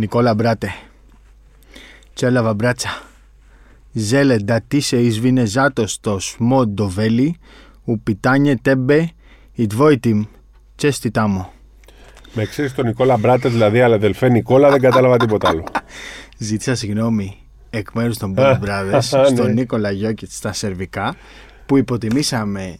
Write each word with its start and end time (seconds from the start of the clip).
Νικόλα 0.00 0.34
Μπράτε. 0.34 0.74
Τσέλαβα 2.14 2.54
μπράτσα. 2.54 3.02
Ζέλε 3.92 4.36
ντατίσε 4.36 5.00
εις 5.00 5.20
βινεζάτος 5.20 6.00
το 6.00 6.18
σμό 6.18 6.66
ντοβέλι, 6.66 7.36
ου 7.84 8.00
πιτάνιε 8.00 8.56
τέμπε, 8.62 9.10
ιτβόιτιμ, 9.52 10.24
τσέστη 10.76 11.10
τάμο. 11.10 11.52
Με 12.34 12.44
ξέρεις 12.44 12.74
τον 12.74 12.86
Νικόλα 12.86 13.16
Μπράτε, 13.16 13.48
δηλαδή, 13.48 13.80
αλλά 13.80 13.94
αδελφέ 13.94 14.28
Νικόλα, 14.28 14.70
δεν 14.70 14.80
κατάλαβα 14.80 15.16
τίποτα 15.16 15.48
άλλο. 15.48 15.64
Ζήτησα 16.38 16.74
συγγνώμη 16.74 17.36
εκ 17.70 17.92
μέρους 17.92 18.16
των 18.18 18.34
Bond 18.36 18.58
Brothers 18.64 18.98
στον 19.00 19.46
Ναι. 19.46 19.52
Νίκολα 19.52 19.90
Γιώκητ 19.90 20.30
στα 20.30 20.52
σερβικά 20.52 21.16
που 21.66 21.76
υποτιμήσαμε 21.76 22.76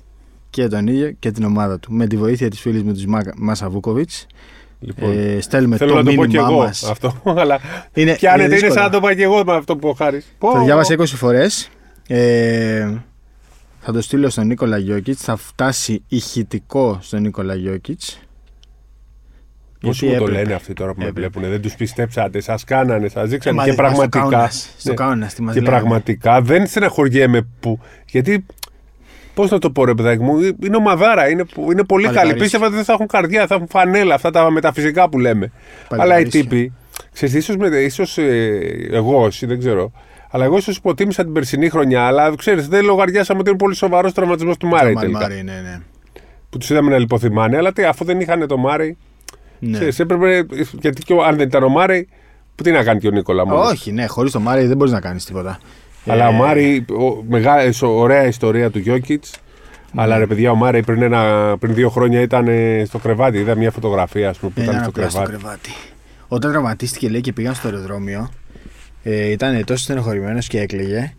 και 0.50 0.68
τον 0.68 0.86
ίδιο 0.86 1.10
και 1.18 1.30
την 1.30 1.44
ομάδα 1.44 1.78
του. 1.78 1.92
Με 1.92 2.06
τη 2.06 2.16
βοήθεια 2.16 2.50
της 2.50 2.60
φίλης 2.60 2.82
μου 2.82 2.92
της 2.92 3.04
Μάσα 3.36 3.70
Βούκοβιτ. 3.70 4.10
Λοιπόν, 4.82 5.12
Ε, 5.18 5.40
στέλνουμε 5.40 5.76
Θέλω 5.76 5.90
το 5.90 5.96
να 5.96 6.02
το 6.04 6.10
πω 6.14 6.22
και 6.22 6.26
μήνυμά 6.28 6.48
εγώ 6.50 6.58
μας. 6.58 6.82
αυτό, 6.84 7.14
αλλά 7.40 7.58
Είναι, 7.94 8.14
πιάνετε, 8.14 8.42
είναι, 8.44 8.52
δύσκολο. 8.52 8.72
σαν 8.72 8.82
να 8.82 8.90
το 8.90 8.96
είπα 8.96 9.14
και 9.14 9.22
εγώ 9.22 9.44
με 9.44 9.52
αυτό 9.54 9.76
που 9.76 9.88
ο 9.88 9.92
Χάρης. 9.92 10.34
Πω, 10.38 10.52
Το 10.52 10.64
διάβασα 10.64 10.94
20 10.98 11.04
φορές. 11.06 11.68
Ε, 12.08 12.88
θα 13.80 13.92
το 13.92 14.00
στείλω 14.02 14.28
στον 14.28 14.46
Νίκολα 14.46 14.78
Γιώκητς. 14.78 15.22
Θα 15.22 15.36
φτάσει 15.36 16.02
ηχητικό 16.08 16.98
στον 17.02 17.20
Νίκολα 17.20 17.54
Γιώκητς. 17.54 18.20
Πώς 19.80 20.02
μου 20.02 20.14
το 20.18 20.26
λένε 20.26 20.52
αυτοί 20.54 20.72
τώρα 20.72 20.92
που 20.94 21.00
με 21.00 21.06
Έπρεπε. 21.06 21.28
βλέπουν, 21.28 21.50
δεν 21.50 21.60
τους 21.62 21.74
πιστέψατε, 21.74 22.40
σας 22.40 22.64
κάνανε, 22.64 23.08
σας 23.08 23.28
δείξανε 23.28 23.56
Μα 23.56 23.64
και 23.64 23.68
δεν- 23.72 23.78
στο 23.78 23.86
πραγματικά. 23.86 24.18
Κάουνας, 24.20 24.74
στο 24.78 24.88
Ναι. 24.88 24.94
Κάουνας, 24.94 25.34
τι 25.34 25.42
μας 25.42 25.54
και 25.54 25.60
λένε. 25.60 25.76
πραγματικά 25.76 26.40
δεν 26.42 26.66
στεναχωριέμαι 26.66 27.46
που. 27.60 27.78
Γιατί. 28.06 28.46
Πώς 29.40 29.50
να 29.50 29.58
το 29.58 29.70
πω, 29.70 29.84
ρε 29.84 29.94
παιδάκι 29.94 30.22
μου, 30.22 30.38
είναι 30.62 30.76
ομαδάρα. 30.76 31.28
Είναι, 31.30 31.44
που- 31.44 31.72
είναι 31.72 31.84
πολύ 31.84 32.02
καλή. 32.04 32.16
Παλικαρίσια. 32.16 32.42
Πίστευα 32.44 32.66
ότι 32.66 32.74
δεν 32.74 32.84
θα 32.84 32.92
έχουν 32.92 33.06
καρδιά, 33.06 33.46
θα 33.46 33.54
έχουν 33.54 33.66
φανέλα, 33.68 34.14
αυτά 34.14 34.30
τα 34.30 34.50
μεταφυσικά 34.50 35.08
που 35.08 35.18
λέμε. 35.18 35.52
Αλλά 35.88 36.04
οι 36.04 36.08
Παλικαρίσια. 36.08 36.40
τύποι. 36.42 36.72
Ξέρεις, 37.12 37.34
ίσως, 37.34 37.56
με, 37.56 37.66
ίσως 37.76 38.18
ε, 38.18 38.60
εγώ, 38.92 39.26
εσύ 39.26 39.46
δεν 39.46 39.58
ξέρω. 39.58 39.92
Αλλά 40.30 40.44
εγώ 40.44 40.56
ίσως 40.56 40.76
υποτίμησα 40.76 41.22
την 41.24 41.32
περσινή 41.32 41.68
χρονιά. 41.68 42.02
Αλλά 42.06 42.32
ξέρεις, 42.36 42.68
δεν 42.68 42.84
λογαριάσαμε 42.84 43.40
ότι 43.40 43.48
είναι 43.48 43.58
πολύ 43.58 43.74
σοβαρός 43.74 44.12
τραυματισμός 44.12 44.56
του 44.56 44.66
Μάρι. 44.66 44.92
Μάρι, 44.94 45.06
τελικά. 45.06 45.18
Μάρι, 45.28 45.42
ναι, 45.42 45.52
ναι. 45.52 45.80
Που 46.50 46.58
τους 46.58 46.70
είδαμε 46.70 46.90
να 46.90 46.98
λιποθυμάνε. 46.98 47.56
Αλλά 47.56 47.72
τι, 47.72 47.84
αφού 47.84 48.04
δεν 48.04 48.20
είχαν 48.20 48.46
το 48.46 48.56
Μάρι. 48.56 48.96
ναι. 49.58 49.72
Ξέρεις, 49.72 49.98
έπρεπε. 49.98 50.46
Γιατί 50.80 51.02
και 51.02 51.12
ο- 51.12 51.22
αν 51.22 51.36
δεν 51.36 51.46
ήταν 51.46 51.62
ο 51.62 51.68
Μάρι, 51.68 52.08
που 52.54 52.62
τι 52.62 52.70
να 52.70 52.82
κάνει 52.84 53.00
και 53.00 53.06
ο 53.08 53.10
Νίκολα 53.10 53.46
μόνος. 53.46 53.70
Όχι, 53.70 53.92
ναι, 53.92 54.06
χωρίς 54.06 54.32
το 54.32 54.40
Μάρι 54.40 54.66
δεν 54.66 54.76
μπορείς 54.76 54.92
να 54.92 55.00
κάνεις 55.00 55.24
τίποτα. 55.24 55.60
Αλλά 56.06 56.24
Ε, 56.24 56.28
ο 56.28 56.32
Μάρι, 56.32 56.84
ο, 56.90 57.22
μεγάλη, 57.28 57.72
ωραία 57.82 58.26
ιστορία 58.26 58.70
του 58.70 58.78
Γιόκιτς. 58.78 59.34
Αλλά 59.94 60.18
ρε 60.18 60.26
παιδιά, 60.26 60.50
ο 60.50 60.54
Μάρι 60.54 60.82
πριν, 60.82 61.02
ένα, 61.02 61.54
πριν 61.60 61.74
δύο 61.74 61.88
χρόνια 61.90 62.20
ήταν 62.20 62.48
ε, 62.48 62.82
στο 62.86 62.98
κρεβάτι. 62.98 63.38
Είδα 63.38 63.54
μια 63.54 63.70
φωτογραφία 63.70 64.28
ας 64.28 64.38
πούμε, 64.38 64.52
που 64.54 64.60
Ναι, 64.60 64.64
ήταν 64.66 64.76
ήταν 64.80 64.90
στο 64.90 65.00
απλά 65.00 65.10
στο 65.10 65.22
κρεβάτι. 65.22 65.42
κρεβάτι. 65.46 65.70
Όταν 66.28 66.50
τραυματίστηκε, 66.50 67.08
λέει, 67.08 67.20
και 67.20 67.32
πήγαν 67.32 67.54
στο 67.54 67.68
αεροδρόμιο, 67.68 68.30
ε, 69.02 69.30
ήταν 69.30 69.64
τόσο 69.64 69.82
στενοχωρημένος 69.82 70.46
και 70.46 70.60
έκλαιγε. 70.60 71.12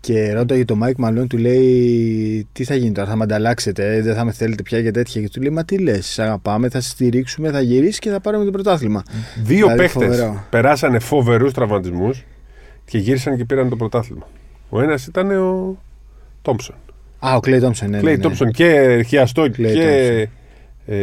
Και 0.00 0.32
ρώταγε 0.32 0.64
το 0.64 0.76
Μάικ 0.76 0.98
Μαλόν, 0.98 1.28
του 1.28 1.36
λέει: 1.38 2.46
Τι 2.52 2.64
θα 2.64 2.74
γίνει 2.74 2.92
τώρα, 2.92 3.08
θα 3.08 3.16
με 3.16 3.24
ανταλλάξετε, 3.24 4.00
δεν 4.02 4.14
θα 4.14 4.24
με 4.24 4.32
θέλετε 4.32 4.62
πια 4.62 4.82
και 4.82 4.90
τέτοια. 4.90 5.20
Και 5.22 5.28
του 5.28 5.40
λέει: 5.40 5.50
Μα 5.50 5.64
τι 5.64 5.78
λες, 5.78 6.18
σ' 6.18 6.28
αγαπάμε, 6.28 6.68
θα 6.68 6.80
σε 6.80 6.88
στηρίξουμε, 6.88 7.50
θα 7.50 7.60
γυρίσεις 7.60 7.98
και 7.98 8.10
θα 8.10 8.20
πάρουμε 8.20 8.44
το 8.44 8.50
πρωτάθλημα. 8.50 9.02
Δύο 9.42 9.56
Δηλαδή, 9.56 9.76
παίχτες 9.78 10.06
φοβερό. 10.16 10.44
περάσανε 10.50 10.98
φοβερούς 10.98 11.52
τραυματισμούς 11.52 12.24
και 12.86 12.98
γύρισαν 12.98 13.36
και 13.36 13.44
πήραν 13.44 13.68
το 13.68 13.76
πρωτάθλημα. 13.76 14.28
Ο 14.68 14.80
ένας 14.80 15.06
ήταν 15.06 15.30
ο 15.30 15.76
Τόμψον. 16.42 16.74
Α, 17.18 17.34
ο 17.36 17.40
Κλέι 17.40 17.60
Τόμψον, 17.60 17.90
ναι. 17.90 17.98
Κλέι 17.98 18.10
ναι, 18.10 18.16
ναι. 18.16 18.22
Τόμψον 18.22 18.50
και 18.50 19.02
χιαστό 19.06 19.50
Κλέι 19.50 19.72
και. 19.74 20.28
Ε, 20.88 20.96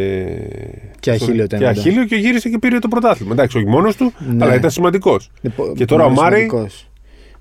Και 1.00 1.12
αχίλιο 1.12 1.42
και 1.42 1.48
τέμεντα. 1.48 1.70
αχίλιο 1.70 2.06
και 2.06 2.16
γύρισε 2.16 2.50
και 2.50 2.60
πήρε 2.60 2.80
το 2.80 2.88
πρωτάθλημα. 2.88 3.32
Εντάξει, 3.34 3.58
όχι 3.58 3.66
μόνος 3.68 3.96
του, 3.96 4.14
Ναι. 4.34 4.44
αλλά 4.46 4.56
ήταν 4.56 4.70
σημαντικός. 4.72 5.32
Ναι, 5.42 5.50
πο- 5.50 5.74
Και 5.76 5.86
τώρα 5.86 6.04
ο 6.06 6.08
μόνος 6.10 6.22
Μάρι- 6.24 6.38
σημαντικός. 6.50 6.90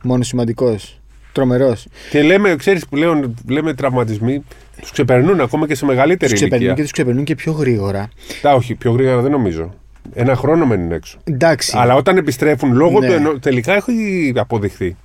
Μόνος 0.02 0.26
σημαντικός. 0.26 1.00
Τρομερός. 1.32 1.86
Και 2.10 2.22
λέμε, 2.22 2.56
ξέρεις 2.56 2.86
που 2.88 2.96
λέμε, 2.96 3.34
λέμε 3.48 3.74
τραυματισμοί, 3.74 4.44
τους 4.80 4.90
ξεπερνούν 4.90 5.40
ακόμα 5.40 5.66
και 5.66 5.74
σε 5.74 5.84
μεγαλύτερη 5.84 6.30
Τους 6.30 6.40
ξεπερνούν 6.40 6.58
ηλικία. 6.60 6.74
και 6.76 6.82
τους 6.82 6.92
ξεπερνούν 6.92 7.24
και 7.24 7.34
πιο 7.34 7.52
γρήγορα. 7.52 8.08
Τα 8.42 8.54
όχι, 8.54 8.74
πιο 8.74 8.90
γρήγορα 8.92 9.20
δεν 9.20 9.30
νομίζω. 9.30 9.74
Ένα 10.14 10.36
χρόνο 10.36 10.66
μένουν 10.66 10.92
έξω. 10.92 11.18
Εντάξει. 11.24 11.72
Αλλά 11.76 11.94
όταν 11.94 12.16
επιστρέφουν 12.16 12.72
λόγω 12.72 13.00
Ναι. 13.00 13.06
του 13.06 13.12
ενό. 13.12 13.38
Τελικά 13.38 13.74
έχει 13.74 14.32
αποδειχθεί. 14.36 14.96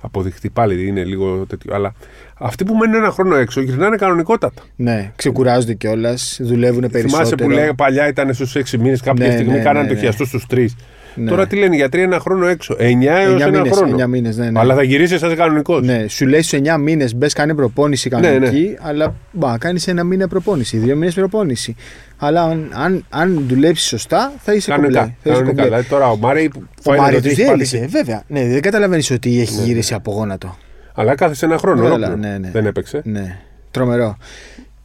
Αποδειχθεί 0.00 0.50
πάλι 0.50 0.86
είναι 0.86 1.04
λίγο 1.04 1.46
τέτοιο. 1.48 1.74
Αλλά 1.74 1.94
αυτοί 2.38 2.64
που 2.64 2.74
μένουν 2.74 2.94
ένα 2.94 3.10
χρόνο 3.10 3.34
έξω 3.36 3.60
γυρνάνε 3.60 3.96
κανονικότατα. 3.96 4.62
Ναι, 4.76 5.12
ξεκουράζονται 5.16 5.74
κιόλας, 5.74 6.38
δουλεύουν 6.42 6.80
περισσότερο. 6.80 7.08
Θυμάσαι 7.08 7.34
που 7.34 7.50
λέει 7.50 7.70
παλιά 7.76 8.08
ήταν 8.08 8.34
στους 8.34 8.54
6 8.56 8.78
μήνες, 8.78 9.00
κάποια 9.00 9.26
Ναι, 9.26 9.32
στιγμή 9.32 9.52
ναι, 9.52 9.58
κάνανε 9.58 9.80
ναι, 9.82 9.88
το 9.88 9.94
ναι. 9.94 10.00
χιαστό 10.00 10.24
στους 10.24 10.46
3. 10.50 10.66
Ναι. 11.14 11.30
Τώρα 11.30 11.46
τι 11.46 11.56
λένε, 11.56 11.76
γιατροί 11.76 12.02
ένα 12.02 12.18
χρόνο 12.20 12.46
έξω. 12.46 12.74
9 12.74 12.78
έως 12.78 12.90
Εννιά 12.90 13.46
ένα 13.46 13.58
μήνες, 13.58 13.70
χρόνο. 13.76 13.88
εννιά 13.88 14.06
μήνες, 14.06 14.36
ναι, 14.36 14.50
ναι. 14.50 14.58
Αλλά 14.60 14.74
θα 14.74 14.82
γυρίσει 14.82 15.18
σαν 15.18 15.36
κανονικός. 15.36 15.82
Ναι, 15.84 16.04
σου 16.08 16.26
λέει 16.26 16.42
στους 16.42 16.58
9 16.60 16.76
μήνες 16.78 17.14
μπες 17.14 17.32
κάνει 17.32 17.54
προπόνηση 17.54 18.08
κανονική, 18.10 18.60
Ναι, 18.68 18.74
αλλά 18.80 19.14
μπα, 19.32 19.58
κάνεις 19.58 19.88
ένα 19.88 20.04
μήνα 20.04 20.28
προπόνηση, 20.28 20.76
δύο 20.76 20.96
μήνες 20.96 21.14
προπόνηση. 21.14 21.76
Αλλά 22.16 22.42
αν, 22.42 22.70
αν, 22.74 23.04
αν 23.08 23.44
δουλέψεις 23.48 23.86
σωστά, 23.88 24.32
θα 24.38 24.54
είσαι 24.54 24.70
Κανονικά. 24.70 24.98
κομπλέ. 25.00 25.14
Θα 25.22 25.30
είσαι 25.30 25.38
κανονικά. 25.38 25.48
κομπλέ. 25.62 25.64
Δηλαδή 25.64 25.88
τώρα 25.88 26.08
ο 26.10 26.16
Μάρι 26.16 26.50
Ο 26.54 26.60
φαίνεται 26.82 27.02
Μάριο 27.02 27.18
ότι 27.18 27.28
τους 27.28 27.38
έχει 27.38 27.46
διέλυσε, 27.46 27.76
πάθει- 27.76 27.90
βέβαια. 27.92 28.22
Ναι, 28.26 28.46
δεν 28.46 28.60
καταλαβαίνεις 28.60 29.10
ότι 29.10 29.40
έχει 29.40 29.54
γυρίσει 29.62 29.94
από 29.94 30.12
γόνατο. 30.12 30.56
Αλλά 30.94 31.14
κάθεσε 31.14 31.44
ένα 31.44 31.58
χρόνο. 31.58 31.82
Καλά, 31.82 31.94
ολόκληρο. 31.94 32.16
ναι, 32.16 32.38
ναι. 32.38 32.50
Δεν 32.50 32.66
έπαιξε. 32.66 33.00
Ναι, 33.04 33.38
τρομερό. 33.70 34.16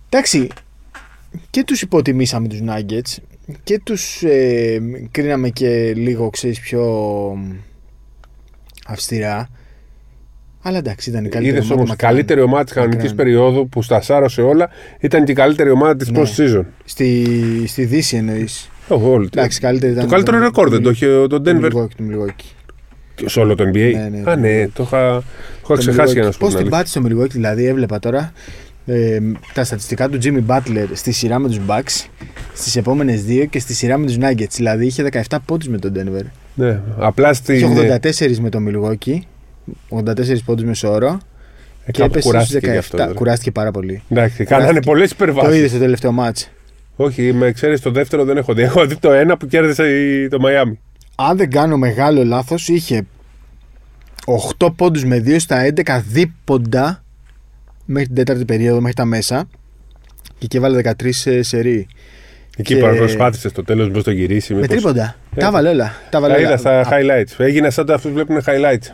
Εντάξει, 0.10 0.48
και 1.50 1.64
τους 1.64 1.82
υποτιμήσαμε 1.82 2.48
τους 2.48 2.60
Nuggets 2.68 3.16
και 3.64 3.80
τους 3.84 4.24
ε, 4.24 4.82
κρίναμε 5.12 5.50
και 5.50 5.94
λίγο, 5.96 6.30
ξέρεις, 6.30 6.60
πιο 6.60 6.84
αυστηρά. 8.88 9.50
Αλλά 10.62 10.78
εντάξει, 10.78 11.10
ήταν 11.10 11.26
η 11.26 11.30
καλύτερη 11.30 11.56
Είδες 11.56 11.64
ομάδα 11.70 11.76
όμως 11.82 11.90
μακράν. 11.90 12.12
καλύτερη 12.12 12.42
ομάδα 12.42 12.64
της 12.64 12.74
κανονικής 12.74 13.10
Μακράν. 13.10 13.16
περίοδου 13.26 13.70
που 13.70 13.82
στα 13.82 14.02
σάρωσε 14.02 14.42
όλα 14.42 14.70
ήταν 15.00 15.26
και 15.26 15.32
η 15.32 15.36
καλύτερη 15.36 15.70
ομάδα 15.70 15.96
της 15.96 16.10
Ναι. 16.12 16.20
post 16.22 16.42
season. 16.42 16.64
Στη, 16.86 17.24
στη 17.68 17.86
Δύση 17.86 18.18
εννοείς. 18.18 18.70
Όχι, 18.88 19.04
όλη. 19.06 19.30
Εντάξει, 19.34 19.60
καλύτερη 19.60 19.92
ήταν. 19.92 20.04
το 20.04 20.10
καλύτερο 20.12 20.40
ρεκόρ 20.40 20.70
δεν 20.70 20.82
το 20.82 20.90
είχε 20.90 21.06
το 21.08 21.28
Το 21.28 21.42
Denver 21.46 21.66
Milwaukee, 21.72 21.88
το 21.98 22.04
Milwaukee. 22.12 23.26
σε 23.26 23.40
όλο 23.40 23.56
το 23.56 23.64
NBA. 23.64 23.92
Ναι, 23.94 24.10
ναι, 24.12 24.20
Α, 24.20 24.24
το 24.24 24.36
ναι, 24.36 24.64
Milwaukee. 24.64 24.70
το 24.74 24.84
είχα, 24.84 25.14
το 25.14 25.24
είχα 25.64 25.74
Το 25.74 25.74
ξεχάσει 25.74 26.14
για 26.14 26.22
να 26.24 26.28
Milwaukee. 26.28 26.32
σου 26.34 26.40
πω. 26.40 26.46
Πώς 26.46 26.56
την 26.56 26.66
την 26.66 26.74
αλήθεια. 26.74 26.78
πάτησε 26.78 27.00
το 27.00 27.08
Milwaukee, 27.08 27.30
δηλαδή 27.30 27.66
έβλεπα 27.66 28.00
τώρα 28.00 28.32
ε, 28.90 29.20
τα 29.54 29.64
στατιστικά 29.64 30.10
του 30.10 30.18
Jimmy 30.24 30.46
Butler 30.48 30.86
στη 30.94 31.12
σειρά 31.12 31.40
με 31.40 31.48
τους 31.48 31.60
Bucks 31.68 32.06
στις 32.54 32.76
επόμενες 32.76 33.24
δύο 33.24 33.46
και 33.46 33.60
στη 33.60 33.74
σειρά 33.74 33.98
με 33.98 34.06
τους 34.06 34.18
Nuggets. 34.20 34.50
Δηλαδή 34.56 34.86
είχε 34.86 35.10
17 35.30 35.38
πόντους 35.46 35.68
με 35.68 35.78
τον 35.78 35.94
Denver. 35.96 36.26
Ναι, 36.56 36.80
απλά 36.98 37.34
στην. 37.34 37.56
Είχε 37.56 38.00
84 38.02 38.38
με 38.40 38.50
το 38.50 38.60
Milwaukee, 38.68 39.20
84 39.90 40.38
πόντους 40.46 40.64
μέσω 40.66 40.92
όρο 40.92 41.20
ε, 41.86 41.92
και 41.92 42.02
κάπου 42.02 42.12
έπεσε 42.18 42.20
στους 42.20 42.32
κουράστηκε 42.32 42.66
γι' 42.68 42.76
17. 42.76 42.78
αυτό. 42.80 42.98
τώρα. 42.98 43.14
Κουράστηκε 43.14 43.52
πάρα 43.52 43.72
πολύ. 43.72 44.02
Εντάξει, 44.10 44.44
κάνανε 44.44 44.80
Κουράστηκε. 44.80 44.86
πολλέ 44.90 45.08
Το 45.08 45.26
είδες 45.26 45.34
υπερβάσει. 45.44 45.68
στο 45.68 45.78
τελευταίο 45.80 46.12
μάτς. 46.12 46.50
Όχι, 46.96 47.34
με 47.34 47.52
ξέρεις 47.52 47.82
το 47.82 47.92
δεύτερο 47.92 48.24
δεν 48.24 48.38
έχω 48.38 48.54
δει. 48.54 48.62
Έχω 48.62 48.86
δει 48.86 48.96
το 48.96 49.12
ένα 49.12 49.38
που 49.38 49.48
κέρδισε 49.48 49.84
η- 49.90 50.28
το 50.28 50.40
Μαϊάμι. 50.40 50.80
Αν 51.16 51.38
δεν 51.38 51.50
κάνω 51.50 51.78
μεγάλο 51.78 52.24
λάθος, 52.26 52.68
είχε 52.68 53.06
8 54.60 54.70
πόντους 54.76 55.06
με 55.06 55.20
2 55.26 55.40
στα 55.40 55.64
11 55.66 56.04
δίποντα 56.08 57.04
μέχρι 57.88 58.06
την 58.08 58.16
τέταρτη 58.16 58.46
περίοδο, 58.46 58.78
μέχρι 58.80 58.94
τα 58.96 59.06
μέσα 59.06 59.48
και 60.38 60.46
εκεί 60.46 60.58
έβαλε 60.58 60.82
13 61.02 61.10
σε 61.10 61.42
σερί. 61.42 61.88
Εκεί 62.58 62.76
Και- 62.76 62.80
που 62.90 62.96
προσπάθησε 62.96 63.50
στο 63.50 63.64
τέλος 63.64 63.90
πώς 63.92 64.04
το 64.04 64.12
γυρίσει. 64.12 64.54
Με 64.54 64.60
μήπως- 64.60 64.76
τρίποντα. 64.76 65.16
Ε, 65.36 65.40
Τα 65.40 65.48
έβαλε 65.48 65.70
όλα. 65.70 65.94
Τα 66.10 66.18
έβαλε 66.18 66.34
Τα 66.34 66.40
όλα. 66.40 66.48
είδα 66.48 66.58
στα 66.58 66.80
Α, 66.80 66.86
highlights. 66.92 67.34
Έγινε 67.46 67.70
σαν 67.70 67.86
το 67.86 67.94
αυτούς 67.94 68.12
βλέπουν 68.12 68.42
highlights. 68.46 68.94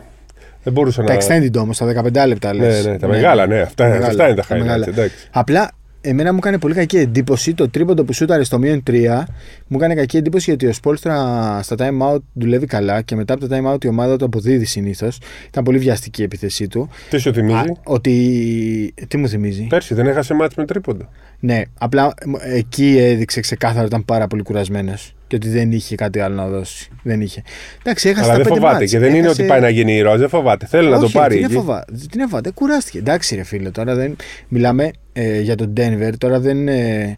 Δεν 0.62 0.72
μπορούσα 0.72 1.02
Τα 1.02 1.14
να. 1.14 1.20
extended 1.20 1.56
όμως, 1.56 1.78
τα 1.78 1.86
15 1.86 2.26
λεπτά 2.26 2.54
Ναι, 2.54 2.64
λες. 2.66 2.86
ναι, 2.86 2.98
τα 2.98 3.08
μεγάλα, 3.08 3.46
ναι. 3.46 3.60
Αυτά, 3.60 3.84
Τα 3.84 3.90
μεγάλα, 3.90 4.06
αυτά 4.06 4.26
είναι 4.28 4.34
τα 4.34 4.42
τα 4.48 4.54
highlights. 4.54 4.58
μεγάλα. 4.58 4.86
Εντάξει. 4.88 5.28
Απλά 5.30 5.70
εμένα 6.06 6.32
μου 6.32 6.38
έκανε 6.38 6.58
πολύ 6.58 6.74
κακή 6.74 6.96
εντύπωση 6.96 7.54
το 7.54 7.68
τρίποντο 7.68 8.04
που 8.04 8.12
σούταρε 8.12 8.44
στο 8.44 8.58
μείον 8.58 8.82
3. 8.90 9.22
Μου 9.66 9.76
έκανε 9.76 9.94
κακή 9.94 10.16
εντύπωση 10.16 10.44
γιατί 10.50 10.66
ο 10.66 10.72
Σπόλστρα 10.72 11.14
στα 11.62 11.76
time 11.78 12.12
out 12.12 12.18
δουλεύει 12.32 12.66
καλά 12.66 13.02
και 13.02 13.16
μετά 13.16 13.34
από 13.34 13.48
το 13.48 13.56
time 13.56 13.74
out 13.74 13.84
η 13.84 13.88
ομάδα 13.88 14.16
του 14.16 14.24
αποδίδει 14.24 14.64
συνήθως. 14.64 15.18
Ήταν 15.46 15.64
πολύ 15.64 15.78
βιαστική 15.78 16.20
η 16.20 16.24
επίθεσή 16.24 16.68
του. 16.68 16.88
Τι 17.10 17.18
σου 17.18 17.30
Α, 17.30 17.32
θυμίζει. 17.32 17.72
ότι. 17.84 18.94
Τι 19.08 19.16
μου 19.16 19.28
θυμίζει; 19.28 19.66
Πέρσι 19.68 19.94
δεν 19.94 20.06
έχασε 20.06 20.34
μάτς 20.34 20.54
με 20.54 20.64
τρίποντα. 20.64 21.08
Ναι, 21.44 21.62
απλά 21.78 22.14
μ, 22.26 22.32
εκεί 22.42 22.96
έδειξε 22.98 23.40
ξεκάθαρα 23.40 23.78
ότι 23.80 23.88
ήταν 23.88 24.04
πάρα 24.04 24.26
πολύ 24.26 24.42
κουρασμένος 24.42 25.14
και 25.26 25.36
ότι 25.36 25.48
δεν 25.48 25.72
είχε 25.72 25.94
κάτι 25.94 26.20
άλλο 26.20 26.34
να 26.34 26.48
δώσει. 26.48 26.90
Δεν 27.02 27.20
είχε. 27.20 27.42
Εντάξει, 27.82 28.08
έχασε 28.08 28.24
Αλλά 28.24 28.32
τα 28.32 28.36
δεν 28.36 28.44
πέντε 28.52 28.60
φοβάται 28.60 28.78
μάτς. 28.78 28.90
και 28.90 28.98
δεν 28.98 29.08
είναι 29.08 29.18
Έχασε- 29.18 29.40
ότι 29.40 29.48
πάει 29.50 29.60
να 29.60 29.68
γίνει 29.68 29.96
ήρωας. 29.96 30.18
Δεν 30.18 30.28
φοβάται. 30.28 30.66
Θέλει 30.66 30.88
να 30.88 30.98
το 30.98 31.04
Όχι, 31.04 31.12
πάρει. 31.16 31.32
Τι 31.34 31.36
είναι 31.38 31.46
εκεί. 31.46 31.54
φοβά, 31.54 31.84
τι 31.84 32.06
είναι 32.14 32.24
φοβάται, 32.26 32.50
κουράστηκε. 32.50 32.98
Εντάξει, 32.98 33.34
ρε 33.34 33.42
φίλε, 33.42 33.70
τώρα 33.70 33.94
δεν. 33.94 34.16
Μιλάμε 34.48 34.90
ε, 35.12 35.40
για 35.40 35.54
τον 35.54 35.72
Denver, 35.76 36.10
τώρα 36.18 36.40
δεν. 36.40 36.68
Ε, 36.68 37.16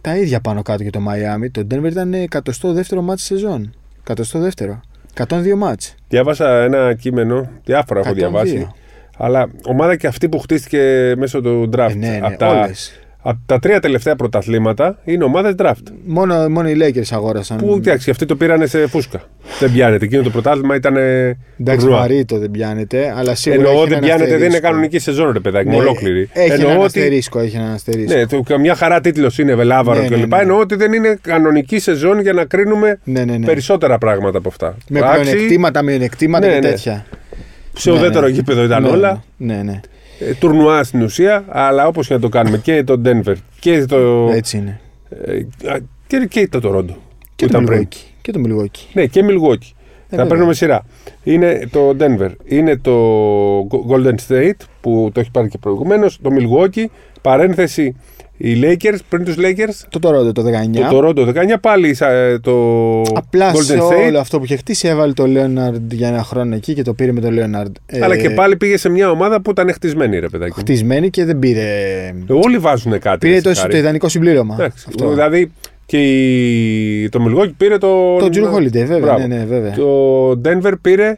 τα 0.00 0.16
ίδια 0.16 0.40
πάνω 0.40 0.62
κάτω 0.62 0.82
για 0.82 0.92
το 0.92 1.00
Miami. 1.08 1.50
Το 1.50 1.66
Denver 1.70 1.90
ήταν 1.90 2.14
102ο 2.30 3.00
μάτς 3.02 3.22
σεζόν. 3.22 3.74
102ο. 4.14 4.80
102 5.14 5.54
μάτς. 5.56 5.94
Διάβασα 6.08 6.62
ένα 6.62 6.94
κείμενο, 6.94 7.50
διάφορα 7.64 8.00
έχω 8.00 8.10
102. 8.10 8.14
διαβάσει. 8.14 8.68
Αλλά 9.16 9.50
ομάδα 9.64 9.96
και 9.96 10.06
αυτή 10.06 10.28
που 10.28 10.38
χτίστηκε 10.38 11.14
μέσω 11.16 11.40
του 11.40 11.70
draft. 11.76 11.90
Ε, 11.90 11.94
ναι, 11.94 12.08
ναι, 12.08 12.20
από, 12.22 12.38
τα, 12.38 12.48
όλες. 12.48 13.00
Από 13.22 13.38
τα 13.46 13.58
τρία 13.58 13.80
τελευταία 13.80 14.16
πρωταθλήματα 14.16 14.98
είναι 15.04 15.24
ομάδες 15.24 15.54
draft. 15.58 15.92
Μόνο, 16.04 16.48
μόνο 16.48 16.68
οι 16.68 16.76
Lakers 16.80 17.08
αγόρασαν. 17.10 17.56
Που 17.58 17.74
εντάξει, 17.76 18.10
αυτοί 18.10 18.26
το 18.26 18.36
πήρανε 18.36 18.66
σε 18.66 18.86
φούσκα. 18.86 19.20
δεν 19.60 19.72
πιάνεται. 19.72 20.04
Εκείνο 20.04 20.22
το 20.22 20.30
πρωτάθλημα 20.30 20.74
ήταν. 20.74 20.96
Εντάξει, 21.60 21.88
βαρύ 21.88 22.24
το 22.24 22.38
δεν 22.38 22.50
πιάνεται. 22.50 23.14
Αλλά 23.16 23.34
σίγουρα 23.34 23.60
Εννοώ 23.68 23.80
έχει 23.80 23.88
δεν 23.88 23.96
ένα 23.98 24.06
πιάνεται, 24.06 24.24
δεν 24.28 24.36
είναι 24.36 24.46
αστερίσκο. 24.46 24.68
κανονική 24.68 24.98
σεζόν, 24.98 25.30
ρε 25.32 25.40
παιδάκι, 25.40 25.68
μου, 25.68 25.76
Ναι, 25.76 25.80
ολόκληρη. 25.82 26.28
Έχει 26.32 26.50
Εννοώ 26.52 26.68
ένα 26.70 26.78
ότι- 26.78 26.98
αστερίσκο. 26.98 27.38
Έχει 27.38 27.56
ένα 27.56 27.72
αστερίσκο. 27.72 28.14
Ναι, 28.18 28.26
το, 28.26 28.58
μια 28.58 28.74
χαρά 28.74 29.00
τίτλος 29.00 29.38
είναι 29.38 29.54
Βελάβαρο 29.54 30.00
Ναι, 30.02 30.08
ναι, 30.08 30.16
κλπ. 30.16 30.30
ναι. 30.34 30.38
Εννοώ 30.40 30.58
ότι 30.58 30.74
δεν 30.74 30.92
είναι 30.92 31.18
κανονική 31.22 31.78
σεζόν 31.78 32.20
για 32.20 32.32
να 32.32 32.44
κρίνουμε 32.44 32.98
Ναι, 33.04 33.24
ναι, 33.24 33.36
ναι. 33.36 33.46
περισσότερα 33.46 33.98
πράγματα 33.98 34.38
από 34.38 34.48
αυτά. 34.48 34.76
Με 34.88 34.98
Εντάξει, 34.98 35.20
πλεονεκτήματα, 35.30 35.82
μειονεκτήματα 35.82 36.46
Ναι, 36.46 36.52
και 36.52 36.60
ναι. 36.60 36.68
τέτοια. 36.68 37.06
Σε 37.74 37.90
Ναι, 37.90 37.96
ουδέτερο 37.96 38.26
ναι. 38.26 38.32
γήπεδο 38.32 38.64
ήταν 38.64 38.82
Ναι, 38.82 38.88
όλα. 38.88 39.22
Ναι, 39.36 39.62
ναι. 39.64 39.80
Ε, 40.22 40.34
τουρνουά 40.34 40.84
στην 40.84 41.02
ουσία, 41.02 41.44
αλλά 41.48 41.86
όπως 41.86 42.06
και 42.06 42.14
να 42.14 42.20
το 42.20 42.28
κάνουμε 42.28 42.58
και 42.58 42.84
το 42.84 43.00
Denver 43.04 43.34
και 43.60 43.84
το. 43.84 44.28
Έτσι 44.32 44.56
είναι. 44.56 44.80
ε, 45.24 45.70
α, 45.72 45.78
και, 46.06 46.26
και 46.30 46.48
το 46.48 46.60
Toronto. 46.64 46.94
Και 47.36 47.46
που 47.46 47.52
το 47.52 47.58
ήταν 47.58 47.64
πριν. 47.64 47.88
Milwaukee. 47.90 48.10
Και 48.20 48.32
το 48.32 48.40
Milwaukee. 48.46 48.88
Ναι, 48.92 49.06
και 49.06 49.24
Milwaukee. 49.28 49.72
Θα 50.08 50.16
βέβαια. 50.16 50.26
παίρνουμε 50.26 50.54
σειρά. 50.54 50.84
Είναι 51.24 51.68
το 51.70 51.96
Denver, 51.98 52.30
είναι 52.44 52.76
το 52.76 52.94
Golden 53.88 54.14
State 54.28 54.60
που 54.80 55.10
το 55.14 55.20
έχει 55.20 55.30
πάρει 55.30 55.48
και 55.48 55.58
προηγουμένως, 55.58 56.18
το 56.22 56.30
Milwaukee, 56.32 56.84
παρένθεση 57.22 57.96
οι 58.42 58.60
Lakers, 58.62 58.98
πριν 59.08 59.24
τους 59.24 59.34
Lakers, 59.38 59.86
Το 59.88 59.98
Toronto 60.08 60.34
το 60.34 60.42
19. 60.42 60.88
το 60.90 60.98
Toronto 60.98 61.24
19, 61.28 61.58
πάλι 61.60 61.94
σα- 61.94 62.40
το 62.40 63.00
Απλά 63.14 63.54
σε 63.54 63.74
Golden 63.78 63.82
State. 63.82 64.06
όλο 64.08 64.18
αυτό 64.18 64.38
που 64.38 64.44
είχε 64.44 64.56
χτίσει 64.56 64.88
έβαλε 64.88 65.12
το 65.12 65.24
Leonard 65.26 65.80
για 65.90 66.08
ένα 66.08 66.22
χρόνο 66.22 66.54
εκεί 66.54 66.74
και 66.74 66.82
το 66.82 66.94
πήρε 66.94 67.12
με 67.12 67.20
το 67.20 67.28
Leonard. 67.30 67.72
Ε, 67.86 68.02
Αλλά 68.04 68.16
και 68.16 68.30
πάλι 68.30 68.56
πήγε 68.56 68.76
σε 68.76 68.88
μια 68.88 69.10
ομάδα 69.10 69.40
που 69.42 69.50
ήταν 69.50 69.72
χτισμένη, 69.72 70.18
ρε 70.18 70.28
παιδάκι. 70.28 70.52
μου. 70.56 70.60
Χτισμένη 70.60 71.10
και 71.10 71.24
δεν 71.24 71.38
πήρε. 71.38 71.66
Όλοι 72.28 72.58
βάζουν 72.58 72.98
κάτι. 72.98 73.18
Πήρε 73.18 73.36
έτσι, 73.38 73.52
το, 73.52 73.58
Χάρη. 73.60 73.72
το 73.72 73.78
ιδανικό 73.78 74.08
συμπλήρωμα. 74.08 74.54
Εντάξει, 74.58 74.84
Αυτό. 74.88 75.08
Δηλαδή 75.10 75.52
και 75.86 75.98
η... 75.98 77.08
το 77.08 77.24
Milwaukee 77.28 77.52
πήρε 77.56 77.78
το. 77.78 78.16
Το 78.16 78.28
Drew 78.32 78.54
Holiday, 78.56 78.70
βέβαια. 78.70 78.98
Μπράβο. 78.98 79.26
Ναι, 79.26 79.36
ναι, 79.36 79.44
βέβαια. 79.44 79.72
Το 79.72 80.30
Denver 80.44 80.72
πήρε 80.82 81.16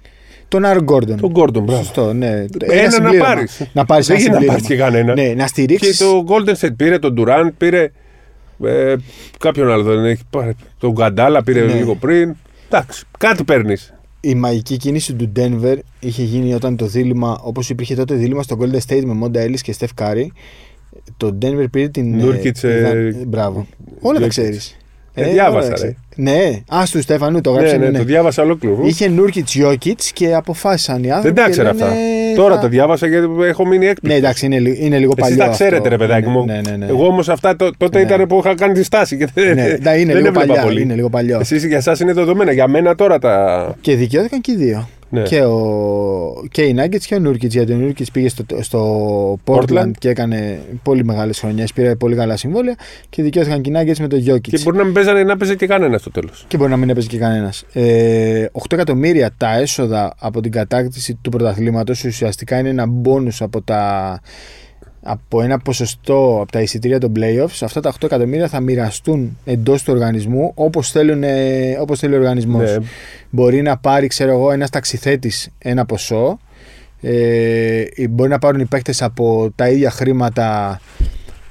Τον 0.53 0.63
Aaron 0.67 0.85
Gordon. 0.85 1.17
τον 1.21 1.33
Gordon. 1.35 1.63
Μπράβο. 1.63 1.77
Σωστό, 1.83 2.13
ναι. 2.13 2.27
Ένα 2.67 2.83
να 2.85 2.91
συμπλήρωμα. 2.91 3.25
πάρεις. 3.25 3.63
Να 3.73 3.85
πάρεις 3.85 4.07
Δεν 4.07 4.17
ένα 4.17 4.25
γίνεται 4.25 4.47
να 4.47 4.53
συμπλήρωμα. 4.53 4.53
πάρεις 4.53 4.67
και 4.67 4.77
κανένα. 4.77 5.15
Ναι, 5.15 5.35
να 5.35 5.43
Και 5.43 5.49
στηρίξει. 5.49 5.99
το 5.99 6.25
Golden 6.29 6.55
State 6.67 6.77
πήρε 6.77 6.99
τον 6.99 7.15
Durant, 7.19 7.49
πήρε. 7.59 7.91
Ε, 8.65 8.95
κάποιον 9.39 9.71
άλλο 9.71 9.83
δεν 9.83 10.05
έχει 10.05 10.23
πάρει. 10.31 10.55
Τον 10.79 10.93
Γκαντάλα 10.93 11.43
πήρε 11.43 11.65
Ναι. 11.65 11.73
λίγο 11.75 11.95
πριν. 11.95 12.35
Εντάξει, 12.69 13.05
κάτι 13.19 13.45
παίρνεις. 13.45 13.95
Η 14.21 14.35
μαγική 14.35 14.77
κίνηση 14.77 15.15
του 15.15 15.33
Denver 15.37 15.77
είχε 16.01 16.23
γίνει 16.23 16.55
όταν 16.55 16.77
το 16.77 16.87
δίλημα, 16.87 17.39
όπως 17.43 17.71
υπήρχε 17.71 17.95
τότε 17.95 18.15
δίλημα 18.15 18.43
στο 18.43 18.57
Golden 18.61 18.79
State 18.89 19.03
με 19.05 19.19
Monda 19.27 19.37
Ellis 19.47 19.61
και 19.63 19.75
Steph 19.79 20.03
Curry. 20.03 20.27
Το 21.17 21.39
Denver 21.43 21.65
πήρε 21.71 21.89
την. 21.89 22.21
ε, 22.21 22.23
Νούρκιτς, 22.23 22.65
ε, 22.65 22.77
ιδα- 22.79 23.25
Μπράβο. 23.27 23.67
Όλα 24.01 24.19
τα 24.19 24.25
Jokic. 24.27 24.29
ξέρεις. 24.29 24.77
Ε, 25.15 25.25
διάβασα, 25.31 25.73
ρε. 25.83 25.95
Ναι, 26.17 26.51
ας 26.69 26.91
του 26.91 27.01
Στέφανου 27.03 27.41
το 27.41 27.51
Ναι, 27.53 27.57
γράψε. 27.59 27.77
ναι, 27.77 27.91
το 27.99 28.05
διάβασα 28.05 28.43
ολόκληρο. 28.43 28.79
Είχε 28.85 29.09
Νούρκιτ 29.09 29.49
Jokic 29.59 29.93
και 30.13 30.35
αποφάσισαν 30.35 31.03
οι 31.05 31.11
άνθρωποι. 31.13 31.27
Δεν 31.27 31.35
τα 31.35 31.43
και 31.43 31.49
ήξερα 31.49 31.73
λένε, 31.73 31.85
αυτά. 31.85 31.97
Τώρα 32.37 32.55
θα- 32.55 32.61
τα 32.61 32.69
διάβασα 32.69 33.07
γιατί 33.07 33.27
έχω 33.45 33.67
μείνει 33.67 33.87
έκπληκτος. 33.87 34.11
Ναι, 34.11 34.15
εντάξει, 34.15 34.47
είναι, 34.47 34.59
λι- 34.59 34.79
είναι 34.83 34.99
λίγο 34.99 35.13
Εσείς 35.19 35.31
παλιό. 35.31 35.45
τα 35.45 35.51
ξέρετε, 35.53 35.77
αυτό. 35.77 35.89
ρε 35.89 35.97
παιδάκι 35.97 36.27
Ναι, 36.27 36.33
μου. 36.33 36.45
Ναι, 36.45 36.61
ναι, 36.71 36.77
ναι. 36.77 36.87
Εγώ 36.87 37.07
όμως 37.07 37.29
αυτά 37.29 37.57
το- 37.57 37.71
τότε 37.77 37.99
Ναι. 37.99 38.05
ήταν 38.05 38.27
που 38.27 38.41
είχα 38.45 38.55
κάνει 38.55 38.73
τη 38.75 38.83
στάση. 38.83 39.17
Και 39.17 39.29
δεν, 39.35 39.45
Ναι, 39.55 39.63
ναι, 39.63 39.67
είναι, 39.71 39.77
δεν 39.85 40.07
λίγο 40.07 40.17
έβλεπα 40.19 40.47
παλιά, 40.47 40.63
πολύ. 40.63 40.81
είναι 40.83 40.95
λίγο 40.95 41.09
παλιό. 41.09 41.39
Εσείς 41.41 41.65
για 41.65 41.77
εσάς 41.77 42.01
είναι 42.01 42.13
δεδομένα. 42.13 42.53
Για 42.53 42.69
μένα 42.69 42.95
τώρα 42.95 43.19
τα. 43.19 43.75
Και 43.81 43.97
δικαιώθηκαν 43.97 44.41
και 44.41 44.53
οι 44.53 44.57
δύο. 44.57 44.89
Ναι. 45.13 45.23
Και, 45.23 45.43
ο, 45.43 46.45
και 46.51 46.63
οι 46.63 46.77
Nuggets 46.79 47.01
και 47.01 47.15
ο 47.15 47.19
Νούρκιτ. 47.19 47.53
Γιατί 47.53 47.73
ο 47.73 47.77
Νούρκιτ 47.77 48.07
πήγε 48.13 48.29
στο, 48.29 48.45
στο 48.61 49.39
Portland, 49.45 49.63
Portland. 49.69 49.91
και 49.99 50.09
έκανε 50.09 50.61
πολύ 50.83 51.05
μεγάλες 51.05 51.39
χρονιές. 51.39 51.73
Πήρε 51.73 51.95
πολύ 51.95 52.17
καλά 52.17 52.37
συμβόλαια 52.37 52.75
και 53.09 53.23
δικαιώθηκαν 53.23 53.61
και 53.61 53.71
οι 53.71 53.73
Nuggets 53.77 53.99
με 54.01 54.09
τον 54.09 54.25
Jokic. 54.27 54.41
Και 54.41 54.59
μπορεί 54.65 54.77
να 54.77 54.85
μην 54.85 54.93
παίζανε 54.93 55.23
να 55.23 55.37
παίζει 55.37 55.57
και 55.57 55.67
κανένα 55.67 55.99
στο 55.99 56.11
τέλος. 56.11 56.45
Και 56.49 56.57
μπορεί 56.57 56.71
να 56.71 56.77
μην 56.77 56.91
έπαιζε 56.91 57.09
και 57.09 57.19
κανένας. 57.19 57.65
Ε, 57.73 58.47
8 58.53 58.61
εκατομμύρια 58.73 59.31
τα 59.37 59.59
έσοδα 59.59 60.15
από 60.19 60.41
την 60.41 60.51
κατάκτηση 60.51 61.19
του 61.23 61.31
πρωταθλήματος 61.31 62.05
ουσιαστικά 62.05 62.59
είναι 62.59 62.69
ένα 62.69 62.87
μπόνους 62.87 63.43
από 63.43 63.63
τα. 63.63 64.21
Από 65.05 65.43
ένα 65.43 65.59
ποσοστό 65.59 66.39
από 66.43 66.53
τα 66.53 66.61
εισιτήρια 66.61 67.01
των 67.01 67.13
playoffs, 67.17 67.59
αυτά 67.61 67.81
τα 67.81 67.93
8 67.93 68.03
εκατομμύρια 68.03 68.49
θα 68.49 68.61
μοιραστούν 68.61 69.39
εντός 69.45 69.83
του 69.83 69.93
οργανισμού 69.93 70.53
όπως 70.55 70.95
όπως 71.81 71.99
θέλει 71.99 72.15
ο 72.15 72.17
οργανισμός. 72.17 72.71
Ναι. 72.71 72.85
Μπορεί 73.31 73.63
να 73.63 73.77
πάρει, 73.77 74.07
ξέρω 74.07 74.31
εγώ, 74.31 74.51
ένας 74.53 74.71
ταξιθέτης 74.71 75.51
ένα 75.59 75.85
ποσό. 75.85 76.39
Ε, 77.01 77.85
μπορεί 78.11 78.29
να 78.29 78.39
πάρουν 78.39 78.61
οι 78.61 78.65
παίκτες 78.65 79.03
από 79.03 79.53
τα 79.55 79.69
ίδια 79.69 79.91
χρήματα 79.91 80.81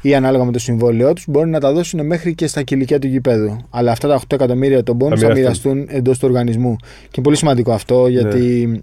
ή 0.02 0.16
ανάλογα 0.16 0.46
με 0.46 0.52
το 0.52 0.60
συμβόλαιό 0.60 1.14
τους, 1.14 1.24
μπορεί 1.28 1.50
να 1.50 1.60
τα 1.60 1.74
δώσουν 1.74 2.06
μέχρι 2.06 2.36
και 2.36 2.48
στα 2.48 2.62
κηλικία 2.62 3.00
του 3.00 3.08
γηπέδου. 3.08 3.58
Αλλά 3.70 3.92
αυτά 3.92 4.08
τα 4.08 4.16
8 4.16 4.22
εκατομμύρια 4.34 4.84
των 4.84 4.98
πόνου 4.98 5.18
Θα 5.18 5.28
θα 5.28 5.34
μοιραστούν. 5.34 5.72
μοιραστούν 5.78 5.98
εντός 5.98 6.20
του 6.20 6.28
οργανισμού. 6.28 6.76
Και 6.80 6.88
είναι 7.16 7.26
πολύ 7.26 7.36
σημαντικό 7.38 7.72
αυτό 7.72 8.08
γιατί. 8.08 8.82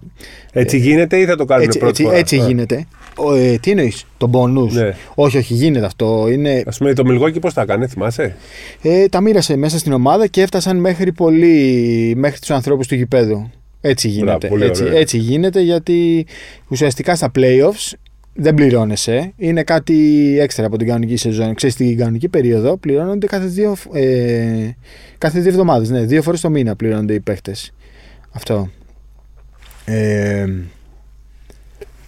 Έτσι 0.51 0.77
γίνεται 0.77 1.17
ή 1.17 1.25
θα 1.25 1.35
το 1.35 1.45
κάνουν 1.45 1.63
Έτσι, 1.65 1.79
πρώτη 1.79 1.91
έτσι, 1.91 2.03
φορά; 2.03 2.17
έτσι 2.17 2.37
γίνεται. 2.37 2.85
Ο, 3.15 3.33
ε, 3.33 3.57
τι 3.61 3.71
εννοείς, 3.71 4.05
τον 4.17 4.31
πόνου. 4.31 4.65
Ναι. 4.71 4.95
Όχι, 5.15 5.37
όχι, 5.37 5.53
γίνεται 5.53 5.85
αυτό. 5.85 6.27
Είναι, 6.31 6.63
Α 6.65 6.71
πούμε 6.77 6.93
το 6.93 7.05
Μιλγόκι 7.05 7.39
πώς 7.39 7.53
τα 7.53 7.61
έκανε, 7.61 7.87
θυμάσαι; 7.87 8.35
ε, 8.81 9.07
τα 9.07 9.21
μοίρασε 9.21 9.55
μέσα 9.55 9.77
στην 9.77 9.93
ομάδα 9.93 10.27
και 10.27 10.41
έφτασαν 10.41 10.77
μέχρι, 10.77 11.11
πολύ, 11.11 12.13
μέχρι 12.17 12.39
τους 12.39 12.49
ανθρώπους 12.49 12.87
του 12.87 12.95
γηπέδου. 12.95 13.49
Έτσι 13.81 14.07
γίνεται. 14.07 14.47
πολύ 14.47 14.63
έτσι, 14.63 14.83
ωραία. 14.83 14.99
έτσι 14.99 15.17
γίνεται 15.17 15.61
γιατί 15.61 16.25
ουσιαστικά 16.67 17.15
στα 17.15 17.31
playoffs 17.35 17.93
δεν 18.39 18.53
πληρώνεσαι. 18.53 19.33
Είναι 19.37 19.63
κάτι 19.63 19.95
έξτρα 20.39 20.65
από 20.65 20.77
την 20.77 20.87
κανονική 20.87 21.15
σεζόν. 21.15 21.53
Ξέρεις, 21.53 21.75
στην 21.75 21.97
κανονική 21.97 22.27
περίοδο 22.29 22.77
πληρώνονται 22.77 23.27
κάθε 23.27 23.45
δύο, 23.45 23.75
ε, 23.93 24.69
κάθε 25.17 25.39
δύο 25.39 25.49
εβδομάδες. 25.49 25.89
Ναι, 25.89 26.01
δύο 26.01 26.21
φορές 26.21 26.41
το 26.41 26.49
μήνα 26.49 26.75
πληρώνονται 26.75 27.13
οι 27.13 27.19
παίχτες. 27.19 27.73
Αυτό. 28.31 28.69
Ε, 29.85 30.45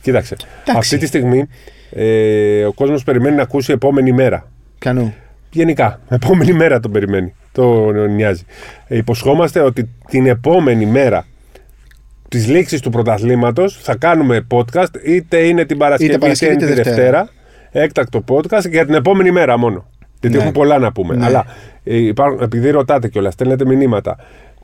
Κοίταξε. 0.02 0.36
Εντάξει. 0.62 0.78
Αυτή 0.78 0.98
τη 0.98 1.06
στιγμή 1.06 1.48
ε, 1.92 2.64
ο 2.66 2.74
κόσμος 2.74 3.04
περιμένει 3.04 3.36
να 3.36 3.42
ακούσει 3.42 3.72
επόμενη 3.72 4.12
μέρα. 4.12 4.52
πιανού. 4.80 5.14
Γενικά, 5.52 6.02
επόμενη 6.10 6.54
μέρα 6.54 6.80
τον 6.80 6.92
περιμένει. 6.92 7.34
Το 7.52 7.92
νοιάζει. 7.92 8.44
Ε, 8.88 8.98
υποσχόμαστε 8.98 9.60
ότι 9.60 9.90
την 10.10 10.26
επόμενη 10.26 10.86
μέρα 10.86 11.26
τη 12.32 12.38
λήξη 12.38 12.82
του 12.82 12.90
πρωταθλήματος 12.90 13.78
θα 13.82 13.96
κάνουμε 13.96 14.48
podcast, 14.52 14.88
είτε 15.06 15.38
είναι 15.38 15.66
την 15.66 15.78
Παρασκευή 15.78 16.10
είτε, 16.12 16.20
Παρασκευή, 16.20 16.54
είναι 16.54 16.64
είτε 16.64 16.72
τη 16.74 16.82
Δευτέρα. 16.82 16.96
Δευτέρα. 17.02 17.30
Έκτακτο 17.86 18.24
podcast 18.30 18.70
για 18.70 18.86
την 18.86 18.94
επόμενη 18.94 19.32
μέρα 19.32 19.58
μόνο. 19.58 19.86
Γιατί 20.20 20.36
Ναι. 20.36 20.42
έχουμε 20.42 20.52
πολλά 20.52 20.78
να 20.80 20.92
πούμε. 20.92 21.16
Ναι. 21.16 21.26
Αλλά 21.26 21.46
ε, 21.84 21.96
υπάρχουν, 21.98 22.42
επειδή 22.42 22.70
ρωτάτε 22.70 23.08
κιόλας, 23.08 23.34
στέλνετε 23.34 23.66
μηνύματα. 23.66 24.18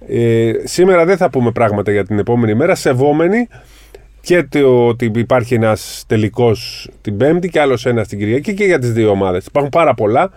Ε, 0.07 0.51
σήμερα 0.63 1.05
δεν 1.05 1.17
θα 1.17 1.29
πούμε 1.29 1.51
πράγματα 1.51 1.91
για 1.91 2.05
την 2.05 2.19
επόμενη 2.19 2.53
μέρα, 2.55 2.75
σεβόμενοι 2.75 3.47
και 4.21 4.43
το 4.43 4.87
ότι 4.87 5.11
υπάρχει 5.15 5.53
ένας 5.55 6.03
τελικός 6.07 6.89
την 7.01 7.17
Πέμπτη 7.17 7.49
και 7.49 7.59
άλλος 7.59 7.85
ένας 7.85 8.07
την 8.07 8.19
Κυριακή 8.19 8.53
και 8.53 8.63
για 8.63 8.79
τις 8.79 8.91
δύο 8.93 9.09
ομάδες. 9.09 9.45
Υπάρχουν 9.45 9.71
πάρα 9.71 9.93
πολλά. 9.93 10.31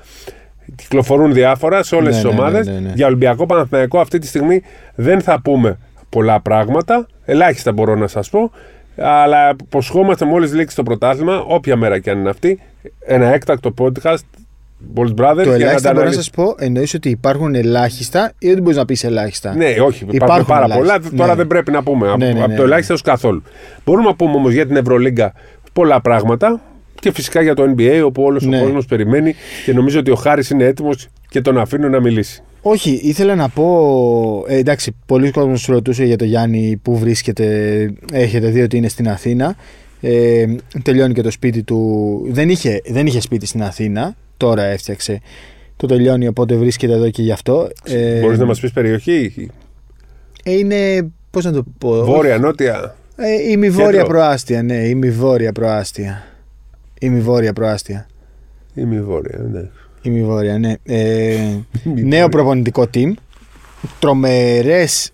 Κυκλοφορούν 0.76 1.32
διάφορα 1.32 1.82
σε 1.82 1.94
όλες 1.94 2.08
Ναι, 2.16 2.22
τις 2.22 2.30
ναι, 2.30 2.30
ναι, 2.37 2.40
ομάδες. 2.40 2.66
ναι, 2.66 2.78
ναι. 2.78 2.92
Για 2.94 3.06
Ολυμπιακό 3.06 3.46
Παναθηναϊκό 3.46 4.00
αυτή 4.00 4.18
τη 4.18 4.26
στιγμή 4.26 4.62
δεν 4.94 5.20
θα 5.20 5.40
πούμε 5.40 5.78
πολλά 6.08 6.40
πράγματα. 6.40 7.06
Ελάχιστα 7.30 7.72
μπορώ 7.72 7.94
να 7.94 8.06
σας 8.06 8.30
πω. 8.30 8.50
Αλλά 8.96 9.56
υποσχόμαστε 9.64 10.25
μόλις 10.25 10.54
λήξει 10.54 10.76
το 10.76 10.82
πρωτάθλημα, 10.82 11.38
όποια 11.40 11.76
μέρα 11.76 11.99
και 11.99 12.10
αν 12.10 12.18
είναι 12.18 12.30
αυτή, 12.30 12.60
ένα 13.00 13.32
έκτακτο 13.34 13.75
podcast. 13.78 14.16
Balls 14.94 15.14
Brothers 15.14 15.34
Το 15.34 15.42
για 15.42 15.54
ελάχιστα 15.54 15.88
τα 15.88 15.92
μπορώ 15.94 15.94
να 15.94 16.00
αναλύσουμε. 16.00 16.12
σας 16.12 16.30
πω 16.30 16.54
εννοείς 16.58 16.94
ότι 16.94 17.08
υπάρχουν 17.08 17.54
ελάχιστα 17.54 18.32
ή 18.38 18.52
δεν 18.52 18.62
μπορείς 18.62 18.76
να 18.78 18.84
πεις 18.84 19.04
ελάχιστα; 19.04 19.54
Ναι, 19.54 19.64
όχι, 19.66 19.76
υπάρχουν, 19.78 20.08
Υπάρχουν 20.10 20.46
πάρα 20.46 20.64
ελάχιστα. 20.64 20.99
πολλά. 21.00 21.16
Τώρα 21.16 21.30
Ναι. 21.30 21.34
δεν 21.37 21.46
πρέπει 21.46 21.70
να 21.70 21.82
πούμε. 21.82 22.08
από, 22.08 22.16
Ναι, 22.16 22.25
ναι, 22.25 22.30
από 22.38 22.49
ναι, 22.49 22.54
το 22.54 22.60
ναι. 22.62 22.66
ελάχιστο 22.66 22.94
ως 22.94 23.02
καθόλου. 23.02 23.42
Μπορούμε 23.84 24.08
να 24.08 24.14
πούμε 24.14 24.34
όμως 24.34 24.52
για 24.52 24.66
την 24.66 24.76
Ευρωλίγκα 24.76 25.32
πολλά 25.72 26.00
πράγματα 26.00 26.60
και 27.00 27.12
φυσικά 27.12 27.42
για 27.42 27.54
το 27.54 27.75
NBA 27.76 28.02
όπου 28.04 28.22
όλος 28.22 28.44
Ναι. 28.46 28.60
ο 28.60 28.62
κόσμος 28.62 28.87
περιμένει 28.87 29.34
και 29.64 29.72
νομίζω 29.72 29.99
ότι 29.99 30.10
ο 30.10 30.14
Χάρης 30.14 30.50
είναι 30.50 30.64
έτοιμος 30.64 31.08
και 31.28 31.40
τον 31.40 31.58
αφήνω 31.58 31.88
να 31.88 32.00
μιλήσει. 32.00 32.42
Όχι, 32.62 32.90
ήθελα 33.02 33.35
να 33.35 33.49
πω. 33.49 34.45
Ε, 34.49 34.57
εντάξει, 34.57 34.97
πολλοί 35.07 35.31
κόσμοι 35.31 35.59
σου 35.59 35.73
ρωτούσε 35.73 36.05
για 36.05 36.17
το 36.17 36.25
Γιάννη 36.25 36.79
που 36.83 36.99
βρίσκεται. 36.99 37.47
Έχετε 38.12 38.49
δει 38.49 38.61
ότι 38.62 38.76
είναι 38.76 38.88
στην 38.88 39.09
Αθήνα. 39.09 39.57
Ε, 40.00 40.47
τελειώνει 40.83 41.14
και 41.14 41.23
το 41.23 41.31
σπίτι 41.31 41.62
του. 41.62 42.21
Δεν 42.31 42.49
είχε, 42.49 42.81
δεν 42.87 43.07
είχε 43.07 43.21
σπίτι 43.21 43.47
στην 43.47 43.62
Αθήνα. 43.62 44.17
Τώρα 44.37 44.62
έφτιαξε. 44.64 45.21
Το 45.76 45.87
τελειώνει, 45.87 46.26
οπότε 46.26 46.55
βρίσκεται 46.55 46.93
εδώ 46.93 47.11
και 47.11 47.23
γι' 47.23 47.33
αυτό. 47.33 47.69
Ε, 47.85 48.21
Μπορείς 48.21 48.38
να 48.38 48.45
μας 48.45 48.61
πεις 48.61 48.73
περιοχή, 48.73 49.50
ε, 50.45 50.52
είναι. 50.59 51.11
Πώς 51.31 51.45
να 51.45 51.52
το 51.52 51.64
πω. 51.79 52.05
βόρεια, 52.05 52.38
νότια. 52.38 52.97
Ε, 53.17 53.50
ημιβόρεια 53.50 53.90
Κέντρο. 53.90 54.07
προάστια, 54.07 54.62
ναι, 54.62 54.75
ημιβόρεια 54.75 55.52
προάστια. 55.52 56.23
Ημιβόρεια 57.00 57.52
προάστια. 57.52 58.07
Ή 58.75 58.83
μη 60.09 60.23
βόρεια, 60.23 60.59
ναι. 60.59 60.59
Ημιβόρεια, 60.59 60.59
ναι. 60.59 60.75
Ε, 60.83 61.90
Μη 61.95 62.02
νέο 62.02 62.28
προπονητικό 62.28 62.87
team. 62.95 63.12
Τρομερές. 63.99 65.11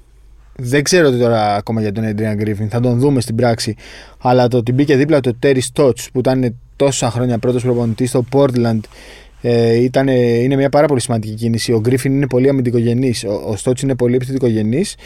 Δεν 0.57 0.83
ξέρω 0.83 1.11
τι 1.11 1.19
τώρα 1.19 1.55
ακόμα 1.55 1.81
για 1.81 1.93
τον 1.93 2.05
Adrian 2.05 2.43
Griffin. 2.43 2.67
Θα 2.69 2.81
τον 2.81 2.99
δούμε 2.99 3.21
στην 3.21 3.35
πράξη. 3.35 3.75
Αλλά 4.19 4.49
το 4.49 4.57
ότι 4.57 4.73
μπήκε 4.73 4.97
δίπλα 4.97 5.21
του 5.21 5.39
Terry 5.43 5.61
Stotts 5.75 6.07
που 6.13 6.19
ήταν 6.19 6.57
τόσα 6.77 7.11
χρόνια 7.11 7.39
πρώτος 7.39 7.63
προπονητής 7.63 8.09
στο 8.09 8.25
Portland. 8.33 8.81
Ε, 9.41 9.83
ήταν, 9.83 10.09
είναι 10.09 10.57
μια 10.57 10.69
πάρα 10.69 10.87
πολύ 10.87 11.01
σημαντική 11.01 11.35
κίνηση. 11.35 11.73
Ο 11.73 11.81
Γκρίφιν 11.81 12.13
είναι 12.13 12.27
πολύ 12.27 12.49
αμυντικογενής. 12.49 13.25
Ο, 13.25 13.43
ο 13.47 13.57
Στότ 13.57 13.81
είναι 13.81 13.95
πολύ 13.95 14.15
επιθετικογενής. 14.15 14.97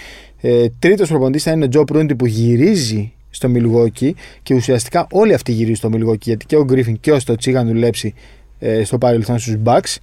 Ε, 0.40 0.66
Τρίτος 0.78 1.08
προπονητής 1.08 1.42
θα 1.42 1.50
είναι 1.50 1.64
ο 1.64 1.68
Τζο 1.68 1.84
Προύντι 1.84 2.14
που 2.14 2.26
γυρίζει 2.26 3.12
στο 3.30 3.48
Μιλγόκι 3.48 4.14
και 4.42 4.54
ουσιαστικά 4.54 5.06
όλοι 5.10 5.34
αυτοί 5.34 5.52
γυρίζουν 5.52 5.76
στο 5.76 5.88
Μιλγόκι 5.88 6.28
γιατί 6.28 6.46
και 6.46 6.56
ο 6.56 6.64
Γκρίφιν 6.64 7.00
και 7.00 7.12
ο 7.12 7.18
Στότ 7.18 7.46
είχαν 7.46 7.66
δουλέψει 7.66 8.14
ε, 8.60 8.84
στο 8.84 8.98
παρελθόν 8.98 9.38
στους 9.38 9.56
Bucks. 9.64 9.96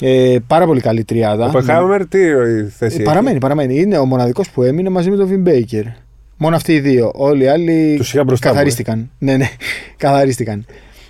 Ε, 0.00 0.36
πάρα 0.46 0.66
πολύ 0.66 0.80
καλή 0.80 1.04
τριάδα. 1.04 1.46
Ο 1.46 1.50
Πεχάμερ 1.50 2.06
τι 2.06 2.18
η 2.20 2.64
θέση 2.76 3.00
Ε, 3.00 3.02
παραμένει, 3.02 3.38
παραμένει. 3.38 3.78
Είναι 3.80 3.98
ο 3.98 4.04
μοναδικός 4.04 4.50
που 4.50 4.62
έμεινε 4.62 4.88
μαζί 4.90 5.10
με 5.10 5.16
τον 5.16 5.26
Βιν 5.26 5.40
Μπέικερ. 5.40 5.82
Μόνο 6.36 6.56
αυτοί 6.56 6.72
οι 6.74 6.80
δύο. 6.80 7.10
Όλοι 7.14 7.42
οι 7.44 7.46
άλλοι 7.48 7.94
Τους 7.96 8.14
είχα 8.14 8.24
μπροστά 8.24 8.48
μου, 8.48 8.52
καθαρίστηκαν. 8.54 9.10
Ναι, 9.18 9.36
ναι, 9.36 9.48
καθαρίστηκαν. 9.96 10.64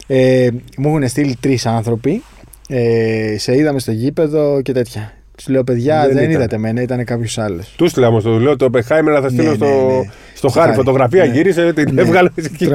Ε, 0.06 0.48
μου 0.78 0.88
έχουν 0.88 1.08
στείλει 1.08 1.36
τρεις 1.40 1.66
άνθρωποι. 1.66 2.22
Ε, 2.68 3.34
σε 3.38 3.56
είδαμε 3.56 3.78
στο 3.78 3.92
γήπεδο 3.92 4.60
και 4.62 4.72
τέτοια. 4.72 5.12
Τους 5.36 5.48
λέω, 5.48 5.64
παιδιά, 5.64 6.00
Δεν 6.06 6.14
δεν, 6.14 6.22
ήταν. 6.22 6.30
είδατε 6.30 6.54
εμένα, 6.56 6.82
ήταν 6.82 7.04
κάποιος 7.04 7.38
άλλος. 7.38 7.74
Τους 7.76 7.90
στείλα 7.90 8.08
όμως, 8.08 8.22
το 8.22 8.38
λέω 8.38 8.56
το 8.56 8.70
Πεχάιμερ 8.70 9.18
θα 9.22 9.28
στείλω 9.28 9.48
Ναι, 9.50 9.54
στο, 9.54 9.64
ναι, 9.64 9.72
ναι. 9.72 10.02
στο 10.02 10.08
Στο 10.34 10.48
χάρι. 10.48 10.64
χάρι. 10.66 10.76
Φωτογραφία 10.76 11.24
Ναι. 11.24 11.32
γύρισε, 11.32 11.72
την 11.72 11.94
Ναι. 11.94 12.00
έβγαλε 12.00 12.28
εκεί. 12.34 12.66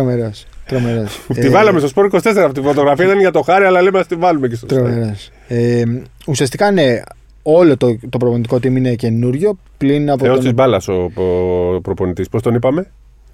Τρομερός. 0.70 1.20
Τρομερός. 1.28 1.46
Τη 1.46 1.50
βάλαμε 1.50 1.80
στο 1.80 1.88
σπορ 1.88 2.10
24 2.12 2.18
αυτή 2.26 2.52
τη 2.60 2.62
φωτογραφία, 2.68 3.06
ήταν 3.06 3.20
για 3.20 3.32
το 3.32 3.42
χάρι, 3.42 3.66
αλλά 3.66 3.82
λέμε 3.82 3.98
να 4.00 4.06
τη 4.06 4.16
βάλουμε 4.16 4.48
και 4.48 4.56
στο 4.56 4.66
Τρομερός. 4.66 5.30
Ε, 5.48 5.84
ουσιαστικά, 6.28 6.72
ναι, 6.72 7.02
όλο 7.44 7.78
το, 7.78 7.98
το 8.10 8.18
προπονητικό 8.18 8.56
team 8.56 8.66
είναι 8.76 8.94
καινούριο. 8.96 9.58
Πλην 9.78 10.10
από 10.12 10.24
Θεός 10.24 10.36
τον 10.36 10.44
της 10.44 10.54
μπάλας 10.54 10.88
ο, 10.88 11.12
ο 11.16 11.82
προπονητής. 11.82 12.30
Πώς 12.30 12.42
τον 12.42 12.54
είπαμε, 12.56 12.88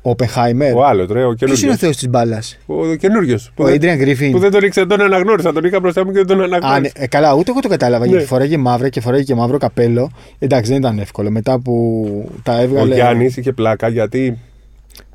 Οπεχάιμερ. 0.07 0.75
Ο 0.75 0.85
άλλος, 0.85 1.07
ρε, 1.11 1.23
ο 1.23 1.33
Ποιος 1.33 1.41
είναι 1.41 1.51
ο 1.51 1.55
καινούριο. 1.55 1.77
θεός 1.77 1.95
της 1.97 2.09
μπάλας, 2.09 2.57
Ο 2.65 2.95
καινούριο. 2.95 3.37
Ο 3.55 3.63
Adrian 3.65 4.01
Griffin. 4.01 4.29
Που 4.31 4.39
δεν 4.39 4.51
τον 4.51 4.63
ήξερα, 4.63 4.87
τον 4.87 5.01
αναγνώρισα. 5.01 5.53
Τον 5.53 5.63
είχα 5.63 5.79
μπροστά 5.79 6.05
μου 6.05 6.11
και 6.11 6.17
δεν 6.17 6.27
τον 6.27 6.41
Α, 6.41 6.47
ναι, 6.47 6.55
αναγνώρισα. 6.55 6.91
ε, 6.95 7.07
καλά, 7.07 7.33
ούτε 7.33 7.51
εγώ 7.51 7.59
το 7.59 7.67
κατάλαβα. 7.67 8.05
Ναι. 8.05 8.11
Γιατί 8.11 8.25
φοράγε 8.25 8.57
μαύρα 8.57 8.89
και 8.89 9.01
φοράγε 9.01 9.23
και 9.23 9.35
μαύρο 9.35 9.57
καπέλο. 9.57 10.11
Εντάξει, 10.39 10.69
δεν 10.71 10.79
ήταν 10.79 10.99
εύκολο. 10.99 11.29
Μετά 11.31 11.59
που 11.59 12.05
τα 12.43 12.53
Ο 12.57 12.61
έβγαλε. 12.61 12.93
Γιάννης 12.95 13.37
είχε 13.37 13.51
πλάκα 13.51 13.87
γιατί 13.87 14.37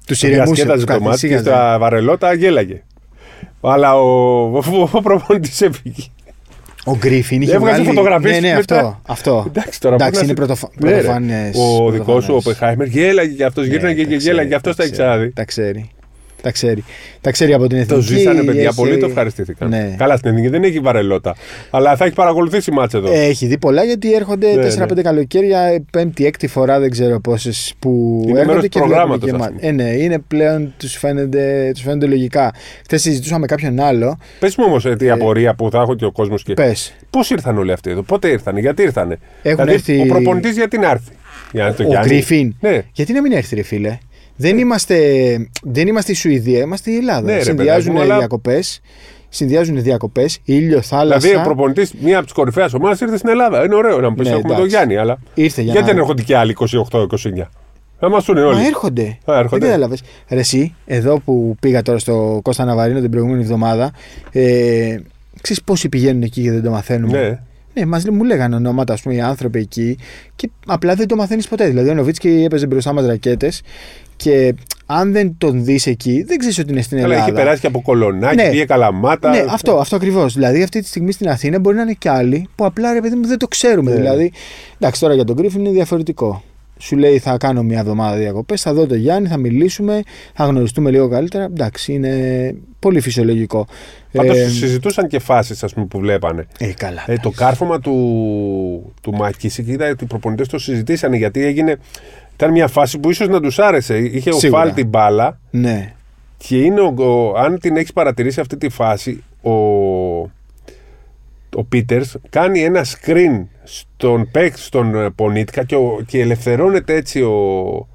Τους 0.07 0.23
ηρεμούσε. 0.23 0.45
διασκέδαζε 0.53 0.85
τους 0.87 0.95
το 0.97 1.01
μάτι 1.03 1.03
και 1.03 1.29
καθησύχαζε. 1.35 1.45
στα 1.45 1.77
βαρελότα 1.79 2.33
γέλαγε. 2.35 2.83
Αλλά 3.61 3.97
ο, 4.01 4.43
ο, 4.43 4.89
ο 4.93 5.01
προπονητής 5.03 5.61
έφυγε. 5.61 6.03
Ο 6.85 6.97
Γκρίφιν 6.97 7.43
είχε 7.43 7.55
Έβγαζε 7.55 7.73
βγάλει... 7.83 7.89
φωτογραφίες 7.89 8.41
Ναι, 8.41 8.49
ναι, 8.49 8.55
μετά. 8.55 8.77
αυτό. 8.77 9.01
αυτό. 9.07 9.45
Εντάξει 9.47 9.81
τώρα. 9.81 9.95
Εντάξει, 9.95 10.13
πού 10.21 10.27
να 10.27 10.33
είναι 10.33 10.41
σε- 10.41 10.47
πρωτοφα... 10.47 10.69
Ναι, 10.79 10.91
ρε. 10.91 10.97
πρωτοφανές. 10.97 11.57
Ο 11.57 11.91
δικός 11.91 12.25
σου, 12.25 12.35
ο 12.35 12.41
πρωτοφανές. 12.41 12.59
Πεχάιμερ, 12.59 12.87
γέλαγε 12.87 13.35
και 13.35 13.45
αυτός 13.45 13.67
Ναι, 13.67 13.73
γύρναγε 13.73 14.03
και 14.05 14.09
τα 14.09 14.15
γέλαγε. 14.17 14.39
ξέρει, 14.49 14.55
Αυτός 14.55 14.77
τα 14.77 14.83
έχει 14.83 14.93
ξέρει, 14.93 15.09
ξαναδεί. 15.09 15.33
Τα 15.33 15.45
ξέρει. 15.45 15.91
Τα 16.43 16.51
ξέρει. 16.51 16.85
Τα 17.21 17.31
ξέρει 17.31 17.53
από 17.53 17.67
την 17.67 17.77
εθνική. 17.79 17.95
Το 17.95 18.01
ζήσανε 18.01 18.43
παιδιά, 18.43 18.63
έχει- 18.63 18.75
πολύ 18.75 18.99
το 18.99 19.07
ευχαριστήθηκαν. 19.07 19.69
Ναι. 19.69 19.95
Καλά 19.99 20.17
στην 20.17 20.31
εθνική 20.31 20.49
δεν 20.49 20.63
έχει 20.65 20.79
βαρελότα. 20.81 21.37
Αλλά 21.71 21.97
θα 21.97 22.05
έχει 22.05 22.15
παρακολουθήσει 22.15 22.71
μάτς 22.71 22.95
εδώ. 22.95 23.13
Έχει 23.13 23.47
δει 23.47 23.59
πολλά 23.59 23.85
γιατί 23.85 24.15
έρχονται 24.15 24.55
Ναι, 24.55 24.63
4-5 24.63 24.95
ναι. 24.95 25.03
καλοκαίρια, 25.03 25.83
πέμπτη, 25.93 26.27
έκτη 26.27 26.47
φορά, 26.47 26.79
δεν 26.81 26.91
ξέρω 26.91 27.21
πόσες 27.21 27.73
που 27.79 28.21
Είναι 28.25 28.33
μέρος 28.33 28.47
έρχονται 28.49 28.61
του 28.61 28.69
και 28.69 28.79
βλέπουν 28.79 28.89
προγράμματος, 28.97 29.29
και 29.29 29.35
ας 29.35 29.41
μα- 29.41 29.47
πούμε. 29.47 29.61
Ε, 29.63 29.71
ναι, 29.71 30.03
είναι 30.03 30.19
πλέον, 30.29 30.75
τους 30.77 30.97
φαίνεται, 30.97 31.71
τους 31.75 31.83
φαίνεται 31.83 32.07
λογικά. 32.07 32.53
Χθες 32.85 33.03
συζητούσαμε 33.03 33.39
με 33.41 33.47
κάποιον 33.47 33.81
άλλο. 33.81 34.19
Πες 34.39 34.57
μου 34.57 34.65
όμως 34.69 34.87
τη 34.99 35.11
απορία 35.11 35.55
που 35.55 35.71
θα 35.71 35.79
έχω 35.81 35.95
και 35.95 36.05
ο 36.05 36.13
κόσμος 36.13 36.43
και. 36.43 36.55
Πες. 36.55 36.95
Πώς 37.11 37.31
ήρθαν 37.31 37.59
όλοι 37.59 37.73
αυτοί 37.73 37.91
εδώ, 37.91 38.03
πότε 38.03 38.29
ήρθανε, 38.29 38.61
γιατί 38.61 38.83
ήρθανε; 38.83 39.19
Έχουν 39.43 39.65
δηλαδή, 39.65 39.73
έρθει- 39.73 40.01
Ο 40.01 40.07
προπονητής 40.15 40.57
γιατί 40.57 40.79
να 40.79 40.91
έρθει; 40.91 41.11
Για 41.53 41.63
να 41.63 41.69
έρθει 41.69 41.83
το 41.83 41.89
Ο 41.89 41.91
Γιάννη. 41.91 42.09
Γκρίφιν. 42.09 42.55
Ναι. 42.61 42.83
Γιατί 42.93 43.13
να 43.13 43.21
μην 43.21 43.33
έρθει, 43.33 43.55
ρε 43.55 43.63
φίλε; 43.63 43.99
Δεν 44.41 44.59
είμαστε, 44.59 44.97
δεν 45.63 45.87
είμαστε 45.89 46.13
η 46.13 46.15
Σουηδία, 46.15 46.59
είμαστε 46.61 46.91
η 46.91 46.97
Ελλάδα. 46.97 47.21
Ναι, 47.31 47.37
ρε, 47.37 47.43
συνδυάζουν 47.43 47.73
παιδάκι 47.85 47.91
μου, 47.91 48.01
αλλά- 48.03 48.19
διακοπές. 48.19 48.81
Συνδυάζουν 49.29 49.83
διακοπές, 49.83 50.39
ήλιο, 50.45 50.83
θάλασσα. 50.83 51.19
Δηλαδή, 51.19 51.39
ο 51.39 51.43
προπονητής 51.43 51.93
μία 52.01 52.17
από 52.17 52.25
τις 52.25 52.35
κορυφαίες 52.35 52.75
ομάδες 52.75 53.01
ήρθε 53.01 53.17
στην 53.17 53.29
Ελλάδα. 53.29 53.65
Είναι 53.65 53.75
ωραίο 53.75 54.01
να 54.01 54.09
μου 54.11 54.15
πεις: 54.17 54.27
Ναι, 54.27 54.33
Έχουμε 54.33 54.49
τον 54.49 54.57
εντάξει. 54.57 54.77
Γιάννη, 54.77 54.97
αλλά. 54.97 55.19
Ήρθε 55.35 55.63
για 55.63 55.73
γιατί 55.73 55.87
να- 55.87 55.93
δεν 55.93 56.01
έρχονται 56.03 56.23
και 56.23 56.37
άλλοι 56.37 56.53
28-29. 56.53 57.49
Θα 57.99 58.09
μας 58.09 58.25
πούνε 58.25 58.41
όλοι. 58.41 58.57
Μα 58.57 58.67
έρχονται. 58.67 59.19
Α, 59.25 59.39
έρχονται. 59.39 59.59
Δεν 59.61 59.61
κατάλαβε. 59.61 59.97
Ρε, 60.29 60.39
εσύ, 60.39 60.75
εδώ 60.87 61.19
που 61.21 61.57
πήγα 61.61 61.83
τώρα 61.83 61.99
στο 61.99 62.41
Κώστα 62.43 62.65
Ναβαρίνο 62.65 63.01
την 63.01 63.11
προηγούμενη 63.11 63.43
εβδομάδα, 63.43 63.93
ε, 64.33 64.97
ξέρεις 65.41 65.63
πόσοι 65.63 65.89
πηγαίνουν 65.89 66.23
εκεί 66.23 66.43
και 66.43 66.51
δεν 66.51 66.63
το 66.63 66.71
μαθαίνουμε; 66.71 67.21
Ναι. 67.21 67.39
Ναι, 67.75 67.87
μας, 67.87 68.05
μου 68.05 68.25
λέγανε 68.25 68.55
ονόματα, 68.57 68.93
ας 68.93 69.03
πούμε, 69.03 69.15
οι 69.15 69.21
άνθρωποι 69.21 69.59
εκεί 69.59 69.99
και 70.37 70.51
απλά 70.67 70.95
δεν 70.95 71.07
το 71.09 71.17
μαθαίνεις 71.17 71.49
ποτέ. 71.49 71.67
Δηλαδή, 71.67 71.89
ο 71.89 71.95
Νοβίτσκι 71.95 72.43
έπαιζε 72.45 72.67
μπροστά 72.67 72.93
μας 72.93 73.07
ρακέτες 73.07 73.63
και 74.23 74.55
αν 74.87 75.13
δεν 75.13 75.35
τον 75.39 75.65
δεις 75.65 75.87
εκεί, 75.87 76.23
δεν 76.23 76.39
ξέρεις 76.39 76.59
ότι 76.59 76.73
είναι 76.73 76.83
στην 76.83 76.97
Αλλά 76.97 77.07
Ελλάδα. 77.07 77.25
έχει 77.25 77.35
περάσει 77.35 77.61
και 77.61 77.67
από 77.67 77.83
κολονάκι, 77.83 78.37
Ναι. 78.37 78.49
πήγε 78.51 78.65
καλαμάτα. 78.65 79.31
Ναι, 79.31 79.45
αυτό, 79.51 79.77
αυτό 79.79 79.97
ακριβώς. 79.97 80.35
Δηλαδή, 80.35 80.63
αυτή 80.63 80.81
τη 80.81 80.87
στιγμή 80.87 81.13
στην 81.13 81.29
Αθήνα 81.29 81.59
μπορεί 81.59 81.77
να 81.77 81.83
είναι 81.83 81.93
κι 81.99 82.09
άλλοι 82.09 82.49
που 82.55 82.65
απλά 82.65 82.93
ρε 82.93 83.01
παιδί 83.01 83.17
μου 83.17 83.27
δεν 83.27 83.39
το 83.39 83.49
ξέρουμε. 83.49 83.91
Ναι. 83.91 83.97
Δηλαδή, 83.97 84.33
εντάξει, 84.79 85.01
τώρα 85.01 85.15
για 85.15 85.25
τον 85.25 85.37
Γκρίφιν 85.37 85.61
είναι 85.61 85.71
διαφορετικό. 85.71 86.43
Σου 86.79 86.97
λέει 86.97 87.19
θα 87.19 87.37
κάνω 87.37 87.63
μια 87.63 87.79
εβδομάδα 87.79 88.17
διακοπές, 88.17 88.61
θα 88.63 88.73
δω 88.75 88.87
τον 88.87 88.99
Γιάννη, 88.99 89.29
θα 89.29 89.37
μιλήσουμε, 89.37 90.03
θα 90.35 90.45
γνωριστούμε 90.45 90.91
λίγο 90.91 91.09
καλύτερα. 91.09 91.45
Εντάξει, 91.45 91.93
είναι 91.93 92.55
πολύ 92.79 93.01
φυσιολογικό. 93.01 93.67
Πάντως 94.13 94.37
Ε, 94.37 94.49
συζητούσαν 94.49 95.07
και 95.09 95.19
φάσεις 95.19 95.65
που 95.89 95.99
βλέπανε. 95.99 96.47
ε, 96.59 96.67
καλά. 96.67 97.05
Ε, 97.07 97.17
το 97.17 97.31
κάρφωμα 97.31 97.81
του, 97.81 98.93
του 99.03 99.13
Μακίσικ 99.13 99.67
είδα 99.69 99.89
ότι 99.91 100.05
οι 100.05 100.07
προπονητές 100.07 100.49
το 100.49 100.59
συζητήσανε 100.59 101.17
γιατί 101.17 101.45
έγινε. 101.45 101.77
Ήταν 102.41 102.53
μια 102.53 102.69
φάση 102.69 102.99
που 102.99 103.11
ίσως 103.11 103.29
να 103.29 103.41
τους 103.41 103.59
άρεσε. 103.59 103.99
Είχε 103.99 104.31
ο 104.31 104.39
Σίγουρα. 104.39 104.61
Φάλ 104.63 104.75
την 104.75 104.89
μπάλα 104.89 105.39
Ναι. 105.51 105.93
και 106.37 106.57
είναι 106.61 106.81
ο, 106.81 106.95
ο- 106.97 107.33
αν 107.39 107.59
την 107.59 107.77
έχεις 107.77 107.93
παρατηρήσει 107.93 108.41
αυτή 108.41 108.57
τη 108.57 108.69
φάση, 108.69 109.25
ο, 109.43 109.51
ο 111.55 111.65
Πίτερς 111.69 112.17
κάνει 112.31 112.61
ένα 112.63 112.85
screen 112.85 113.45
στον 113.63 114.29
παίκτη, 114.31 114.61
στον 114.61 114.95
ε, 114.95 115.11
Πονίτκα 115.15 115.65
και, 115.65 115.75
ο- 115.75 116.03
και 116.07 116.21
ελευθερώνεται 116.21 116.95
έτσι 116.95 117.23
ο 117.23 117.89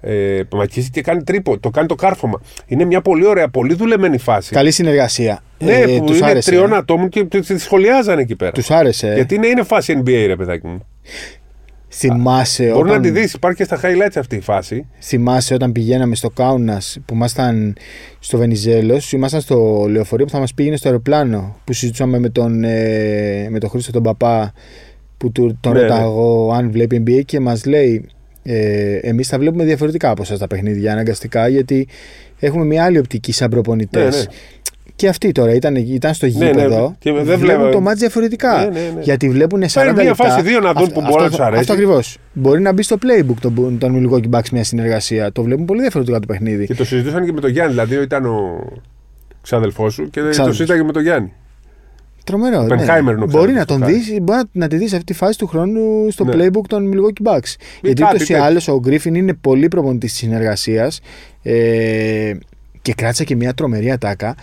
ε, 0.00 0.40
Μακίσικ 0.52 0.92
και 0.92 1.00
κάνει 1.02 1.22
τρίπο, 1.22 1.58
το 1.58 1.70
κάνει 1.70 1.86
το 1.86 1.94
κάρφωμα. 1.94 2.40
Είναι 2.66 2.84
μια 2.84 3.00
πολύ 3.00 3.26
ωραία, 3.26 3.48
πολύ 3.48 3.74
δουλεμένη 3.74 4.18
φάση. 4.18 4.52
Καλή 4.52 4.70
συνεργασία. 4.70 5.42
Ναι, 5.58 5.72
ε, 5.76 5.86
που 5.98 6.04
τους 6.04 6.18
είναι 6.18 6.26
άρεσε. 6.26 6.50
τριών 6.50 6.74
ατόμων 6.74 7.08
και 7.08 7.24
τη 7.24 7.40
τη 7.40 7.58
σχολιάζανε 7.58 8.20
εκεί 8.22 8.36
πέρα. 8.36 8.50
Τους 8.52 8.70
άρεσε. 8.70 9.12
Γιατί 9.14 9.34
είναι, 9.34 9.46
είναι 9.46 9.62
φάση 9.62 10.02
NBA, 10.04 10.24
ρε 10.26 10.36
παιδάκι 10.36 10.66
μου. 10.66 10.86
Θυμάσαι 11.94 12.64
Μπορεί 12.64 12.88
όταν, 12.88 12.94
να 12.94 13.00
τη 13.00 13.10
δεις, 13.10 13.32
υπάρχει 13.32 13.56
και 13.56 13.64
στα 13.64 13.80
highlights 13.82 14.16
αυτή 14.16 14.36
η 14.36 14.40
φάση. 14.40 14.86
θυμάσαι 15.00 15.54
όταν 15.54 15.72
πηγαίναμε 15.72 16.14
στο 16.14 16.30
Κάουνα 16.30 16.80
που 17.04 17.14
ήμασταν 17.14 17.76
στο 18.18 18.38
Βενιζέλος, 18.38 19.12
ήμασταν 19.12 19.40
στο 19.40 19.86
λεωφορείο 19.88 20.24
που 20.26 20.32
θα 20.32 20.38
μας 20.38 20.54
πήγαινε 20.54 20.76
στο 20.76 20.88
αεροπλάνο. 20.88 21.56
Που 21.64 21.72
συζητούσαμε 21.72 22.18
με 22.18 22.28
τον, 22.28 22.64
ε, 22.64 23.46
με 23.50 23.58
τον 23.58 23.68
Χρήστο 23.70 23.92
τον 23.92 24.02
παπά, 24.02 24.52
που 25.16 25.32
του, 25.32 25.58
τον 25.60 25.72
Ναι, 25.72 25.80
ρωτάω 25.80 25.98
ναι. 25.98 26.04
εγώ 26.04 26.52
αν 26.52 26.70
βλέπει 26.70 27.02
NBA 27.06 27.24
και 27.24 27.40
μας 27.40 27.64
λέει. 27.64 28.08
Ε, 28.42 28.96
Εμείς 28.96 29.28
τα 29.28 29.38
βλέπουμε 29.38 29.64
διαφορετικά 29.64 30.10
από 30.10 30.22
εσάς 30.22 30.38
τα 30.38 30.46
παιχνίδια 30.46 30.92
αναγκαστικά 30.92 31.48
γιατί 31.48 31.88
έχουμε 32.38 32.64
μια 32.64 32.84
άλλη 32.84 32.98
οπτική 32.98 33.32
σαν 33.32 33.50
προπονητές. 33.50 34.16
Ναι, 34.16 34.20
ναι. 34.22 34.26
Και 35.02 35.08
αυτοί 35.08 35.32
τώρα 35.32 35.54
ήταν, 35.54 35.74
ήταν 35.76 36.14
στο 36.14 36.26
Ναι, 36.26 36.32
ναι, 36.38 36.46
γήπεδο. 36.46 36.94
και 36.98 37.12
δεν 37.12 37.22
βλέπουν 37.24 37.40
βλέπω- 37.40 37.70
το 37.70 37.80
μάτς 37.80 37.98
διαφορετικά. 38.00 38.58
Ναι, 38.58 38.64
ναι, 38.80 38.90
ναι. 38.94 39.00
Γιατί 39.02 39.30
βλέπουν 39.30 39.60
40 39.68 39.72
Παίρνουν 39.74 39.94
μια 39.94 40.04
λεπτά. 40.04 40.24
φάση 40.24 40.42
δύο 40.42 40.60
να 40.60 40.72
δουν 40.72 40.82
Αυτό- 40.82 40.94
που 40.94 41.00
μπορεί 41.00 41.12
να 41.14 41.24
αυτό- 41.24 41.36
τους 41.36 41.46
αρέσει. 41.46 41.60
Αυτό 41.60 41.72
ακριβώς. 41.72 42.18
Μπορεί 42.32 42.60
να 42.60 42.72
μπει 42.72 42.82
στο 42.82 42.96
playbook 43.02 43.34
των, 43.40 43.78
των 43.78 44.08
Milwaukee 44.10 44.30
Bucks 44.38 44.48
μια 44.52 44.64
συνεργασία. 44.64 45.32
Το 45.32 45.42
βλέπουν 45.42 45.64
πολύ 45.64 45.80
διαφορετικά 45.80 46.18
το 46.20 46.26
παιχνίδι. 46.26 46.66
Και 46.66 46.74
το 46.74 46.84
συζητούσαν 46.84 47.24
και 47.24 47.32
με 47.32 47.40
τον 47.40 47.50
Γιάννη. 47.50 47.70
Δηλαδή 47.72 47.94
ήταν 47.96 48.26
ο 48.26 48.64
ξάδελφός 49.42 49.92
σου 49.94 50.10
και 50.10 50.20
το 50.20 50.28
Ξάδελφος. 50.28 50.56
συζήταγε 50.56 50.82
με 50.82 50.92
τον 50.92 51.02
Γιάννη. 51.02 51.32
Τρομερό. 52.24 52.58
Ο 52.60 52.62
ναι. 52.64 52.74
Oppenheimer 52.74 53.00
είναι 53.00 53.22
ο 53.22 53.26
Μπορεί 53.26 53.52
να 53.52 53.64
ξάδερφος 53.64 53.66
τον 53.66 53.80
του 53.80 53.86
δεις, 53.86 54.18
μπορεί 54.22 54.38
να- 54.38 54.48
να 54.52 54.68
τη 54.68 54.76
δεις 54.76 54.92
αυτή 54.92 55.04
τη 55.04 55.12
φάση 55.12 55.38
του 55.38 55.46
χρόνου 55.46 56.10
στο 56.10 56.24
Ναι. 56.24 56.32
playbook 56.34 56.66
των 56.68 56.90
Milwaukee 56.94 57.26
Bucks. 57.30 57.54
Γιατί 57.82 58.02
κάτι 58.02 58.14
ούτως 58.14 58.28
ή 58.28 58.32
τέτοιο. 58.32 58.44
άλλως 58.44 58.68
ο 58.68 58.78
Γκρίφιν 58.80 59.14
είναι 59.14 59.32
πολύ 59.34 59.68
προπονητής 59.68 60.10
της 60.10 60.20
συνεργασίας 60.20 61.00
ε, 61.42 62.32
και 62.82 62.94
κράτησε 62.94 63.24
και 63.24 63.36
μια 63.36 63.54
τρομερή 63.54 63.90
ατάκα 63.90 64.34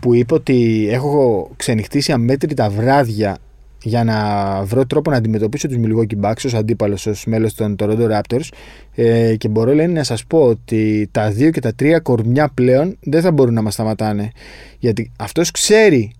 που 0.00 0.14
είπε 0.14 0.34
ότι 0.34 0.88
έχω 0.90 1.50
ξενυχτήσει 1.56 2.12
αμέτρητα 2.12 2.70
βράδια 2.70 3.38
για 3.82 4.04
να 4.04 4.18
βρω 4.64 4.86
τρόπο 4.86 5.10
να 5.10 5.16
αντιμετωπίσω 5.16 5.68
τους 5.68 5.76
Milwaukee 5.82 6.20
Bucks 6.24 6.44
ως 6.44 6.54
αντίπαλος, 6.54 7.06
ως 7.06 7.24
μέλος 7.26 7.54
των 7.54 7.76
Toronto 7.78 8.10
Raptors 8.10 8.48
ε, 8.94 9.36
και 9.36 9.48
μπορώ 9.48 9.74
λένε 9.74 9.92
να 9.92 10.04
σας 10.04 10.24
πω 10.24 10.42
ότι 10.42 11.08
τα 11.12 11.30
δύο 11.30 11.50
και 11.50 11.60
τα 11.60 11.74
τρία 11.74 11.98
κορμιά 11.98 12.48
πλέον 12.54 12.96
δεν 13.00 13.22
θα 13.22 13.32
μπορούν 13.32 13.54
να 13.54 13.62
μας 13.62 13.74
σταματάνε. 13.74 14.30
Γιατί 14.78 15.12
αυτός 15.16 15.50
ξέρει 15.50 16.12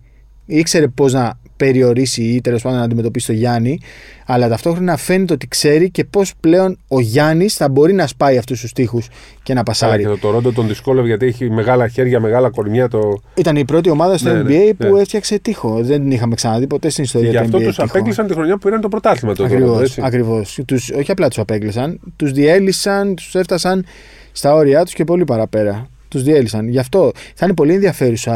ήξερε 0.47 0.89
πώς 0.89 1.13
να 1.13 1.39
περιορίσει 1.59 2.23
ή 2.23 2.41
τέλος 2.41 2.63
πάντων 2.63 2.79
να 2.79 2.85
αντιμετωπίσει 2.85 3.27
το 3.27 3.33
Γιάννη 3.33 3.81
αλλά 4.27 4.49
ταυτόχρονα 4.49 4.97
φαίνεται 4.97 5.33
ότι 5.33 5.49
ξέρει 5.49 5.91
και 5.91 6.05
πώς 6.05 6.33
πλέον 6.41 6.79
ο 6.89 7.01
Γιάννης 7.01 7.55
θα 7.55 7.69
μπορεί 7.69 7.93
να 7.93 8.07
σπάει 8.07 8.39
αυτούς 8.39 8.61
τους 8.61 8.73
τοίχους 8.73 9.07
και 9.43 9.55
να 9.55 9.61
Αλλά 9.61 9.63
πασάρει. 9.63 10.03
και 10.03 10.09
το 10.09 10.37
Toronto 10.37 10.53
τον 10.55 10.69
δυσκόλευε 10.69 11.07
γιατί 11.07 11.27
έχει 11.27 11.51
μεγάλα 11.51 11.89
χέρια, 11.89 12.21
μεγάλα 12.21 12.51
κορμιά. 12.51 12.89
Το... 12.89 13.21
Ήταν 13.35 13.57
η 13.57 13.65
πρώτη 13.65 13.91
ομάδα 13.91 14.19
στο 14.19 14.33
Ναι, 14.33 14.41
NBA 14.41 14.47
ναι, 14.47 14.75
που 14.89 14.95
ναι. 14.95 15.01
έφτιαξε 15.01 15.39
τείχο. 15.39 15.83
Δεν 15.83 16.01
την 16.01 16.11
είχαμε 16.11 16.35
ξαναδεί 16.35 16.67
ποτέ 16.67 16.89
στην 16.89 17.05
Και 17.05 17.11
ιστορία 17.19 17.31
γι' 17.31 17.37
του 17.37 17.43
αυτό 17.45 17.59
NBA. 17.59 17.63
τους 17.65 17.75
τείχο. 17.77 17.89
απέκλεισαν 17.89 18.27
τη 18.27 18.33
χρονιά 18.35 18.53
που 18.55 18.59
πήραν 18.65 18.81
το 18.81 18.89
πρωτάθλημα 18.89 19.35
το 19.35 19.45
Toronto. 19.45 19.47
Ακριβώς, 19.47 19.81
έτσι. 19.83 20.01
ακριβώς. 20.05 20.59
Τους, 20.67 20.91
όχι 20.91 21.11
απλά 21.11 21.29
τους 21.29 21.39
απέκλεισαν, 21.39 22.01
τους 22.17 22.33
διέλυσαν, 22.33 23.15
τους 23.15 23.35
έφτασαν 23.35 23.85
στα 24.33 24.55
όρια 24.55 24.85
τους 24.85 24.93
και 24.95 25.05
πολύ 25.05 25.25
παραπέρα. 25.25 25.89
Τους 26.09 26.23
διέλυσαν. 26.23 26.69
Γι' 26.69 26.79
αυτό 26.79 27.13
θα 27.35 27.45
είναι 27.47 27.55
πολύ 27.55 27.73
ενδιαφέρουσα 27.75 28.35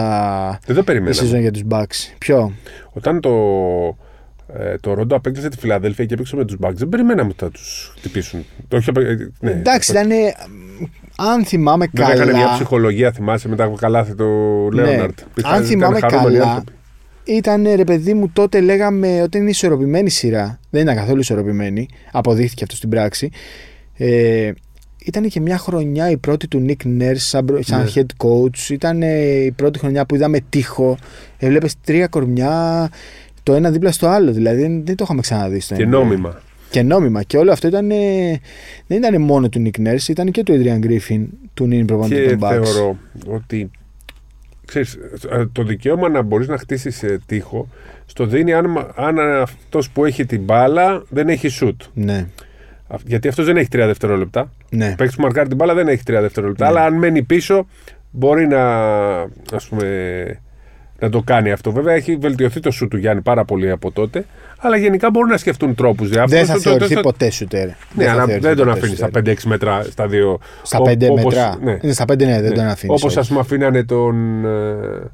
Δεν 0.67 0.75
το 0.75 0.81
η 0.81 0.85
περιμέναμε. 0.85 1.15
σεζόν 1.15 1.41
για 1.41 1.51
τους 1.51 1.63
Bucks. 1.71 2.15
Ποιο; 2.19 2.53
Όταν 2.93 3.21
το, 3.21 3.31
ε, 4.59 4.77
το 4.81 4.95
Ρόντο 4.95 5.17
απέκτησε 5.17 5.49
τη 5.49 5.57
Φιλαδέλφια 5.59 6.05
και 6.05 6.15
έπαιξε 6.15 6.37
με 6.37 6.45
τους 6.45 6.57
Bucks, 6.61 6.75
δεν 6.75 6.89
περιμέναμε 6.89 7.29
ότι 7.29 7.39
θα 7.45 7.51
τους 7.51 7.93
χτυπήσουν. 7.99 8.45
Το 8.69 8.77
είχε, 8.77 8.91
ε, 8.97 9.17
ναι. 9.41 9.51
Εντάξει, 9.51 9.91
ήταν. 9.91 10.09
Αν 11.17 11.45
θυμάμαι 11.45 11.89
Βέβαια 11.93 12.09
καλά. 12.15 12.23
έκανε 12.23 12.39
μια 12.45 12.53
ψυχολογία, 12.55 13.13
θυμάσαι, 13.13 13.49
μετά 13.49 13.65
από 13.65 13.77
καλάθι 13.77 14.15
του 14.15 14.25
Λέοναρτ. 14.73 15.19
Ναι. 15.21 15.49
Αν 15.49 15.65
θυμάμαι 15.65 15.99
καλά, 16.01 16.65
ήταν 17.25 17.67
ρε 17.75 17.85
παιδί 17.85 18.15
μου 18.15 18.31
τότε 18.33 18.61
λέγαμε 18.61 19.23
ότι 19.23 19.39
είναι 19.39 19.51
ισορροπημένη 19.51 20.11
σειρά. 20.11 20.59
Δεν 20.71 20.83
ήταν 20.83 20.97
καθόλου 20.97 21.21
ισορροπημένη. 21.21 21.89
Αποδείχθηκε 22.13 22.63
αυτό 22.65 22.77
στην 22.77 22.89
πράξη. 22.89 23.31
Ε, 23.97 24.51
ήταν 25.05 25.29
και 25.29 25.41
μια 25.41 25.59
χρονιά 25.59 26.11
η 26.11 26.17
πρώτη 26.17 26.49
του 26.49 26.67
Nick 26.69 26.87
Nurse 26.87 27.13
σαν, 27.17 27.45
προ- 27.45 27.65
σαν 27.65 27.83
Ναι. 27.83 27.91
head 27.95 28.27
coach. 28.27 28.69
Ήταν 28.71 29.03
ε, 29.03 29.29
η 29.45 29.51
πρώτη 29.51 29.79
χρονιά 29.79 30.07
που 30.07 30.15
είδαμε 30.15 30.39
τείχο. 30.49 30.97
Έβλεπες 31.39 31.75
τρία 31.85 32.07
κορμιά 32.07 32.91
το 33.43 33.53
ένα 33.55 33.71
δίπλα 33.71 33.93
στο 33.93 34.07
άλλο. 34.09 34.33
Δηλαδή 34.33 34.61
δεν, 34.61 34.85
δεν 34.87 34.97
το 34.97 35.05
είχαμε 35.05 35.21
ξαναδεί 35.21 35.61
στο 35.61 35.75
Και 35.75 35.85
NBA. 35.85 35.89
νόμιμα. 35.89 36.41
Και 36.71 36.83
νόμιμα. 36.83 37.23
Και 37.23 37.37
όλο 37.37 37.53
αυτό 37.53 37.67
ήταν, 37.69 37.91
ε, 37.91 38.41
δεν 38.87 38.99
ήταν 38.99 39.23
μόνο 39.23 39.49
του 39.49 39.63
Nick 39.67 39.81
Nurse, 39.89 40.09
ήταν 40.09 40.31
και 40.31 40.43
του 40.43 40.53
Adrian 40.63 40.87
Griffin, 40.87 41.25
του 41.55 41.67
νυν 41.67 41.87
προπονητή 41.87 42.23
Και 42.23 42.29
των 42.37 42.39
Bucks. 42.49 42.51
θεωρώ 42.65 42.97
ότι 43.27 43.71
ξέρεις, 44.65 44.95
ε, 45.31 45.47
το 45.53 45.63
δικαίωμα 45.63 46.09
να 46.09 46.23
μπορείς 46.23 46.49
να 46.49 46.59
χτίσεις 46.59 47.03
ε, 47.03 47.19
τείχο 47.27 47.69
στο 48.07 48.27
δίνει 48.27 48.53
αν, 48.53 48.93
αν 48.95 49.19
αυτός 49.19 49.91
που 49.91 50.05
έχει 50.05 50.27
την 50.27 50.41
μπάλα 50.43 51.03
δεν 51.09 51.29
έχει 51.29 51.49
σουτ. 51.49 51.81
Ναι, 51.95 52.17
Αυ- 52.17 52.29
Γιατί 53.07 53.29
αυτός 53.29 53.45
δεν 53.47 53.57
έχει 53.57 53.69
τρία 53.69 53.87
δευτερόλεπτα. 53.87 54.51
ναι. 54.71 54.87
Ο 54.93 54.95
παίκτης 54.97 55.17
που 55.17 55.23
μαρκάρει 55.23 55.49
την 55.49 55.57
μπάλα 55.57 55.75
δεν 55.75 55.89
έχει 55.89 56.03
τρία 56.03 56.21
δευτερόλεπτα. 56.21 56.65
Ναι. 56.65 56.71
Αλλά 56.71 56.87
αν 56.87 56.95
μένει 56.95 57.23
πίσω 57.23 57.67
μπορεί 58.11 58.47
να, 58.47 58.63
ας 59.53 59.67
πούμε, 59.69 59.87
να 60.99 61.09
το 61.11 61.23
κάνει 61.25 61.53
αυτό. 61.53 61.73
Βέβαια 61.73 61.95
έχει 61.95 62.17
βελτιωθεί 62.17 62.61
το 62.61 62.71
σουτ 62.71 62.91
του 62.91 62.97
Γιάννη 62.97 63.23
πάρα 63.23 63.45
πολύ 63.45 63.71
από 63.71 63.91
τότε. 63.91 64.25
Αλλά 64.59 64.77
γενικά 64.77 65.11
μπορούν 65.11 65.29
να 65.31 65.37
σκεφτούν 65.37 65.75
τρόπους 65.75 66.09
διάφορους. 66.09 66.33
Δεν 66.35 66.47
θα 66.47 66.53
Το- 66.53 66.59
το- 66.63 66.69
θεωρηθεί 66.69 66.95
το- 66.95 67.01
ποτέ 67.01 67.31
σουτέρ. 67.31 67.67
Ναι, 67.67 67.75
θα 68.05 68.11
αλλά 68.11 68.25
θεωρηθεί 68.25 68.47
δεν 68.47 68.57
τον 68.57 68.67
ποτέ 68.67 68.79
αφήνεις 68.79 68.97
στα 68.97 69.07
σουτέρ. 69.07 69.23
5-6 69.23 69.47
μέτρα 69.49 69.83
στα 69.83 70.07
δύο. 70.07 70.39
Στα 70.63 70.79
Ό- 70.79 70.83
5 70.85 71.09
όπως- 71.11 71.25
μέτρα. 71.35 71.59
Ναι. 71.63 71.79
Είναι 71.83 71.93
στα 71.93 72.05
5 72.05 72.25
ναι, 72.25 72.41
δεν 72.41 72.55
τον 72.55 72.65
αφήνεις. 72.67 73.03
Όπως 73.03 73.17
ας 73.17 73.29
πούμε 73.29 73.41
αφήνανε 73.41 73.85
τον. 73.85 74.45
Ε, 74.45 75.11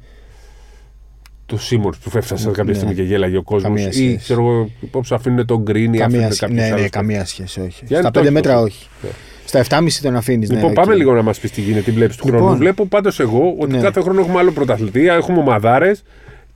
του 1.49 1.57
Σίμορ 1.57 1.95
που 2.03 2.09
φεύγανε 2.09 2.41
κάποια 2.45 2.63
Ναι. 2.63 2.73
στιγμή 2.73 2.93
και 2.95 3.03
γέλαγε 3.03 3.37
ο 3.37 3.43
κόσμος. 3.43 3.63
Καμία 3.63 3.87
Ή 3.87 3.91
σχέση. 3.91 4.15
ξέρω 4.17 4.41
εγώ 4.41 4.69
πώ 4.91 5.03
αφήνουν 5.09 5.45
τον 5.45 5.63
Green 5.67 5.75
ή 5.75 5.83
Καμία, 5.83 6.05
αφήνουν 6.05 6.31
σχέ- 6.31 6.39
κάποιου 6.39 6.55
ναι, 6.55 6.67
ναι, 6.67 6.73
άλλου. 6.73 6.89
καμία 6.89 7.25
σχέση, 7.25 7.59
όχι. 7.61 7.83
Γιάννη, 7.85 8.07
Στα 8.07 8.11
το 8.11 8.19
5 8.19 8.21
έχεις 8.21 8.31
μέτρα 8.33 8.53
το 8.55 8.61
όχι. 8.61 8.87
Ναι. 9.03 9.09
Στα 9.45 9.59
7,5 9.59 10.01
τον 10.01 10.15
αφήνεις. 10.15 10.51
Λοιπόν, 10.51 10.73
πάμε 10.73 10.95
λίγο 10.95 11.13
να 11.13 11.21
μας 11.21 11.39
πεις 11.39 11.51
τι 11.51 11.61
γίνεται, 11.61 11.81
τι 11.83 11.91
βλέπει 11.91 12.15
του 12.15 12.25
Λοιπόν. 12.25 12.41
χρόνου. 12.41 12.57
Βλέπω 12.57 12.85
πάντως 12.87 13.19
εγώ 13.19 13.55
ότι 13.57 13.71
Ναι. 13.71 13.79
κάθε 13.81 14.01
χρόνο 14.01 14.19
έχουμε 14.21 14.39
άλλο 14.39 14.51
πρωταθλητή, 14.51 15.07
έχουμε 15.07 15.37
ομαδάρες 15.39 16.03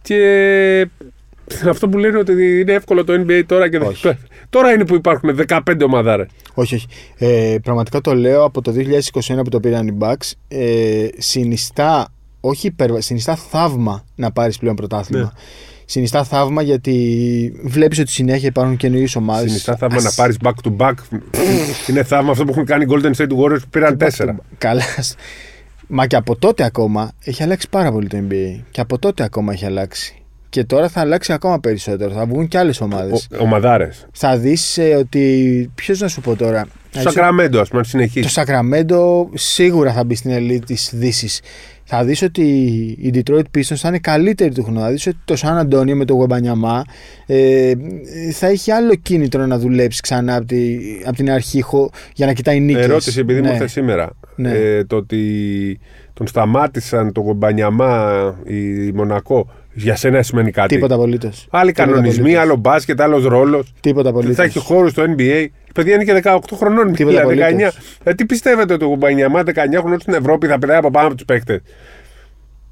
και 0.01 0.87
αυτό 1.69 1.89
που 1.89 1.97
λένε 1.97 2.17
ότι 2.17 2.59
είναι 2.59 2.71
εύκολο 2.73 3.03
το 3.03 3.13
NBA 3.13 3.43
τώρα 3.45 3.69
και 3.69 3.77
δεν. 3.79 3.87
Όχι. 3.87 4.17
Τώρα 4.49 4.71
είναι 4.73 4.85
που 4.85 4.95
υπάρχουν 4.95 5.35
15 5.47 5.83
ομαδάρες. 5.83 6.27
Όχι, 6.53 6.75
όχι. 6.75 6.87
Ε, 7.17 7.55
πραγματικά 7.63 8.01
το 8.01 8.15
λέω 8.15 8.43
από 8.43 8.61
το 8.61 8.71
2021 8.71 9.43
που 9.43 9.49
το 9.49 9.59
πήραν 9.59 9.87
οι 9.87 9.97
Bucks. 9.99 10.31
Ε, 10.47 11.07
συνιστά, 11.17 12.07
όχι 12.45 12.67
υπερβα... 12.67 13.01
συνιστά 13.01 13.35
θαύμα 13.35 14.03
να 14.15 14.31
πάρεις 14.31 14.57
πλέον 14.57 14.75
πρωτάθλημα. 14.75 15.23
Ναι. 15.23 15.29
Συνιστά 15.85 16.23
θαύμα 16.23 16.61
γιατί 16.61 17.53
βλέπεις 17.63 17.99
ότι 17.99 18.11
συνέχεια 18.11 18.47
υπάρχουν 18.47 18.77
καινούριε 18.77 19.07
ομάδες. 19.15 19.47
Συνιστά 19.47 19.75
θαύμα 19.75 20.01
να 20.01 20.11
πάρεις 20.11 20.37
back 20.43 20.51
to 20.63 20.75
back. 20.77 20.93
είναι 21.87 22.03
θαύμα 22.03 22.31
αυτό 22.31 22.43
που 22.43 22.51
έχουν 22.51 22.65
κάνει 22.65 22.83
οι 22.83 22.87
Golden 22.89 23.11
State 23.15 23.37
Warriors 23.37 23.59
που 23.61 23.69
πήραν 23.69 23.97
4. 24.17 24.35
Καλά. 24.57 24.83
Μα 25.87 26.07
και 26.07 26.15
από 26.15 26.35
τότε 26.35 26.63
ακόμα 26.63 27.11
έχει 27.23 27.43
αλλάξει 27.43 27.69
πάρα 27.69 27.91
πολύ 27.91 28.07
το 28.07 28.17
NBA. 28.29 28.61
Και 28.71 28.81
από 28.81 28.99
τότε 28.99 29.23
ακόμα 29.23 29.53
έχει 29.53 29.65
αλλάξει. 29.65 30.15
Και 30.49 30.63
τώρα 30.63 30.89
θα 30.89 30.99
αλλάξει 30.99 31.33
ακόμα 31.33 31.59
περισσότερο. 31.59 32.13
Θα 32.13 32.25
βγουν 32.25 32.47
και 32.47 32.57
άλλες 32.57 32.81
ομάδες. 32.81 33.27
Ομαδάρες. 33.39 34.07
Θα 34.11 34.37
δεις 34.37 34.79
ότι. 34.99 35.71
Ποιος 35.75 35.99
να 35.99 36.07
σου 36.07 36.21
πω 36.21 36.35
τώρα. 36.35 36.61
Το 36.63 36.69
Να 36.93 37.01
δεις 37.01 37.11
Σακραμέντο, 37.11 37.59
ας 37.59 37.67
πούμε, 37.67 37.79
αν 37.79 37.85
Το 37.85 37.89
συνεχίσει. 37.89 38.29
Σακραμέντο 38.29 39.29
σίγουρα 39.33 39.93
θα 39.93 40.03
μπει 40.03 40.15
στην 40.15 40.31
ελίτ 40.31 40.65
της 40.65 40.89
Δύσης. 40.93 41.41
Θα 41.95 42.03
δεις 42.03 42.21
ότι 42.21 42.41
οι 42.99 43.11
Detroit 43.13 43.57
Pistons 43.57 43.75
θα 43.75 43.87
είναι 43.87 43.97
καλύτεροι 43.99 44.53
του 44.53 44.63
χρόνου. 44.63 44.79
Θα 44.79 44.89
δεις 44.91 45.07
ότι 45.07 45.17
το 45.25 45.35
Σαν 45.35 45.57
Αντώνιο 45.57 45.95
με 45.95 46.05
το 46.05 46.13
Γουεμπανιαμά 46.13 46.83
ε, 47.25 47.71
θα 48.31 48.47
έχει 48.47 48.71
άλλο 48.71 48.95
κίνητρο 48.95 49.45
να 49.45 49.57
δουλέψει 49.59 50.01
ξανά 50.01 50.35
από, 50.35 50.45
τη, 50.45 50.77
απ' 51.05 51.15
την 51.15 51.31
αρχή 51.31 51.61
χω- 51.61 51.89
για 52.15 52.25
να 52.25 52.33
κοιτάει 52.33 52.59
νίκες. 52.59 52.83
Ερώτηση, 52.83 53.19
επειδή 53.19 53.39
μου 53.41 53.45
Ναι. 53.47 53.51
ήρθε 53.53 53.67
σήμερα. 53.67 54.09
Ναι. 54.35 54.51
Ε, 54.51 54.83
το 54.83 54.95
ότι 54.95 55.19
τον 56.13 56.27
σταμάτησαν 56.27 57.11
το 57.11 57.21
Γομπανιαμά 57.21 58.35
η 58.47 58.91
Μονακό, 58.91 59.49
για 59.73 59.95
σένα 59.95 60.21
σημαίνει 60.21 60.51
κάτι. 60.51 60.75
Τίποτα 60.75 60.95
απολύτως. 60.95 61.47
Άλλοι 61.49 61.71
κανονισμοί, 61.71 62.35
άλλο 62.35 62.55
μπάσκετ, 62.55 63.01
άλλος 63.01 63.25
ρόλος. 63.25 63.73
Τίποτα 63.79 64.09
απολύτως. 64.09 64.35
Θα 64.35 64.43
έχει 64.43 64.59
χώρο 64.59 64.89
στο 64.89 65.03
NBA. 65.03 65.47
Η 65.67 65.71
παιδιά 65.73 65.93
είναι 65.93 66.03
και 66.03 66.21
18 66.23 66.37
χρονών. 66.55 66.93
Τίποτα 66.93 67.25
μιλά, 67.25 67.47
19. 67.47 67.49
απολύτως. 67.49 67.77
Ε, 68.03 68.13
τι 68.13 68.25
πιστεύετε 68.25 68.73
ότι 68.73 68.83
ο 68.83 68.87
Γομπανιαμά 68.87 69.43
19 69.43 69.79
χρονών 69.79 69.99
στην 69.99 70.13
Ευρώπη 70.13 70.47
θα 70.47 70.59
περνάει 70.59 70.77
από 70.77 70.91
πάνω 70.91 71.07
από 71.07 71.15
τους 71.15 71.25
παίκτες; 71.25 71.61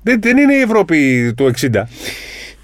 Δεν, 0.04 0.22
δεν 0.22 0.38
είναι 0.38 0.54
η 0.54 0.62
Ευρώπη 0.62 1.34
του 1.38 1.52
60. 1.62 1.88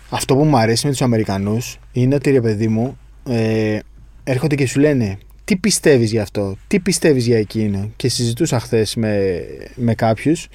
Αυτό 0.10 0.36
που 0.36 0.44
μου 0.44 0.58
αρέσει 0.58 0.86
με 0.86 0.92
τους 0.92 1.02
Αμερικανούς 1.02 1.80
είναι 1.92 2.16
ότι 2.16 2.32
ρε 2.32 2.42
παιδί 2.42 2.68
μου 2.68 2.98
ε, 3.30 3.80
έρχονται 4.24 4.56
και 4.56 4.68
σου 4.68 4.80
λένε 4.80 5.18
τι 5.44 5.56
πιστεύεις 5.56 6.12
για 6.12 6.22
αυτό, 6.22 6.58
τι 6.68 6.80
πιστεύεις 6.80 7.26
για 7.26 7.38
εκείνο; 7.38 7.92
Και 7.96 8.10
συζητούσα 8.10 8.60
χθες 8.60 8.96
με, 8.96 9.40
με 9.76 9.94
κάποιους 9.94 10.48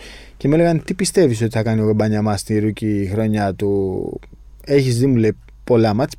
και 0.42 0.48
με 0.48 0.54
έλεγαν 0.54 0.82
τι 0.84 0.94
πιστεύεις 0.94 1.40
ότι 1.42 1.50
θα 1.50 1.62
κάνει 1.62 1.80
ο 1.80 1.84
Γαμπανιαμά 1.84 2.36
στη 2.36 2.58
ρούκη 2.58 3.08
χρονιά 3.12 3.54
του; 3.54 4.20
Έχεις 4.64 4.98
δει, 4.98 5.06
μου 5.06 5.16
λέει, 5.16 5.36
πολλά 5.64 5.94
μάτς. 5.94 6.14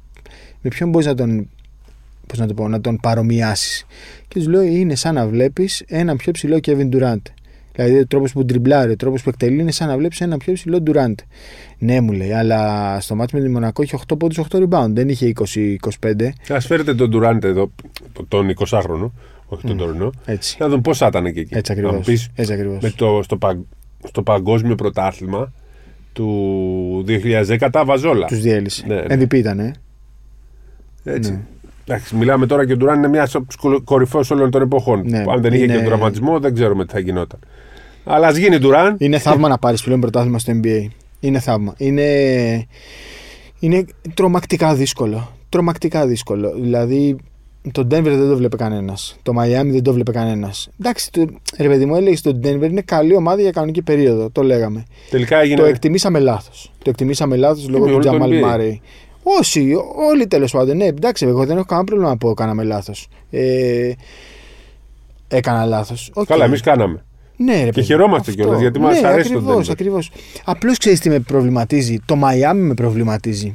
Με 0.61 0.69
ποιον 0.69 0.89
μπορείς 0.89 1.07
να 1.07 1.15
τον, 1.15 1.49
πώς 2.27 2.39
να 2.39 2.47
το 2.47 2.53
πω, 2.53 2.67
να 2.67 2.81
τον 2.81 2.97
παρομοιάσεις; 3.01 3.85
Και 4.27 4.39
τους 4.39 4.47
λέω 4.47 4.61
είναι 4.61 4.95
σαν 4.95 5.13
να 5.13 5.27
βλέπεις 5.27 5.83
έναν 5.87 6.17
πιο 6.17 6.31
ψηλό 6.31 6.59
Kevin 6.63 6.89
Durant. 6.89 7.21
Δηλαδή 7.75 7.97
ο 7.97 8.07
τρόπος 8.07 8.31
που 8.31 8.45
τριμπλάρει, 8.45 8.91
ο 8.91 8.95
τρόπος 8.95 9.23
που 9.23 9.29
εκτελεί 9.29 9.61
είναι 9.61 9.71
σαν 9.71 9.87
να 9.87 9.97
βλέπεις 9.97 10.21
έναν 10.21 10.37
πιο 10.37 10.53
ψηλό 10.53 10.83
Durant. 10.87 11.15
Ναι, 11.77 12.01
μου 12.01 12.11
λέει, 12.11 12.31
αλλά 12.31 12.97
στο 12.99 13.15
μάτι 13.15 13.35
με 13.35 13.41
τη 13.41 13.49
Μονακό 13.49 13.81
είχε 13.83 13.97
8 14.13 14.17
πόντους, 14.19 14.37
8 14.37 14.57
rebound. 14.69 14.89
Δεν 14.89 15.09
είχε 15.09 15.25
20-25. 15.27 16.29
Α 16.53 16.59
φέρετε 16.59 16.95
τον 16.95 17.09
Ντουράντε 17.09 17.47
εδώ, 17.47 17.71
τον 18.27 18.53
20χρονο, 18.57 19.11
όχι 19.45 19.67
τον 19.67 19.77
τωρινό. 19.77 20.09
Έτσι. 20.25 20.57
Να 20.59 20.67
δουν 20.69 20.81
πώς 20.81 20.97
θα 20.97 21.07
ήταν 21.07 21.33
και 21.33 21.39
εκεί. 21.39 21.55
Έτσι 21.55 21.73
Να 21.73 21.81
μου 21.81 21.87
ακριβώς. 21.87 22.05
πεις, 22.07 22.29
Έτσι 22.35 22.53
ακριβώς. 22.53 22.83
με 22.83 22.89
το, 22.95 23.19
στο, 23.23 23.37
πα- 23.37 23.59
στο 24.07 24.21
παγκόσμιο 24.21 24.75
πρωτάθλημα 24.75 25.53
του 26.13 27.05
2010 27.07 27.69
τα 27.71 27.85
βαζόλα. 27.85 28.25
Τους 28.27 28.39
διέλυσε. 28.41 28.85
Ναι, 28.87 28.95
ναι. 29.15 29.15
MVP 29.25 29.33
ήταν, 29.33 29.59
ε. 29.59 29.73
Έτσι. 31.03 31.31
Ναι. 31.31 31.39
Εντάξει, 31.87 32.15
μιλάμε 32.15 32.45
τώρα 32.45 32.65
και 32.65 32.73
ο 32.73 32.77
Ντουράν 32.77 32.97
είναι 32.97 33.07
μια 33.07 33.29
από 33.33 33.45
του 33.59 33.83
κορυφαίου 33.83 34.21
όλων 34.31 34.51
των 34.51 34.61
εποχών. 34.61 35.01
Ναι, 35.05 35.23
Αν 35.27 35.41
δεν 35.41 35.53
είχε 35.53 35.63
είναι- 35.63 35.73
και 35.73 35.79
τον 35.79 35.87
τραυματισμό, 35.87 36.39
δεν 36.39 36.53
ξέρουμε 36.53 36.85
τι 36.85 36.93
θα 36.93 36.99
γινόταν. 36.99 37.39
Αλλά 38.05 38.27
ας 38.27 38.35
γίνει 38.37 38.57
Ντουράν. 38.57 38.95
Είναι 38.99 39.17
θαύμα 39.19 39.47
να 39.47 39.57
πάρεις 39.57 39.83
πλέον 39.83 39.99
πρωτάθλημα 39.99 40.39
στο 40.39 40.53
NBA. 40.63 40.87
Είναι 41.19 41.39
θαύμα. 41.39 41.73
Είναι, 41.77 42.07
είναι 43.59 43.85
τρομακτικά 44.13 44.75
δύσκολο. 44.75 45.31
Τρομακτικά 45.49 46.07
δύσκολο. 46.07 46.53
Δηλαδή, 46.55 47.15
το 47.71 47.81
Denver 47.81 48.03
δεν 48.03 48.29
το 48.29 48.35
βλέπει 48.35 48.57
κανένας. 48.57 49.17
Το 49.23 49.31
Miami 49.39 49.69
δεν 49.71 49.83
το 49.83 49.93
βλέπει 49.93 50.11
κανένας. 50.11 50.69
Εντάξει, 50.79 51.11
το, 51.11 51.25
ρε 51.57 51.67
παιδί 51.67 51.85
μου, 51.85 51.95
έλεγες 51.95 52.21
το 52.21 52.39
Denver 52.43 52.69
είναι 52.69 52.81
καλή 52.81 53.15
ομάδα 53.15 53.41
για 53.41 53.51
κανονική 53.51 53.81
περίοδο. 53.81 54.29
Το 54.29 54.43
λέγαμε. 54.43 54.83
Τελικά 55.09 55.41
έγινε. 55.41 55.59
Το 55.59 55.65
εκτιμήσαμε 55.65 56.19
λάθος. 56.19 56.71
Το 56.83 56.89
εκτιμήσαμε 56.89 57.35
λάθος 57.35 57.69
λόγω 57.69 57.85
με 57.85 57.91
του 57.91 57.95
όλο 57.95 58.03
το 58.03 58.09
Τζαμάλ 58.09 58.37
NBA. 58.37 58.41
Μάρεϊ. 58.41 58.81
Όσοι, 59.23 59.73
όλοι 60.09 60.27
τέλος 60.27 60.51
πάντων. 60.51 60.77
Ναι, 60.77 60.85
εντάξει, 60.85 61.25
εγώ 61.25 61.45
δεν 61.45 61.57
έχω 61.57 61.65
κανένα 61.65 61.87
πρόβλημα 61.87 62.09
να 62.09 62.17
πω 62.17 62.33
κάναμε 62.33 62.63
λάθος. 62.63 63.07
Ε, 63.29 63.91
έκανα 65.27 65.65
λάθος. 65.65 66.11
Καλά, 66.27 66.45
εμείς 66.45 66.61
κάναμε. 66.61 67.03
Ναι, 67.37 67.63
ρε, 67.63 67.71
παιδί, 67.71 67.83
χαιρόμαστε 67.85 68.31
αυτό. 68.31 68.43
κιόλας, 68.43 68.61
γιατί 68.61 68.79
μας 68.79 69.01
ναι, 69.01 69.07
αρέσει 69.07 69.31
το 69.31 69.37
ακριβώς, 69.37 69.67
Denver. 69.67 69.71
Ακριβώς. 69.71 70.11
Απλώς 70.43 70.77
ξέρεις 70.77 70.99
τι 70.99 71.09
με 71.09 71.19
προβληματίζει. 71.19 71.99
Το 72.05 72.15
Μαϊάμι 72.15 72.61
με 72.61 72.73
προβληματίζει. 72.73 73.51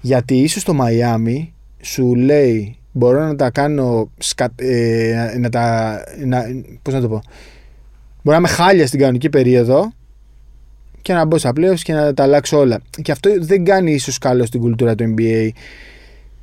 Γιατί 0.00 0.36
ίσως 0.36 0.64
το 0.64 0.74
Μαϊάμι 0.74 1.54
σου 1.80 2.14
λέει 2.14 2.77
μπορώ 2.92 3.26
να 3.26 3.36
τα 3.36 3.50
κάνω 3.50 4.10
σκα, 4.18 4.48
ε, 4.56 5.34
να 5.38 5.48
τα, 5.48 5.94
να, 6.24 6.42
πώς 6.82 6.94
να 6.94 7.00
το 7.00 7.08
πω 7.08 7.20
μπορώ 8.22 8.38
να 8.40 8.48
είμαι 8.48 8.48
χάλια 8.48 8.86
στην 8.86 8.98
κανονική 9.00 9.28
περίοδο 9.28 9.92
και 11.02 11.12
να 11.12 11.24
μπω 11.24 11.38
στα 11.38 11.52
playoffs 11.56 11.78
και 11.82 11.92
να 11.92 12.14
τα 12.14 12.22
αλλάξω 12.22 12.58
όλα 12.58 12.80
και 13.02 13.12
αυτό 13.12 13.30
δεν 13.40 13.64
κάνει 13.64 13.92
ίσως 13.92 14.18
καλό 14.18 14.46
στην 14.46 14.60
κουλτούρα 14.60 14.94
του 14.94 15.14
NBA 15.18 15.48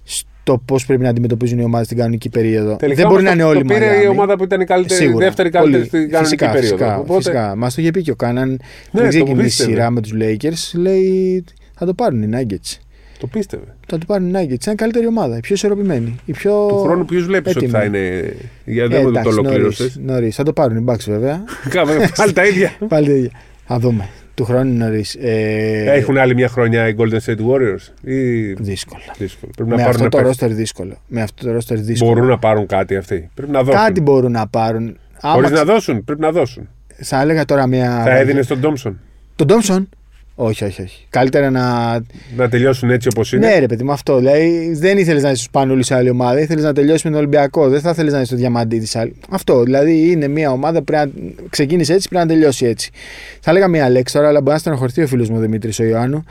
στο 0.03 0.61
πώς 0.65 0.85
πρέπει 0.85 1.03
να 1.03 1.09
αντιμετωπίζουν 1.09 1.59
οι 1.59 1.63
ομάδες 1.63 1.85
στην 1.85 1.97
κανονική 1.97 2.29
περίοδο 2.29 2.75
Τελικά 2.75 3.01
δεν 3.01 3.11
μπορεί 3.11 3.27
όμως 3.27 3.35
να 3.37 3.43
το- 3.43 3.49
είναι 3.49 3.57
όλοι 3.59 3.67
Το 3.67 3.73
πήρε 3.73 3.85
η 3.85 3.87
Μαϊάμι. 3.89 4.07
ομάδα 4.07 4.35
που 4.37 4.43
ήταν 4.43 4.61
η 4.61 4.65
καλύτερη, 4.65 5.03
η 5.03 5.05
Σίγουρα. 5.05 5.25
δεύτερη 5.25 5.49
καλύτερη 5.49 5.77
Πολύ. 5.77 5.87
στην 5.87 6.09
κανονική 6.11 6.35
φυσικά, 6.37 6.51
περίοδο. 6.51 6.75
Φυσικά, 6.77 6.97
Οπότε, 6.97 7.17
φυσικά. 7.21 7.55
Μα 7.55 7.67
το 7.69 7.75
είχε 7.77 7.91
πει 7.91 8.01
και 8.01 8.11
ο 8.11 8.15
Κάναν. 8.15 8.49
Ναι, 8.49 8.57
πριν 8.91 9.03
το 9.03 9.09
ξεκινήσει 9.09 9.39
η 9.41 9.43
πίστευε. 9.43 9.71
σειρά 9.71 9.89
με 9.89 10.01
τους 10.01 10.11
Lakers. 10.21 10.79
Λέει 10.79 11.43
θα 11.73 11.85
το 11.85 11.93
πάρουν 11.93 12.21
οι 12.23 12.29
Nuggets. 12.33 12.77
Το 13.19 13.27
πίστευε. 13.27 13.63
Θα 13.87 13.97
το 13.97 14.05
πάρουν 14.05 14.27
οι 14.27 14.31
Nuggets. 14.33 14.39
Είναι 14.65 14.71
η 14.71 14.75
καλύτερη 14.75 15.07
ομάδα. 15.07 15.37
Η 15.37 15.39
πιο 15.39 15.55
ισορροπημένη. 15.55 16.15
Η 16.25 16.31
πιο... 16.31 16.65
Του 16.67 16.79
χρόνου 16.81 17.05
ποιου 17.05 17.23
βλέπεις 17.25 17.55
ότι 17.55 17.65
έτοιμη. 17.65 17.79
θα 17.79 17.85
είναι; 17.85 18.33
Για 18.65 18.87
δεν 18.87 18.97
Ε, 18.99 19.03
μου 19.03 19.11
το 19.11 19.19
εντάξει, 19.19 19.37
ολοκλήρωσες. 19.39 19.95
νωρίς, 19.97 20.11
νωρίς. 20.13 20.35
Θα 20.35 20.43
το 20.43 20.53
πάρουν 20.53 20.77
οι 20.77 20.83
Bucks 20.87 21.03
βέβαια. 21.07 21.43
Κάμε 21.69 22.09
πάλι 22.15 22.33
τα 22.33 22.45
ίδια. 22.45 22.71
Πάλι 22.87 23.05
τα 23.07 23.13
ίδια. 23.13 23.31
Θα 23.65 23.79
δούμε. 23.79 24.09
Του 24.33 24.45
χρόνου 24.45 24.69
είναι 24.73 24.85
νωρίς. 24.85 25.15
Ε, 25.21 25.83
Έχουν 25.87 26.17
άλλη 26.17 26.33
μια 26.35 26.47
χρονιά 26.47 26.87
οι 26.87 26.95
Golden 26.97 27.19
State 27.25 27.37
Warriors. 27.37 28.09
Ή... 28.09 28.41
Δύσκολο. 28.53 29.01
Δύσκολο. 29.17 29.51
Πρέπει 29.55 29.69
Με 29.69 29.75
να 29.75 29.81
αυτό 29.81 29.91
πάρουν 29.97 30.09
το 30.09 30.17
παίκτες. 30.17 30.27
ρόστερ 30.27 30.53
δύσκολο. 30.53 30.97
Με 31.07 31.21
αυτό 31.21 31.45
το 31.45 31.51
ρόστερ 31.51 31.77
δύσκολο. 31.79 32.11
Μπορούν 32.13 32.27
να 32.27 32.37
πάρουν 32.37 32.65
κάτι 32.65 32.95
αυτοί. 32.95 33.29
Πρέπει 33.33 33.51
να 33.51 33.63
δώσουν. 33.63 33.81
Κάτι 33.81 34.01
μπορούν 34.01 34.31
να 34.31 34.47
πάρουν. 34.47 34.97
Άμα 35.21 35.33
Χωρί 35.33 35.45
ξε- 35.45 35.57
να 35.57 35.65
δώσουν. 35.73 36.03
Πρέπει 36.03 36.21
να 36.21 36.31
δώσουν. 36.31 36.69
Θα 37.01 37.21
έλεγα 37.21 37.45
τώρα 37.45 37.67
μια. 37.67 38.01
Θα 38.03 38.15
έδινε 38.17 38.41
στον 38.41 38.61
Τόμψον 38.61 38.99
Τον 39.35 39.47
Τόμψον. 39.47 39.89
Όχι, 40.37 40.63
όχι, 40.63 40.81
όχι. 40.81 41.05
Καλύτερα 41.09 41.49
να. 41.49 41.93
να 42.35 42.49
τελειώσουν 42.49 42.89
έτσι 42.89 43.07
όπως 43.07 43.33
είναι. 43.33 43.47
Ναι, 43.47 43.59
ρε 43.59 43.65
παιδί 43.65 43.83
μου, 43.83 43.91
αυτό. 43.91 44.17
Δηλαδή 44.17 44.73
δεν 44.73 44.97
ήθελες 44.97 45.23
να 45.23 45.29
είσαι 45.29 45.41
στου 45.41 45.51
Πανούλης 45.51 45.85
σε 45.85 45.95
άλλη 45.95 46.09
ομάδα. 46.09 46.39
Ήθελες 46.39 46.63
να 46.63 46.73
τελειώσεις 46.73 47.03
με 47.03 47.09
τον 47.09 47.19
Ολυμπιακό. 47.19 47.69
Δεν 47.69 47.81
θα 47.81 47.89
ήθελε 47.89 48.11
να 48.11 48.17
είσαι 48.17 48.25
στο 48.25 48.35
Διαμαντή 48.35 48.79
της 48.79 48.95
άλλη. 48.95 49.15
Αυτό. 49.29 49.63
Δηλαδή 49.63 50.11
είναι 50.11 50.27
μια 50.27 50.51
ομάδα 50.51 50.77
που 50.77 50.83
πρέπει 50.83 51.11
να 51.21 51.33
ξεκίνησε 51.49 51.93
έτσι, 51.93 52.09
πρέπει 52.09 52.27
να 52.27 52.33
τελειώσει 52.33 52.65
έτσι. 52.65 52.91
Θα 53.39 53.51
έλεγα 53.51 53.67
μια 53.67 53.89
λέξη 53.89 54.13
τώρα, 54.13 54.27
αλλά 54.27 54.39
μπορεί 54.41 54.53
να 54.53 54.57
στενοχωρηθεί 54.57 55.01
ο 55.01 55.07
φίλος 55.07 55.29
μου 55.29 55.37
ο 55.37 55.39
Δημήτρης 55.39 55.79
ο 55.79 55.83
Ιωάννου. 55.83 56.23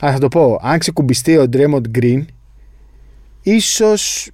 Αλλά 0.00 0.12
θα 0.12 0.18
το 0.18 0.28
πω. 0.28 0.58
Αν 0.62 0.78
ξεκουμπιστεί 0.78 1.36
ο 1.36 1.48
Ντρέμοντ 1.48 1.86
Green, 1.98 2.24
ίσως 3.42 4.30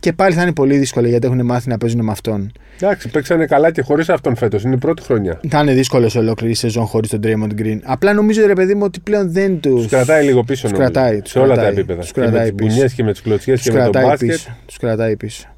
και 0.00 0.12
πάλι 0.12 0.34
θα 0.34 0.42
είναι 0.42 0.52
πολύ 0.52 0.78
δύσκολο 0.78 1.08
γιατί 1.08 1.26
έχουν 1.26 1.44
μάθει 1.44 1.68
να 1.68 1.78
παίζουν 1.78 2.04
με 2.04 2.10
αυτόν. 2.10 2.52
Εντάξει, 2.80 3.08
παίξανε 3.08 3.46
καλά 3.46 3.70
και 3.70 3.82
χωρίς 3.82 4.08
αυτόν 4.08 4.36
φέτος. 4.36 4.62
Είναι 4.62 4.74
η 4.74 4.78
πρώτη 4.78 5.02
χρονιά. 5.02 5.40
Θα 5.48 5.60
είναι 5.60 5.72
δύσκολο 5.74 6.08
σε 6.08 6.18
ολόκληρη 6.18 6.54
σεζόν 6.54 6.84
χωρίς 6.86 7.10
τον 7.10 7.20
Draymond 7.24 7.60
Green. 7.60 7.78
Απλά 7.82 8.12
νομίζω 8.12 8.46
ρε 8.46 8.52
παιδί 8.52 8.74
μου 8.74 8.82
ότι 8.84 9.00
πλέον 9.00 9.32
δεν 9.32 9.60
του. 9.60 9.74
Τους 9.74 9.86
κρατάει 9.86 10.24
λίγο 10.24 10.44
πίσω 10.44 10.62
Τους 10.68 10.72
νομίζω. 10.72 10.90
κρατάει, 10.90 11.20
τους 11.22 11.30
σε 11.32 11.38
όλα 11.38 11.48
τα 11.48 11.54
κρατάει, 11.54 11.72
επίπεδα. 11.72 12.00
τους 12.00 12.12
Και 12.12 12.20
με 12.20 12.26
κρατάει 12.26 12.46
τις 12.50 12.54
πίσω. 12.54 12.68
μπουνιές 12.74 12.92
και 12.92 13.02
με 13.04 13.12
τις 13.12 13.20
κλωτσιές 13.22 13.58
Τους 13.60 13.66
και 13.70 13.72
με 13.76 13.84
το 13.84 13.90
κρατάει 13.90 14.10
μπάσκετ. 14.10 14.28
πίσω. 14.30 14.56
Τους 14.66 14.76
κρατάει 14.76 15.16
πίσω. 15.16 15.48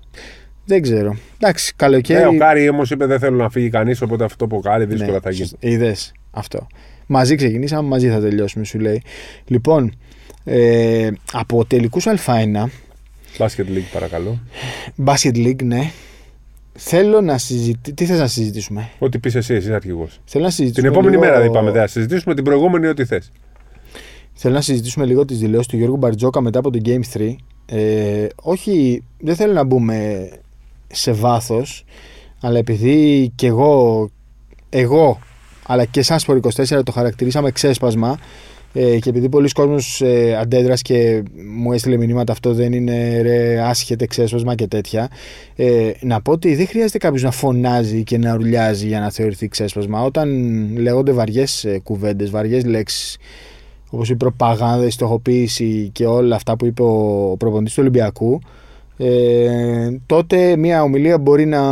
Δεν 0.64 0.82
ξέρω. 0.82 1.16
Εντάξει, 1.38 1.72
Ναι, 1.76 1.86
καλοκαίρι. 1.86 2.24
ο 2.24 2.36
Κάρι 2.38 2.68
όμως 2.68 2.90
είπε 2.90 3.06
δεν 3.06 3.18
θέλω 3.18 3.36
να 3.36 3.50
φύγει 3.50 3.70
κανείς, 3.70 4.02
οπότε 4.02 4.24
αυτό 4.24 4.46
που 4.46 4.56
ο 4.56 4.60
Κάρι 4.60 4.84
δύσκολα 4.84 5.20
θα 5.20 5.30
γίνει. 5.30 5.48
Είδες 5.58 6.12
αυτό. 6.30 6.66
Μαζί 7.06 7.34
ξεκινήσαμε, 7.34 7.88
μαζί 7.88 8.08
θα 8.08 8.20
τελειώσουμε, 8.20 8.64
σου 8.64 8.78
λέει. 8.78 9.02
Λοιπόν, 9.46 9.92
ε, 10.44 11.08
από 11.32 11.64
τελικούς 11.64 12.06
Α1, 12.06 12.68
Basket 13.38 13.68
League 13.70 13.92
παρακαλώ. 13.92 14.38
Basket 15.04 15.34
League, 15.36 15.62
ναι. 15.64 15.90
Θέλω 16.72 17.20
να 17.20 17.38
συζητήσουμε. 17.38 17.94
Τι 17.94 18.04
θες 18.06 18.18
να 18.18 18.26
συζητήσουμε; 18.26 18.90
Ό,τι 18.98 19.18
πεις 19.18 19.34
εσύ, 19.34 19.54
εσύ 19.54 19.72
αρχηγός. 19.74 20.20
Θέλω 20.24 20.44
να 20.44 20.48
Την 20.50 20.58
συζητήσουμε. 20.58 20.88
επόμενη 20.88 21.10
λίγο... 21.16 21.24
μέρα 21.26 21.38
δεν 21.38 21.46
είπαμε, 21.48 21.70
δεν 21.70 21.80
θα 21.80 21.86
συζητήσουμε 21.86 22.34
την 22.34 22.44
προηγούμενη 22.44 22.86
ό,τι 22.86 23.04
θες. 23.04 23.30
Θέλω 24.32 24.54
να 24.54 24.60
συζητήσουμε 24.60 25.04
λίγο 25.06 25.24
τις 25.24 25.38
δηλώσεις 25.38 25.66
του 25.66 25.76
Γιώργου 25.76 25.96
Μπαρτζόκα 25.96 26.40
μετά 26.40 26.58
από 26.58 26.70
το 26.70 26.78
Game 26.84 27.16
3. 27.18 27.34
Ε, 27.66 28.26
όχι, 28.42 29.02
δεν 29.20 29.36
θέλω 29.36 29.52
να 29.52 29.64
μπούμε 29.64 30.28
σε 30.92 31.12
βάθος, 31.12 31.84
αλλά 32.40 32.58
επειδή 32.58 33.32
και 33.34 33.46
εγώ, 33.46 34.10
εγώ 34.68 35.18
αλλά 35.66 35.84
και 35.84 36.02
σαν 36.02 36.18
Σπορ 36.18 36.40
24 36.54 36.80
το 36.84 36.92
χαρακτηρίσαμε 36.92 37.50
ξέσπασμα 37.50 38.18
ε, 38.72 38.98
και 38.98 39.08
επειδή 39.08 39.28
πολλοί 39.28 39.48
κόσμος 39.48 40.00
ε, 40.00 40.36
αντέδρασε 40.40 40.82
και 40.82 41.22
μου 41.56 41.72
έστειλε 41.72 41.96
μηνύματα 41.96 42.32
αυτό 42.32 42.54
δεν 42.54 42.72
είναι 42.72 43.20
ρε 43.20 43.60
άσχετε 43.60 44.06
ξέσπασμα 44.06 44.54
και 44.54 44.66
τέτοια 44.66 45.08
ε, 45.56 45.90
να 46.00 46.20
πω 46.20 46.32
ότι 46.32 46.54
δεν 46.54 46.66
χρειάζεται 46.66 46.98
κάποιος 46.98 47.22
να 47.22 47.30
φωνάζει 47.30 48.02
και 48.02 48.18
να 48.18 48.34
ρουλιάζει 48.34 48.86
για 48.86 49.00
να 49.00 49.10
θεωρηθεί 49.10 49.48
ξέσπασμα 49.48 50.02
όταν 50.02 50.28
λέγονται 50.76 51.12
βαριές 51.12 51.64
ε, 51.64 51.78
κουβέντες, 51.82 52.30
βαριές 52.30 52.64
λέξεις 52.64 53.16
όπως 53.90 54.10
η 54.10 54.16
προπαγάνδα, 54.16 54.86
η 54.86 54.90
στοχοποίηση 54.90 55.90
και 55.92 56.06
όλα 56.06 56.36
αυτά 56.36 56.56
που 56.56 56.66
είπε 56.66 56.82
ο 56.82 57.34
προπονητής 57.38 57.74
του 57.74 57.80
Ολυμπιακού 57.80 58.40
ε, 58.96 60.00
τότε 60.06 60.56
μια 60.56 60.82
ομιλία 60.82 61.18
μπορεί 61.18 61.46
να, 61.46 61.62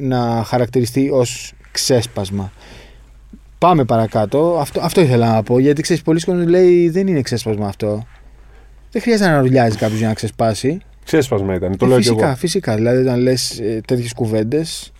να 0.00 0.42
χαρακτηριστεί 0.46 1.10
ως 1.10 1.52
ξέσπασμα. 1.72 2.52
Πάμε 3.60 3.84
παρακάτω. 3.84 4.56
Αυτό, 4.60 4.80
αυτό 4.82 5.00
ήθελα 5.00 5.32
να 5.34 5.42
πω 5.42 5.58
γιατί 5.58 5.82
ξέρεις 5.82 6.02
πολλοί 6.02 6.20
κόσμοι 6.20 6.46
λέει 6.46 6.88
δεν 6.90 7.06
είναι 7.06 7.20
ξέσπασμα 7.22 7.66
αυτό. 7.66 8.06
Δεν 8.90 9.02
χρειάζεται 9.02 9.30
να 9.30 9.40
ρουλιάζει 9.40 9.76
κάποιος 9.76 9.98
για 9.98 10.08
να 10.08 10.14
ξεσπάσει. 10.14 10.80
Ξέσπασμα 11.04 11.54
ήταν, 11.54 11.76
το 11.76 11.84
Ε, 11.84 11.88
λέω 11.88 11.96
και 11.98 12.02
φυσικά, 12.02 12.26
εγώ. 12.26 12.36
φυσικά. 12.36 12.74
Δηλαδή 12.74 12.98
όταν 13.02 13.18
λες 13.20 13.58
ε, 13.60 13.80
τέτοιες 13.86 14.12
κουβέντες 14.12 14.92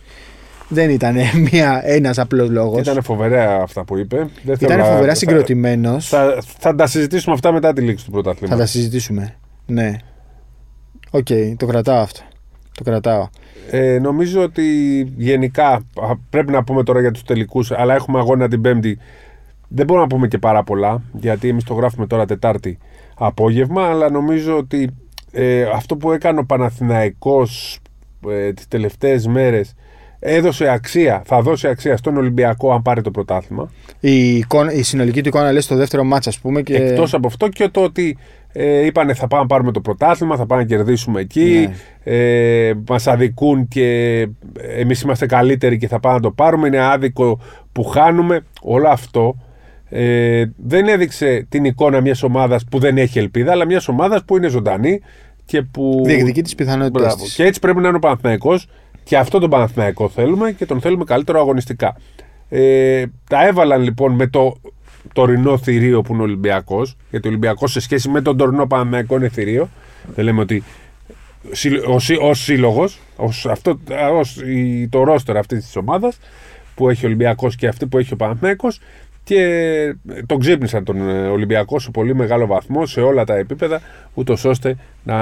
δεν 0.67 0.89
ήταν 0.89 1.15
μια, 1.51 1.81
ένας 1.85 2.17
απλός 2.19 2.49
λόγος. 2.49 2.79
Ήταν 2.81 3.03
φοβερά 3.03 3.61
αυτά 3.61 3.83
που 3.83 3.97
είπε. 3.97 4.17
Δεν 4.43 4.57
θέλω 4.57 4.73
Ήταν 4.73 4.77
να- 4.77 4.83
φοβερά 4.85 5.07
θα- 5.07 5.15
συγκροτημένος. 5.15 6.07
Θα, 6.07 6.37
θα 6.59 6.75
τα 6.75 6.87
συζητήσουμε 6.87 7.33
αυτά 7.33 7.51
μετά 7.51 7.73
τη 7.73 7.81
λήξη 7.81 8.05
του 8.05 8.11
Θα 8.11 8.21
πρωταθλήματος. 8.21 8.59
τα 8.61 8.65
συζητήσουμε. 8.67 9.35
Ναι. 9.65 9.95
Οκ, 11.11 11.27
το 11.57 11.65
κρατάω 11.65 11.97
αυτό. 12.01 12.21
Το 12.73 12.83
κρατάω. 12.83 13.27
Ε, 13.69 13.99
νομίζω 13.99 14.41
ότι 14.41 14.63
γενικά 15.17 15.67
α, 15.69 16.15
πρέπει 16.29 16.51
να 16.51 16.63
πούμε 16.63 16.83
τώρα 16.83 17.01
για 17.01 17.11
τους 17.11 17.23
τελικούς 17.23 17.71
αλλά 17.71 17.93
έχουμε 17.95 18.19
αγώνα 18.19 18.47
την 18.47 18.61
Πέμπτη. 18.61 18.97
Δεν 19.67 19.85
μπορούμε 19.85 20.05
να 20.05 20.15
πούμε 20.15 20.27
και 20.27 20.37
πάρα 20.37 20.63
πολλά 20.63 21.01
γιατί 21.13 21.47
εμείς 21.47 21.63
το 21.63 21.73
γράφουμε 21.73 22.07
τώρα 22.07 22.25
Τετάρτη 22.25 22.77
απόγευμα 23.17 23.89
αλλά 23.89 24.09
νομίζω 24.09 24.57
ότι 24.57 24.89
ε, 25.31 25.61
αυτό 25.61 25.95
που 25.95 26.11
έκανε 26.11 26.39
ο 26.39 26.45
Παναθηναϊκός 26.45 27.79
ε, 28.29 28.53
τις 28.53 28.67
τελευταίες 28.67 29.27
μέρες 29.27 29.75
έδωσε 30.23 30.69
αξία, 30.69 31.21
θα 31.25 31.41
δώσει 31.41 31.67
αξία 31.67 31.97
στον 31.97 32.17
Ολυμπιακό 32.17 32.73
αν 32.73 32.81
πάρει 32.81 33.01
το 33.01 33.11
πρωτάθλημα. 33.11 33.71
Η, 33.99 34.35
εικόνα, 34.37 34.73
η 34.73 34.81
συνολική 34.81 35.21
του 35.21 35.27
εικόνα 35.27 35.51
λέει 35.51 35.61
στο 35.61 35.75
δεύτερο 35.75 36.03
μάτς 36.03 36.27
ας 36.27 36.39
πούμε 36.39 36.61
και... 36.61 36.75
Εκτός 36.75 37.13
από 37.13 37.27
αυτό 37.27 37.47
και 37.47 37.67
το 37.67 37.81
ότι 37.81 38.17
ε, 38.53 38.85
είπανε 38.85 39.13
θα 39.13 39.27
πάμε 39.27 39.41
να 39.41 39.47
πάρουμε 39.47 39.71
το 39.71 39.81
πρωτάθλημα, 39.81 40.35
θα 40.35 40.45
πάμε 40.45 40.61
να 40.61 40.67
κερδίσουμε 40.67 41.21
εκεί, 41.21 41.69
ε, 42.03 42.71
μας 42.87 43.07
αδικούν 43.07 43.67
και 43.67 44.27
εμείς 44.77 45.01
είμαστε 45.01 45.25
καλύτεροι 45.25 45.77
και 45.77 45.87
θα 45.87 45.99
πάμε 45.99 46.15
να 46.15 46.21
το 46.21 46.31
πάρουμε, 46.31 46.67
είναι 46.67 46.79
άδικο 46.79 47.39
που 47.71 47.83
χάνουμε, 47.83 48.41
όλο 48.61 48.87
αυτό 48.87 49.35
ε, 49.93 50.43
δεν 50.57 50.87
έδειξε 50.87 51.45
την 51.49 51.65
εικόνα 51.65 52.01
μιας 52.01 52.23
ομάδας 52.23 52.63
που 52.71 52.79
δεν 52.79 52.97
έχει 52.97 53.19
ελπίδα, 53.19 53.51
αλλά 53.51 53.65
μιας 53.65 53.87
ομάδας 53.87 54.23
που 54.25 54.37
είναι 54.37 54.47
ζωντανή 54.47 55.01
και 55.45 55.61
που... 55.61 56.01
Διεκδικεί 56.05 56.41
τις 56.41 56.55
πιθανότητες 56.55 57.01
Μπράβο. 57.01 57.23
της. 57.23 57.33
Και 57.33 57.43
έτσι 57.43 57.59
πρέπει 57.59 57.79
να 57.79 57.87
είναι 57.87 57.97
ο 57.97 57.99
Παναθηναϊκός 57.99 58.67
και 59.03 59.17
αυτό 59.17 59.39
τον 59.39 59.49
Παναθηναϊκό 59.49 60.09
θέλουμε 60.09 60.51
και 60.51 60.65
τον 60.65 60.81
θέλουμε 60.81 61.03
καλύτερο 61.03 61.39
αγωνιστικά. 61.39 61.95
Ε, 62.49 63.03
τα 63.29 63.47
έβαλαν 63.47 63.81
λοιπόν 63.81 64.11
με 64.11 64.27
το 64.27 64.55
τωρινό 65.13 65.57
θηρίο 65.57 66.01
που 66.01 66.13
είναι 66.13 66.21
ο 66.21 66.25
Ολυμπιακός, 66.25 66.95
γιατί 67.09 67.27
ο 67.27 67.29
Ολυμπιακός 67.29 67.71
σε 67.71 67.79
σχέση 67.79 68.09
με 68.09 68.21
τον 68.21 68.37
τωρινό 68.37 68.67
Παναθηναϊκό 68.67 69.15
είναι 69.15 69.29
θηρίο. 69.29 69.69
Δεν 70.15 70.25
λέμε 70.25 70.41
ότι 70.41 70.63
συ- 71.51 71.87
ο, 71.87 71.99
συ- 71.99 72.19
ως 72.21 72.39
σύλλογος, 72.43 72.99
ως 73.15 73.45
αυτό, 73.45 73.79
ως 74.13 74.35
η- 74.45 74.87
το 74.91 75.03
ρόστερ 75.03 75.37
αυτής 75.37 75.63
της 75.65 75.75
ομάδας 75.75 76.19
που 76.75 76.89
έχει 76.89 77.05
ο 77.05 77.07
Ολυμπιακός 77.07 77.55
και 77.55 77.67
αυτή 77.67 77.85
που 77.87 77.97
έχει 77.97 78.13
ο 78.13 78.15
Παναθηναϊκός 78.15 78.79
και 79.23 79.95
τον 80.25 80.39
ξύπνησαν 80.39 80.83
τον 80.83 81.09
ε, 81.09 81.27
Ολυμπιακό 81.27 81.79
σε 81.79 81.91
πολύ 81.91 82.15
μεγάλο 82.15 82.45
βαθμό 82.45 82.85
σε 82.85 83.01
όλα 83.01 83.23
τα 83.23 83.35
επίπεδα 83.35 83.81
ούτως 84.13 84.45
ώστε 84.45 84.75
να 85.03 85.15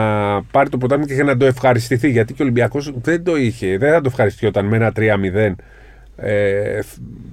πάρει 0.51 0.69
το 0.69 0.77
πρωτάθλημα 0.77 1.15
και 1.15 1.23
να 1.23 1.37
το 1.37 1.45
ευχαριστηθεί 1.45 2.09
γιατί 2.09 2.33
και 2.33 2.41
ο 2.41 2.45
Ολυμπιακός 2.45 2.91
δεν 3.01 3.23
το 3.23 3.35
είχε, 3.35 3.77
δεν 3.77 3.91
θα 3.91 3.97
το 4.01 4.07
ευχαριστιόταν 4.07 4.65
με 4.65 4.75
ένα 4.75 4.91
3-0 4.95 5.51
ε, 6.21 6.79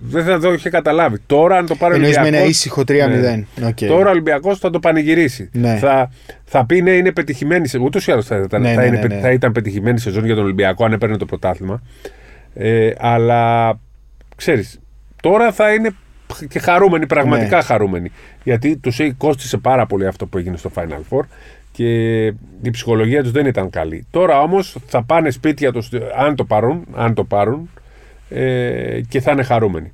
δεν 0.08 0.24
θα 0.24 0.38
το 0.40 0.52
είχε 0.52 0.70
καταλάβει. 0.70 1.18
Τώρα, 1.26 1.56
αν 1.56 1.66
το 1.66 1.74
πάρει 1.74 1.92
ο 1.92 1.96
Εννοείς 1.96 2.14
με 2.14 2.20
ένα 2.20 2.26
Ολυμπιακός- 2.26 2.50
ήσυχο 2.56 2.84
3-0. 2.84 3.44
ναι. 3.56 3.66
Οκ. 3.66 3.78
Τώρα 3.78 4.06
ο 4.06 4.10
Ολυμπιακός 4.10 4.58
θα 4.58 4.70
το 4.70 4.78
πανηγυρίσει. 4.80 5.48
Ναι. 5.52 5.76
Θα, 5.76 6.10
θα 6.44 6.66
πει 6.66 6.82
ναι, 6.82 6.90
είναι 6.90 7.12
πετυχημένη. 7.12 7.68
σε- 7.68 7.78
Ούτως 7.78 8.06
ή 8.06 8.12
άλλως 8.12 8.26
θα, 8.26 8.36
ήταν- 8.36 8.60
Ναι, 8.60 8.72
θα, 8.74 8.80
ναι, 8.80 8.86
είναι 8.86 8.96
ναι, 8.96 9.02
πε- 9.02 9.10
ναι. 9.12 9.20
θα 9.20 9.30
ήταν 9.30 9.52
πετυχημένη 9.52 9.98
σεζόν 10.00 10.24
για 10.24 10.34
τον 10.34 10.44
Ολυμπιακό 10.44 10.84
αν 10.84 10.92
έπαιρνε 10.92 11.16
το 11.16 11.24
πρωτάθλημα. 11.26 11.82
Ε, 12.54 12.90
αλλά 12.98 13.72
ξέρεις, 14.36 14.80
τώρα 15.22 15.52
θα 15.52 15.72
είναι 15.72 15.90
και 16.48 16.58
χαρούμενοι, 16.58 17.06
πραγματικά 17.06 17.56
Ναι. 17.56 17.62
χαρούμενοι. 17.62 18.10
Γιατί 18.44 18.76
τους 18.76 19.00
κόστησε 19.16 19.56
πάρα 19.56 19.86
πολύ 19.86 20.06
αυτό 20.06 20.26
που 20.26 20.38
έγινε 20.38 20.56
στο 20.56 20.70
Final 20.74 21.00
Four 21.16 21.22
και 21.72 22.24
η 22.62 22.70
ψυχολογία 22.70 23.22
τους 23.22 23.30
δεν 23.32 23.46
ήταν 23.46 23.70
καλή. 23.70 24.06
Τώρα 24.10 24.40
όμως 24.40 24.76
θα 24.86 25.02
πάνε 25.02 25.30
σπίτια 25.30 25.72
τους, 25.72 25.88
αν 26.18 26.34
το 26.36 26.44
πάρουν, 26.44 26.84
αν 26.94 27.14
το 27.14 27.24
πάρουν 27.24 27.70
ε, 28.28 29.00
και 29.08 29.20
θα 29.20 29.30
είναι 29.32 29.42
χαρούμενοι. 29.42 29.92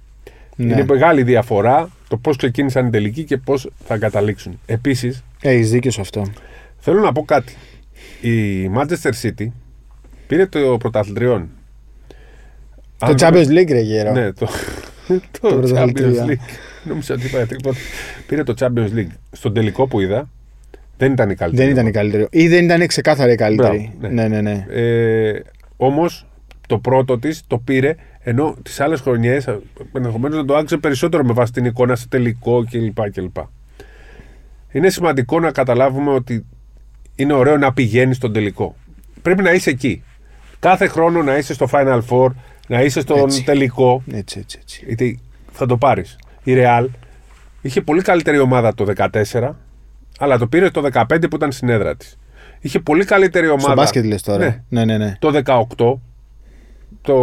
Ναι. 0.56 0.72
Είναι 0.72 0.84
μεγάλη 0.88 1.22
διαφορά 1.22 1.88
το 2.08 2.16
πώς 2.16 2.36
ξεκίνησαν 2.36 2.86
οι 2.86 2.90
τελικοί 2.90 3.24
και 3.24 3.36
πώς 3.36 3.70
θα 3.84 3.98
καταλήξουν. 3.98 4.60
Επίσης, 4.66 5.24
Έχεις 5.42 5.70
δίκιο 5.70 5.90
σε 5.90 6.00
αυτό. 6.00 6.26
θέλω 6.78 7.00
να 7.00 7.12
πω 7.12 7.24
κάτι. 7.24 7.54
Η 8.20 8.66
Manchester 8.76 9.10
City 9.22 9.46
πήρε 10.26 10.46
το 10.46 10.76
πρωταθλητριόν. 10.78 11.48
Το 12.98 13.06
Αν 13.06 13.14
Champions 13.18 13.46
League 13.48 13.68
ρε 13.70 13.80
γέρο. 13.80 14.12
Ναι, 14.12 14.32
το, 14.32 14.46
το, 15.40 15.48
Το 15.48 15.48
Champions 15.48 15.60
πρωταθλητρία. 15.60 16.24
League. 16.26 16.38
Νόμιζα 16.84 17.14
ότι 17.14 17.26
είπα 17.26 17.46
τίποτα. 17.46 17.76
Πήρε 18.26 18.42
το 18.42 18.54
Champions 18.58 18.90
League. 18.96 19.12
Στον 19.32 19.54
τελικό 19.54 19.86
που 19.86 20.00
είδα 20.00 20.28
δεν 20.96 21.12
ήταν 21.12 21.30
η 21.30 21.34
καλύτερη. 21.34 21.62
Δεν 21.64 21.72
ήταν 21.74 21.86
η 21.86 21.90
καλύτερη. 21.90 22.26
Ή 22.30 22.48
δεν 22.48 22.64
ήταν 22.64 22.86
ξεκάθαρα 22.86 23.32
η 23.32 23.36
καλύτερη. 23.36 23.92
Μπράβο, 23.98 24.14
ναι, 24.14 24.28
ναι, 24.28 24.40
ναι. 24.40 24.66
Ε, 24.70 25.40
Όμως 25.76 26.26
το 26.66 26.78
πρώτο 26.78 27.18
της 27.18 27.42
το 27.46 27.58
πήρε 27.58 27.94
ενώ 28.22 28.56
τις 28.62 28.80
άλλες 28.80 29.00
χρονιές 29.00 29.48
ενδεχομένως 29.92 30.38
να 30.38 30.44
το 30.44 30.56
άξιζε 30.56 30.80
περισσότερο 30.80 31.24
με 31.24 31.32
βάση 31.32 31.52
την 31.52 31.64
εικόνα 31.64 31.96
σε 31.96 32.08
τελικό 32.08 32.64
κλπ. 32.70 33.10
κλπ. 33.10 33.36
είναι 34.72 34.90
σημαντικό 34.90 35.40
να 35.40 35.50
καταλάβουμε 35.50 36.10
ότι 36.10 36.46
είναι 37.14 37.32
ωραίο 37.32 37.56
να 37.56 37.72
πηγαίνεις 37.72 38.16
στον 38.16 38.32
τελικό. 38.32 38.74
Πρέπει 39.22 39.42
να 39.42 39.52
είσαι 39.52 39.70
εκεί. 39.70 40.02
Κάθε 40.58 40.86
χρόνο 40.86 41.22
να 41.22 41.36
είσαι 41.36 41.54
στο 41.54 41.68
Final 41.72 42.00
Four, 42.08 42.28
να 42.68 42.82
είσαι 42.82 43.00
στον 43.00 43.18
Έτσι. 43.18 43.44
τελικό. 43.44 44.02
Έτσι, 44.12 44.38
έτσι, 44.38 44.58
έτσι. 44.60 44.82
Γιατί 44.86 45.18
θα 45.52 45.66
το 45.66 45.76
πάρεις. 45.76 46.18
Η 46.42 46.52
Real 46.56 46.86
είχε 47.62 47.80
πολύ 47.80 48.02
καλύτερη 48.02 48.38
ομάδα 48.38 48.74
το 48.74 48.86
14, 48.96 49.50
αλλά 50.18 50.38
το 50.38 50.46
πήρε 50.46 50.70
το 50.70 50.88
15 50.92 51.04
που 51.30 51.36
ήταν 51.36 51.52
στην 51.52 51.68
έδρα 51.68 51.96
της. 51.96 52.18
Είχε 52.60 52.78
πολύ 52.78 53.04
καλύτερη 53.04 53.46
ομάδα. 53.46 53.62
Στο 53.62 53.74
μπάσκετ 53.74 54.04
λες 54.04 54.22
τώρα. 54.22 54.44
Ναι. 54.44 54.62
Ναι, 54.68 54.84
ναι, 54.84 55.04
ναι. 55.04 55.16
Το 55.18 55.42
18. 55.44 56.00
Το, 57.02 57.14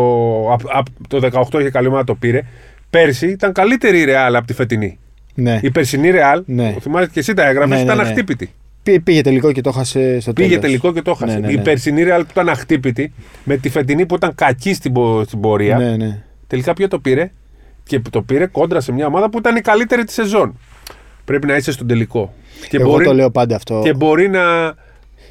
απ- 0.54 0.70
απ- 0.76 1.08
το 1.08 1.46
18 1.52 1.60
είχε 1.60 1.70
καλή 1.70 1.88
ομάδα, 1.88 2.04
το 2.04 2.16
πήρε. 2.16 2.42
Πέρσι 2.90 3.28
ήταν 3.28 3.52
καλύτερη 3.54 4.00
η 4.00 4.06
Real 4.08 4.34
από 4.36 4.48
τη 4.48 4.54
φετινή. 4.54 5.00
ναι. 5.36 5.60
Η 5.62 5.72
περσινή 5.72 6.10
Real, 6.14 6.42
Ναι. 6.46 6.76
θυμάσαι 6.82 7.10
και 7.14 7.20
εσύ 7.20 7.34
τα 7.34 7.48
έγραφες, 7.48 7.70
Ναι, 7.70 7.76
ναι, 7.76 7.82
ήταν 7.82 7.98
ναι. 7.98 8.02
αχτύπητη. 8.04 8.54
Πή- 8.84 9.02
Πήγε 9.04 9.22
τελικό 9.22 9.52
και 9.52 9.62
το 9.62 9.70
έχασε 9.70 10.20
στο 10.20 10.34
Πήγε 10.34 10.48
τέλος. 10.48 10.64
τελικό 10.64 10.94
και 10.94 11.02
το 11.02 11.12
έχασε. 11.12 11.40
Ναι, 11.40 11.46
ναι, 11.46 11.52
Η 11.52 11.56
ναι. 11.56 11.62
περσινή 11.62 12.04
Real 12.06 12.20
που 12.20 12.28
ήταν 12.32 12.50
αχτύπητη, 12.50 13.14
με 13.44 13.58
τη 13.58 13.70
φετινή 13.70 14.06
που 14.06 14.16
ήταν 14.16 14.36
κακή 14.36 14.74
στην, 14.74 14.94
πο- 14.94 15.24
στην 15.26 15.40
πορεία, 15.40 15.78
Ναι, 15.78 15.96
ναι. 15.96 16.24
τελικά 16.48 16.74
ποιο 16.74 16.88
το 16.88 17.00
πήρε; 17.00 17.32
Και 17.84 18.02
το 18.10 18.22
πήρε 18.22 18.46
κόντρα 18.46 18.80
σε 18.80 18.92
μια 18.92 19.06
ομάδα 19.06 19.30
που 19.30 19.38
ήταν 19.38 19.56
η 19.56 19.62
καλύτερη 19.62 20.04
της 20.04 20.14
σεζόν. 20.14 20.60
Πρέπει 21.26 21.48
να 21.48 21.56
είσαι 21.56 21.72
στον 21.72 21.88
τελικό. 21.88 22.34
Και 22.70 22.78
Εγώ 22.78 22.90
μπορεί, 22.90 23.06
το 23.06 23.14
λέω 23.14 23.30
πάντα 23.32 23.56
αυτό. 23.56 23.82
και 23.84 23.94
μπορεί 23.94 24.30
να, 24.30 24.76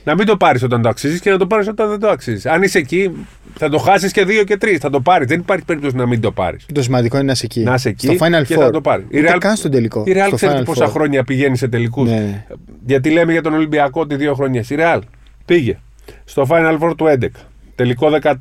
να 0.09 0.14
μην 0.14 0.27
το 0.27 0.37
πάρεις 0.37 0.62
όταν 0.62 0.83
το 0.83 0.88
αξίζεις 0.88 1.21
και 1.21 1.31
να 1.31 1.38
το 1.38 1.47
πάρεις 1.47 1.68
όταν 1.68 1.88
δεν 1.88 1.99
το 2.01 2.09
αξίζεις. 2.09 2.47
Αν 2.47 2.62
είσαι 2.62 2.79
εκεί, 2.79 3.27
θα 3.59 3.68
το 3.68 3.79
χάσεις 3.79 4.12
και 4.12 4.25
δύο 4.25 4.44
και 4.44 4.57
τρεις. 4.57 4.79
Θα 4.79 4.90
το 4.90 5.01
πάρεις. 5.01 5.27
Δεν 5.29 5.38
υπάρχει 5.40 5.64
περίπτωση 5.64 5.97
να 5.97 6.07
μην 6.07 6.21
το 6.21 6.33
πάρεις. 6.33 6.66
Το 6.73 6.83
σημαντικό 6.83 7.16
είναι 7.16 7.27
να 7.27 7.33
είσαι 7.33 7.44
εκεί. 7.44 7.61
Να 7.61 7.75
είσαι 7.75 7.88
εκεί 7.88 8.07
Στο 8.07 8.27
Final 8.27 8.44
και 8.47 8.57
Four. 8.57 8.61
θα 8.61 8.71
το 8.71 8.81
πάρεις. 8.81 9.05
Η 9.09 9.18
Ούτε 9.21 9.33
Real- 9.35 9.38
καν 9.40 9.57
στον 9.57 9.71
τελικό. 9.71 10.03
Η 10.07 10.12
Real 10.14 10.25
Στο 10.27 10.37
ξέρετε 10.37 10.61
Final 10.61 10.64
πόσα 10.64 10.87
Four. 10.87 10.90
χρόνια 10.90 11.25
πηγαίνει 11.25 11.57
σε 11.57 11.68
τελικούς. 11.68 12.11
Ναι. 12.11 12.44
Γιατί 12.87 13.11
λέμε 13.11 13.33
για 13.33 13.42
τον 13.42 13.55
Ολυμπιακό 13.55 14.01
ότι 14.01 14.16
δύο 14.16 14.35
χρονιέ. 14.35 14.61
Η 14.68 14.75
Real 14.79 14.99
πήγε 15.44 15.79
στο 16.25 16.47
Final 16.51 16.79
Four 16.79 16.97
του 16.97 17.07
11, 17.07 17.27
τελικό 17.75 18.11
13, 18.23 18.33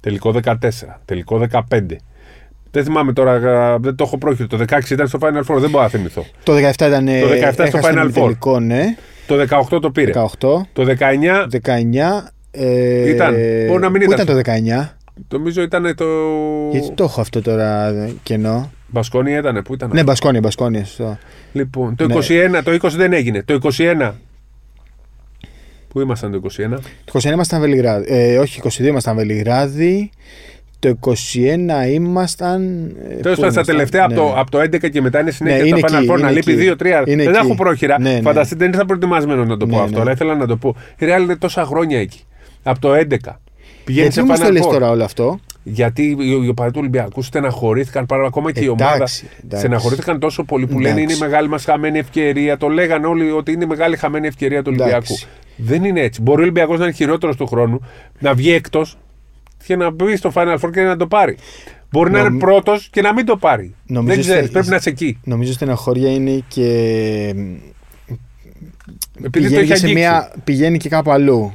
τελικό 0.00 0.30
14, 0.44 0.54
τελικό 1.04 1.38
15. 1.38 1.96
Δεν 2.70 2.84
θυμάμαι 2.84 3.12
τώρα, 3.12 3.32
α, 3.32 3.78
δεν 3.78 3.94
το 3.94 4.04
έχω 4.04 4.18
πρόχειρο. 4.18 4.48
Το 4.48 4.58
16 4.68 4.90
ήταν 4.90 5.08
στο 5.08 5.18
Final 5.22 5.54
Four, 5.54 5.58
δεν 5.58 5.70
μπορώ 5.70 5.82
να 5.82 5.88
θυμηθώ. 5.88 6.26
Το 6.42 6.52
17 6.56 6.58
ήταν. 6.86 7.06
Το 7.06 7.62
17 7.62 7.66
στο 7.68 7.78
Final 7.82 8.04
Four. 8.06 8.12
Τελικό, 8.12 8.60
ναι. 8.60 8.84
Το 9.26 9.36
18 9.74 9.80
το 9.80 9.90
πήρε. 9.90 10.12
18. 10.14 10.26
Το 10.72 10.84
19, 10.98 11.46
19. 11.62 12.30
Ε, 12.50 13.08
Ήταν. 13.08 13.34
Μπορεί 13.66 13.80
να 13.80 13.88
μην 13.88 14.04
πού 14.04 14.12
ήταν. 14.12 14.24
ήταν 14.42 14.42
το 14.42 14.50
19. 14.82 14.88
νομίζω 15.28 15.62
ήταν 15.62 15.94
το. 15.96 16.04
Γιατί 16.70 16.90
το 16.94 17.04
έχω 17.04 17.20
αυτό 17.20 17.42
τώρα 17.42 17.88
ε, 17.88 18.12
κενό. 18.22 18.70
Μπασκόνια 18.86 19.38
ήταν, 19.38 19.62
πού 19.64 19.74
ήταν. 19.74 19.90
Ναι, 19.92 20.02
Μπασκόνια, 20.02 20.40
Μπασκόνια. 20.40 20.84
σωστό. 20.84 21.18
Λοιπόν, 21.52 21.94
το 21.96 22.06
Ναι. 22.06 22.14
21, 22.14 22.60
το 22.64 22.72
20 22.82 22.88
δεν 22.90 23.12
έγινε. 23.12 23.42
Το 23.42 23.58
21. 23.78 24.10
Πού 25.88 26.00
ήμασταν 26.00 26.30
το 26.30 26.40
21. 26.56 26.78
Το 27.04 27.20
21 27.22 27.24
ήμασταν 27.32 27.60
Βελιγράδι. 27.60 28.06
Ε, 28.08 28.38
όχι, 28.38 28.60
22 28.64 28.78
ήμασταν 28.80 29.16
Βελιγράδι. 29.16 30.10
Το 30.80 30.96
21 31.00 31.88
ήμασταν. 31.92 32.62
ε, 33.10 33.14
Τέλος 33.14 33.20
πού 33.20 33.22
πάντων, 33.22 33.34
στα 33.36 33.44
ήμασταν; 33.44 33.64
τελευταία 33.64 34.04
από, 34.04 34.12
Ναι. 34.14 34.18
το, 34.20 34.34
από 34.36 34.50
το 34.50 34.58
11 34.60 34.90
και 34.90 35.00
μετά 35.00 35.20
είναι 35.20 35.30
συνέχεια 35.30 35.62
Ναι, 35.62 35.68
είναι 35.68 35.80
τα 35.80 35.88
Final 35.88 35.94
εκεί, 36.00 36.06
Four 36.10 36.14
να 36.20 36.28
είναι 36.28 36.30
λείπει 36.30 36.52
εκεί. 36.52 36.74
2-3. 36.78 37.02
Είναι 37.06 37.24
Δεν 37.24 37.34
εκεί. 37.34 37.44
έχω 37.46 37.54
πρόχειρα. 37.54 38.00
Ναι, 38.00 38.12
ναι. 38.12 38.20
Φανταστείτε, 38.20 38.58
δεν 38.64 38.72
ήρθα 38.72 38.84
προετοιμασμένο 38.86 39.44
να 39.44 39.56
το 39.56 39.66
πω 39.66 39.76
Ναι, 39.76 39.82
αυτό, 39.82 39.94
ναι. 39.94 40.00
αλλά 40.00 40.10
ήθελα 40.12 40.34
να 40.34 40.46
το 40.46 40.56
πω. 40.56 40.74
Η 40.98 41.04
Real 41.06 41.20
είναι 41.22 41.36
τόσα 41.36 41.64
χρόνια 41.64 42.00
εκεί. 42.00 42.20
Από 42.62 42.80
το 42.80 42.94
11. 42.94 43.00
Πηγαίνει 43.84 44.08
Γιατί 44.08 44.12
σε 44.12 44.22
μου 44.22 44.28
το 44.28 44.46
Final 44.46 44.52
λες 44.52 44.66
Four. 44.66 44.70
τώρα 44.72 44.90
όλο 44.90 45.04
αυτό; 45.04 45.38
Γιατί 45.62 46.02
οι 46.02 46.16
οι 46.44 46.48
οπαδοί 46.48 46.70
του 46.70 46.78
Ολυμπιακούς 46.80 47.26
στεναχωρήθηκαν 47.26 48.06
πάρα 48.06 48.26
ακόμα 48.26 48.52
και 48.52 48.60
η 48.60 48.64
Εντάξει, 48.64 48.84
ομάδα. 48.84 48.96
εντάξει. 48.96 49.26
Στεναχωρήθηκαν 49.58 50.18
τόσο 50.20 50.44
πολύ 50.44 50.66
που 50.66 50.72
Εντάξει. 50.78 50.88
λένε 50.88 51.00
είναι 51.00 51.12
η 51.12 51.16
μεγάλη 51.18 51.48
μας 51.48 51.64
χαμένη 51.64 51.98
ευκαιρία. 51.98 52.56
Το 52.56 52.68
λέγανε 52.68 53.06
όλοι 53.06 53.30
ότι 53.30 53.52
είναι 53.52 53.64
η 53.64 53.66
μεγάλη 53.66 53.96
χαμένη 53.96 54.26
ευκαιρία 54.26 54.62
του 54.62 54.70
Εντάξει. 54.70 54.92
Ολυμπιακού. 54.92 55.14
Δεν 55.56 55.84
είναι 55.84 56.00
έτσι. 56.00 56.22
Μπορεί 56.22 56.38
ο 56.38 56.42
Ολυμπιακός 56.42 56.78
να 56.78 56.84
είναι 56.84 56.94
χειρότερος 56.94 57.36
του 57.36 57.46
χρόνου, 57.46 57.80
να 58.18 58.34
βγει 58.34 58.52
εκτός 58.52 58.96
και 59.64 59.76
να 59.76 59.90
μπει 59.90 60.16
στο 60.16 60.32
Final 60.34 60.56
Four 60.58 60.70
και 60.72 60.80
να 60.82 60.96
το 60.96 61.06
πάρει. 61.06 61.36
Μπορεί 61.90 62.10
να 62.10 62.18
Νομ- 62.18 62.30
είναι 62.30 62.38
πρώτος 62.38 62.88
και 62.92 63.00
να 63.00 63.12
μην 63.12 63.24
το 63.26 63.36
πάρει. 63.36 63.74
Νομίζω 63.86 64.14
Δεν 64.14 64.20
ξέρεις. 64.24 64.40
στε- 64.42 64.52
Πρέπει 64.52 64.68
να 64.68 64.76
είσαι 64.76 64.88
εκεί. 64.88 65.18
Νομίζω 65.24 65.52
στεναχώρια 65.52 66.10
είναι 66.12 66.42
και. 66.48 66.64
Επειδή 69.22 69.22
το 69.22 69.30
πηγαίνει, 69.30 69.56
έχει 69.56 69.66
σε 69.66 69.72
αγγίξει. 69.72 69.94
μια, 69.94 70.32
πηγαίνει 70.44 70.78
και 70.78 70.88
κάπου 70.88 71.10
αλλού. 71.10 71.54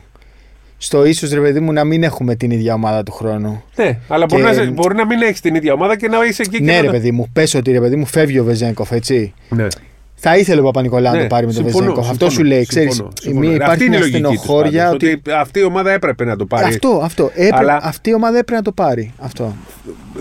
Στο 0.77 1.05
ίσως 1.05 1.31
ρε 1.31 1.39
παιδί 1.41 1.59
μου 1.59 1.71
να 1.73 1.83
μην 1.83 2.03
έχουμε 2.03 2.35
την 2.35 2.51
ίδια 2.51 2.73
ομάδα 2.73 3.03
του 3.03 3.11
χρόνου. 3.11 3.63
Ναι, 3.75 3.97
αλλά 4.07 4.25
μπορεί, 4.25 4.41
Και- 4.41 4.47
να, 4.47 4.53
σε- 4.53 4.71
μπορεί 4.71 4.95
να 4.95 5.05
μην 5.05 5.21
έχεις 5.21 5.41
την 5.41 5.55
ίδια 5.55 5.73
ομάδα 5.73 5.97
και 5.97 6.07
να 6.07 6.25
είσαι 6.25 6.41
εκεί. 6.41 6.57
και 6.57 6.63
ναι, 6.63 6.73
να 6.75 6.79
ρε 6.81 6.85
το- 6.85 6.91
παιδί 6.91 7.11
μου, 7.11 7.27
πες 7.33 7.53
ότι 7.53 7.71
ρε 7.71 7.79
παιδί 7.79 7.95
μου 7.95 8.05
φεύγει 8.05 8.39
ο 8.39 8.43
Βεζέγκοφ, 8.43 8.91
έτσι. 8.91 9.33
Ναι. 9.49 9.67
Θα 10.15 10.37
ήθελε 10.37 10.59
ο 10.59 10.63
Παπα-Νικολάου 10.63 11.11
να 11.11 11.17
Ναι, 11.17 11.23
το 11.23 11.27
πάρει 11.35 11.45
με 11.45 11.53
τον 11.53 11.63
συμφωνώ, 11.63 11.85
Βεζέγκοφ. 11.85 12.09
Αυτός 12.09 12.33
συμφωνώ, 12.33 12.49
σου 12.49 12.55
λέει, 12.55 12.65
ξέρεις. 12.65 12.93
συμφωνώ, 12.93 13.11
συμφωνώ. 13.21 13.51
Υπάρχει 13.53 13.71
Αυτή 13.71 13.85
είναι 13.85 13.95
η 13.95 13.97
μια 13.99 14.07
λογική 14.07 14.21
της 14.21 14.39
στενοχώρια 14.39 14.83
πάντως, 14.83 14.95
ότι. 14.95 15.11
ότι 15.11 15.31
αυτή 15.31 15.59
η 15.59 15.63
ομάδα 15.63 15.91
έπρεπε 15.91 16.25
να 16.25 16.35
το 16.35 16.45
πάρει. 16.45 16.65
Αυτό, 16.67 16.99
αυτό. 17.03 17.29
Έπρεπε, 17.33 17.55
Αλλά- 17.55 17.79
Αυτή 17.83 18.09
η 18.09 18.13
ομάδα 18.13 18.37
έπρεπε 18.37 18.55
να 18.55 18.61
το 18.61 18.71
πάρει. 18.71 19.13
Αυτό. 19.17 19.55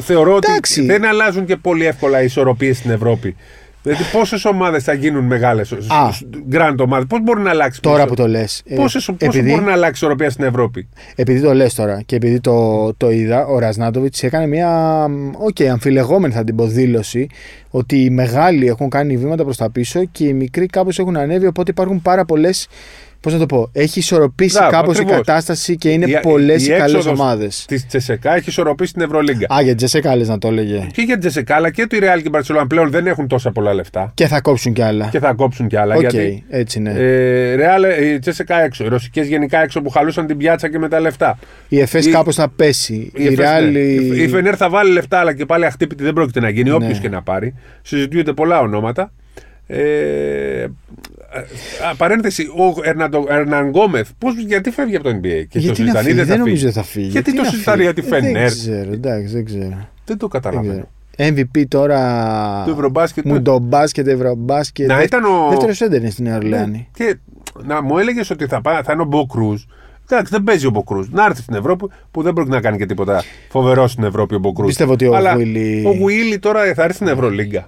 Θεωρώ 0.00 0.36
Εντάξει. 0.36 0.80
ότι 0.80 0.88
δεν 0.88 1.04
αλλάζουν 1.04 1.44
και 1.44 1.56
πολύ 1.56 1.84
εύκολα 1.86 2.22
οι 2.22 2.24
ισορροπίες 2.24 2.76
στην 2.76 2.90
Ευρώπη. 2.90 3.36
Δηλαδή, 3.86 4.02
πόσες 4.12 4.44
ομάδες 4.44 4.84
θα 4.84 4.92
γίνουν 4.92 5.24
μεγάλες 5.24 5.72
Α. 5.72 5.76
γκραντ 6.48 6.80
ομάδες, 6.80 7.06
πώς 7.08 7.20
μπορεί 7.22 7.40
να 7.40 7.50
αλλάξει. 7.50 7.80
Τώρα 7.80 7.94
πόσο- 7.96 8.08
που 8.08 8.14
το 8.14 8.28
λες. 8.28 8.62
Πόσες, 8.74 9.10
πόσο 9.18 9.42
μπορεί 9.42 9.62
να 9.62 9.72
αλλάξει 9.72 9.88
η 9.88 9.92
ισορροπία 9.94 10.30
στην 10.30 10.44
Ευρώπη; 10.44 10.88
Επειδή 11.14 11.40
το 11.40 11.54
λες 11.54 11.74
τώρα 11.74 12.02
και 12.06 12.16
επειδή 12.16 12.40
το, 12.40 12.92
το 12.96 13.10
είδα, 13.10 13.46
ο 13.46 13.58
Ραζνάτοβιτς 13.58 14.22
έκανε 14.22 14.46
μια 14.46 15.04
οκ, 15.38 15.60
αμφιλεγόμενη 15.70 16.32
θα 16.34 16.44
την 16.44 16.56
πω 16.56 16.66
δήλωση 16.66 17.26
ότι 17.70 18.04
οι 18.04 18.10
μεγάλοι 18.10 18.66
έχουν 18.66 18.88
κάνει 18.88 19.16
βήματα 19.16 19.44
προς 19.44 19.56
τα 19.56 19.70
πίσω 19.70 20.04
και 20.12 20.24
οι 20.26 20.32
μικροί 20.32 20.66
κάπως 20.66 20.98
έχουν 20.98 21.16
ανέβει 21.16 21.46
οπότε 21.46 21.70
υπάρχουν 21.70 22.02
πάρα 22.02 22.24
πολλές 22.24 22.68
Πώς 23.24 23.32
να 23.32 23.38
το 23.38 23.46
πω, 23.46 23.68
έχει 23.72 23.98
ισορροπήσει 23.98 24.56
Μπράβο, 24.56 24.70
κάπως 24.72 24.96
ακριβώς. 24.98 25.12
η 25.14 25.16
κατάσταση 25.16 25.76
και 25.76 25.90
είναι 25.90 26.04
Η- 26.06 26.18
πολλές 26.22 26.62
οι, 26.62 26.64
η 26.64 26.68
καλές 26.76 26.94
έξοδος 26.94 27.20
ομάδες. 27.20 27.64
Της 27.68 27.86
Τσεσεκά 27.86 28.34
έχει 28.36 28.48
ισορροπήσει 28.48 28.92
την 28.92 29.02
Ευρωλίγκα. 29.02 29.54
Α, 29.54 29.60
για 29.62 29.74
Τσεσεκά 29.74 30.16
λες 30.16 30.28
να 30.28 30.38
το 30.38 30.48
έλεγε. 30.48 30.86
Και 30.92 31.02
για 31.02 31.12
την 31.18 31.20
Τσεσεκά 31.20 31.54
αλλά 31.54 31.70
και 31.70 31.86
του 31.86 31.96
Real 31.96 32.22
και 32.22 32.28
η 32.28 32.30
Barcelona 32.32 32.64
πλέον 32.68 32.90
δεν 32.90 33.06
έχουν 33.06 33.26
τόσα 33.28 33.50
πολλά 33.52 33.74
λεφτά. 33.74 34.10
Και 34.14 34.26
θα 34.26 34.40
κόψουν 34.40 34.72
κι 34.72 34.82
άλλα. 34.82 35.08
Και 35.10 35.18
θα 35.18 35.32
κόψουν 35.32 35.66
κι 35.68 35.76
άλλα. 35.76 35.94
Οκ, 35.94 36.00
γιατί 36.00 36.44
έτσι 36.48 36.80
ναι. 36.80 36.90
ε, 36.96 37.56
Real, 37.56 38.02
η 38.02 38.18
Τσεσεκά 38.18 38.60
έξω. 38.62 38.84
Οι 38.84 38.88
ρωσικές 38.88 39.26
γενικά 39.26 39.62
έξω 39.62 39.82
που 39.82 39.90
χαλούσαν 39.90 40.26
την 40.26 40.36
πιάτσα 40.36 40.70
και 40.70 40.78
με 40.78 40.88
τα 40.88 41.00
λεφτά. 41.00 41.38
η 41.68 41.80
ΕΦΕΣ 41.80 42.06
η- 42.06 42.10
κάπως 42.10 42.34
θα 42.34 42.48
πέσει. 42.48 42.94
Η, 42.94 43.10
Η, 43.14 43.26
Εφές, 43.26 43.48
Real. 43.58 43.70
ναι. 43.72 43.78
η- 43.78 44.22
η 44.22 44.28
Φενέρ 44.28 44.54
θα 44.56 44.68
βάλει 44.70 44.92
λεφτά, 44.92 45.18
αλλά 45.18 45.34
και 45.34 45.46
πάλι 45.46 45.66
αχτύπητη 45.66 46.02
δεν 46.02 46.12
πρόκειται 46.12 46.40
να 46.40 46.48
γίνει, 46.48 46.68
Ναι. 46.68 46.74
όποιος 46.74 46.98
και 46.98 47.08
να 47.08 47.22
πάρει. 47.22 47.54
Συζητούνται 47.82 48.32
πολλά 48.32 48.60
ονόματα. 48.60 49.12
Ε, 49.66 50.62
α, 51.90 51.94
παρένθεση, 51.96 52.42
ο 52.42 52.80
Ερναντο- 52.82 53.26
Ερναν 53.28 53.68
Γκόμεθ, 53.68 54.08
πώς, 54.18 54.34
γιατί 54.46 54.70
φεύγει 54.70 54.96
από 54.96 55.04
το 55.04 55.10
NBA 55.10 55.44
και 55.48 55.58
το 55.58 55.58
Γιατί 55.58 55.68
να 55.68 55.74
συζητάνε, 55.74 56.00
ή 56.00 56.02
φύγει, 56.02 56.14
δεν 56.16 56.26
δεν 56.26 56.26
θα 56.26 56.36
νομίζω 56.36 56.60
φύγει. 56.60 56.72
θα 56.72 56.82
φύγει. 56.82 57.06
Γιατί 57.08 57.34
το 57.34 57.42
να 57.42 57.48
συζητάνε 57.48 57.76
φύγει; 57.82 57.92
για 57.92 58.02
τη 58.02 58.08
Ε, 58.08 58.20
Φενέρ. 58.20 58.48
Δεν 58.48 58.58
ξέρω, 58.58 58.92
εντάξει, 58.92 59.32
δεν 59.34 59.44
ξέρω. 59.44 59.88
Δεν 60.04 60.18
το 60.18 60.28
Δεν 60.32 60.40
καταλαβαίνω. 60.40 60.72
ξέρω. 60.72 60.88
MVP 61.34 61.64
τώρα. 61.68 62.62
Το 62.66 62.70
Ευρωμπάσκετ. 62.72 63.24
Μου 63.24 63.42
το 63.42 63.58
μπάσκετ, 63.58 64.06
ευρωμπάσκετ. 64.06 64.86
Να 64.88 65.02
ήταν 65.02 65.24
ο. 65.24 65.48
Δεύτερος 65.50 65.80
έντερ 65.80 66.00
είναι 66.00 66.10
στην 66.10 66.24
Νέα 66.24 66.32
Ναι. 66.32 66.38
Ορλεάνη. 66.44 66.88
Και 66.92 67.16
να 67.64 67.82
μου 67.82 67.98
έλεγες 67.98 68.30
ότι 68.30 68.46
θα, 68.46 68.60
πά- 68.60 68.84
θα 68.84 68.92
είναι 68.92 69.02
ο 69.02 69.04
Μπο 69.04 69.26
Κρούζ. 69.26 69.62
Εντάξει, 70.10 70.32
δεν 70.32 70.42
παίζει 70.44 70.66
ο 70.66 70.70
Μπο 70.70 70.82
Κρούζ. 70.82 71.06
Να 71.10 71.24
έρθει 71.24 71.42
στην 71.42 71.54
Ευρώπη 71.54 71.86
που 72.10 72.22
δεν 72.22 72.32
πρόκειται 72.32 72.54
να 72.54 72.60
κάνει 72.62 72.76
και 72.76 72.86
τίποτα 72.86 73.22
φοβερό 73.48 73.86
στην 73.86 74.04
Ευρώπη 74.04 74.34
ο 74.34 74.38
Μπο 74.38 74.52
Κρούζ. 74.52 74.66
Πιστεύω 74.68 74.92
ότι 74.92 75.06
ο 75.06 75.14
Αλλά 75.16 75.32
Γουίλι- 75.34 75.86
Ο 75.86 75.90
Γουίλι 75.90 76.38
τώρα 76.38 76.74
θα 76.74 76.82
έρθει 76.82 76.94
στην 76.94 77.08
Ευρωλίγκα. 77.08 77.66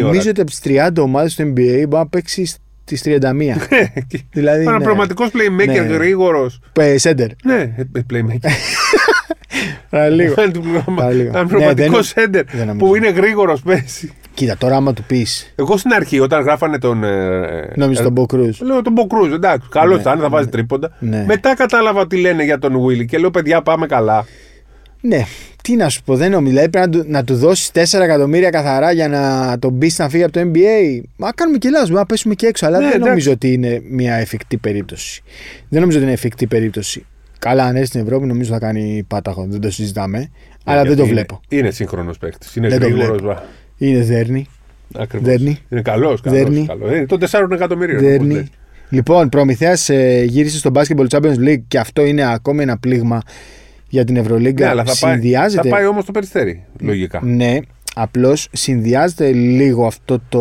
Νομίζω 0.00 0.30
ότι 0.30 0.40
από 0.40 0.50
τι 0.50 0.56
30 0.64 0.88
ομάδες 1.02 1.34
του 1.34 1.42
NBA 1.42 1.52
μπορεί 1.54 1.86
να 1.88 2.06
παίξει 2.06 2.44
στις 2.84 3.02
31. 3.04 3.18
δηλαδή. 4.32 4.62
Ένα 4.62 4.78
ναι. 4.78 4.84
πραγματικό 4.84 5.24
playmaker 5.24 5.66
Ναι. 5.66 5.72
γρήγορος. 5.72 6.60
Ε, 6.78 6.98
Σέντερ. 6.98 7.28
Ναι, 7.44 7.54
ε, 7.76 7.84
ε, 7.92 8.00
playmaker. 8.12 8.48
Λίγο. 10.10 10.34
Ένα 10.40 10.84
Παραλίγο. 10.96 11.30
Ναι, 11.32 11.46
πραγματικό 11.46 11.92
δεν- 11.94 12.02
σέντερ 12.02 12.44
δεν 12.52 12.66
νομίζω. 12.66 12.86
που 12.86 12.96
είναι 12.96 13.10
γρήγορος 13.10 13.62
πέσει. 13.62 14.12
Κοίτα, 14.34 14.56
τώρα 14.56 14.76
άμα 14.76 14.92
του 14.92 15.02
πεις. 15.02 15.52
Εγώ 15.56 15.76
στην 15.76 15.92
αρχή, 15.92 16.20
όταν 16.20 16.42
γράφανε 16.42 16.78
τον. 16.78 17.04
ε, 17.04 17.72
Νόμιζες 17.76 18.00
ε, 18.00 18.02
τον 18.02 18.12
Μπο 18.12 18.26
Κρούζ; 18.26 18.60
Λέω 18.60 18.82
τον 18.82 18.92
Μπο 18.92 19.06
Κρούζ, 19.06 19.32
εντάξει, 19.32 19.68
καλός 19.70 19.96
Ναι, 19.96 20.02
θα 20.02 20.10
είναι, 20.12 20.20
θα 20.22 20.28
βάζει 20.28 20.44
ναι. 20.44 20.50
τρίποντα. 20.50 20.96
Ναι. 20.98 21.24
Μετά 21.26 21.54
κατάλαβα 21.56 22.06
τι 22.06 22.16
λένε 22.20 22.44
για 22.44 22.58
τον 22.58 22.80
Βίλι 22.86 23.04
και 23.06 23.18
λέω, 23.18 23.30
παιδιά, 23.30 23.62
πάμε 23.62 23.86
καλά. 23.86 24.26
Ναι, 25.04 25.24
τι 25.62 25.76
να 25.76 25.88
σου 25.88 26.02
πω, 26.02 26.16
δεν 26.16 26.30
νομίζω. 26.30 26.50
Δηλαδή 26.50 26.68
πρέπει 26.70 26.90
να 26.96 27.02
του, 27.02 27.04
να 27.10 27.24
του 27.24 27.36
δώσεις 27.36 27.70
4 27.74 28.00
εκατομμύρια 28.00 28.50
καθαρά 28.50 28.92
για 28.92 29.08
να 29.08 29.56
τον 29.58 29.78
πει 29.78 29.92
να 29.96 30.08
φύγει 30.08 30.22
από 30.22 30.32
το 30.32 30.40
NBA. 30.40 31.00
Μα 31.16 31.30
κάνουμε 31.32 31.58
και 31.58 31.68
λάθος, 31.70 31.90
να 31.90 32.06
πέσουμε 32.06 32.34
και 32.34 32.46
έξω. 32.46 32.66
Αλλά 32.66 32.76
Ναι, 32.76 32.82
δεν 32.84 32.92
εντάξει. 32.92 33.08
νομίζω 33.08 33.32
ότι 33.32 33.52
είναι 33.52 33.82
μια 33.90 34.14
εφικτή 34.14 34.56
περίπτωση. 34.56 35.22
Δεν 35.68 35.80
νομίζω 35.80 35.96
ότι 35.98 36.06
είναι 36.06 36.14
εφικτή 36.16 36.46
περίπτωση. 36.46 37.04
Καλά, 37.38 37.64
αν 37.64 37.74
έρθει 37.76 37.86
στην 37.86 38.00
Ευρώπη, 38.00 38.26
νομίζω 38.26 38.52
θα 38.52 38.58
κάνει 38.58 39.04
πάταχο. 39.08 39.46
Δεν 39.48 39.60
το 39.60 39.70
συζητάμε. 39.70 40.30
αλλά 40.64 40.76
δεν 40.76 40.86
Γιατί 40.86 40.96
το 41.00 41.02
είναι- 41.06 41.12
βλέπω. 41.14 41.40
Είναι 41.48 41.70
σύγχρονος 41.70 42.18
παίκτης. 42.18 42.56
Είναι 42.56 42.68
Δεν 42.68 42.80
το 42.80 42.86
γρήγορος. 42.88 43.20
βλέπω. 43.22 43.42
Είναι 43.78 44.02
δέρνη. 44.02 44.46
Ακριβώς. 44.98 45.26
Δέρνει. 45.28 45.58
Είναι 45.68 45.82
καλός. 45.82 46.20
Δέρνει. 46.24 46.64
Καλός. 46.66 46.90
Είναι 46.90 47.06
των 47.06 47.18
4 47.18 47.54
εκατομμυρίων. 47.54 47.98
όπως 47.98 48.10
Δέρνη. 48.10 48.34
λες. 48.34 48.46
Λοιπόν, 48.88 49.28
Προμηθέας 49.28 49.88
γύρισε 50.24 50.58
στο 50.58 50.70
Basketball 50.74 51.06
Champions 51.08 51.38
League 51.48 51.62
και 51.68 51.78
αυτό 51.78 52.04
είναι 52.04 52.32
ακόμη 52.32 52.62
ένα 52.62 52.78
πλήγμα 52.78 53.22
για 53.92 54.04
την 54.04 54.16
Ευρωλίγκα. 54.16 54.64
Ναι, 54.64 54.70
αλλά 54.70 54.84
θα 54.84 54.96
πάει, 55.00 55.12
Συνδυάζεται. 55.12 55.68
θα 55.68 55.74
πάει 55.74 55.86
όμως 55.86 56.04
το 56.04 56.12
περιστέρι. 56.12 56.64
Λογικά. 56.80 57.20
Ναι, 57.24 57.58
απλώς 57.94 58.48
συνδυάζεται 58.52 59.32
λίγο 59.32 59.86
αυτό 59.86 60.20
το. 60.28 60.40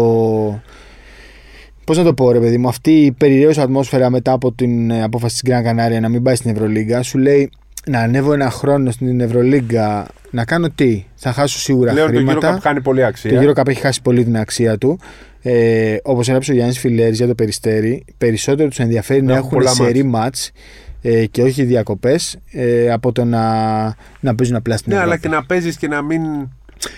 Πώς 1.85 1.97
να 1.97 2.03
το 2.03 2.13
πω, 2.13 2.31
ρε 2.31 2.39
παιδί 2.39 2.57
μου, 2.57 2.67
αυτή 2.67 3.05
η 3.05 3.11
περιραίωση 3.11 3.61
ατμόσφαιρα 3.61 4.09
μετά 4.09 4.31
από 4.31 4.51
την 4.51 4.91
ε, 4.91 5.03
απόφαση 5.03 5.33
της 5.33 5.43
Γκραν 5.51 5.63
Κανάρια 5.63 5.99
να 5.99 6.09
μην 6.09 6.23
πάει 6.23 6.35
στην 6.35 6.51
Ευρωλίγκα 6.51 7.01
σου 7.01 7.17
λέει 7.17 7.49
να 7.85 7.99
ανέβω 7.99 8.33
ένα 8.33 8.49
χρόνο 8.49 8.91
στην 8.91 9.21
Ευρωλίγκα 9.21 10.07
να 10.31 10.45
κάνω 10.45 10.69
τι. 10.69 11.05
Θα 11.15 11.31
χάσω 11.31 11.59
σίγουρα 11.59 11.93
Λέω 11.93 12.03
ότι 12.03 12.13
το 12.13 12.17
χρήματα. 12.17 12.55
Eurocup 12.55 12.61
κάνει 12.61 12.81
πολύ 12.81 12.99
Το 12.99 13.05
αξία. 13.05 13.41
Eurocup 13.43 13.67
έχει 13.67 13.79
χάσει 13.79 14.01
πολύ 14.01 14.23
την 14.23 14.37
αξία 14.37 14.77
του. 14.77 14.99
Ε, 15.41 15.95
Όπως 16.03 16.27
έγραψε 16.27 16.51
ο 16.51 16.55
Γιάννης 16.55 16.79
Φιλέρης 16.79 17.17
για 17.17 17.27
το 17.27 17.35
περιστέρι, 17.35 18.05
περισσότερο 18.17 18.69
τους 18.69 18.79
ενδιαφέρει 18.79 19.21
να, 19.21 19.33
έχουν 19.33 19.45
έχουν 19.45 19.57
πολλά 19.57 19.69
σερή 19.69 20.03
μάτς 20.03 20.51
ε, 21.01 21.25
και 21.25 21.41
όχι 21.43 21.63
διακοπές 21.63 22.37
ε, 22.51 22.91
από 22.91 23.11
το 23.11 23.25
να, 23.25 23.41
να 24.19 24.35
παίζουν 24.35 24.55
απλά 24.55 24.77
στην 24.77 24.91
Ναι, 24.93 24.97
Ευρώπη. 24.97 25.13
αλλά 25.15 25.21
και 25.21 25.35
να 25.35 25.45
παίζεις 25.45 25.77
και 25.77 25.87
να 25.87 26.01
μην 26.01 26.21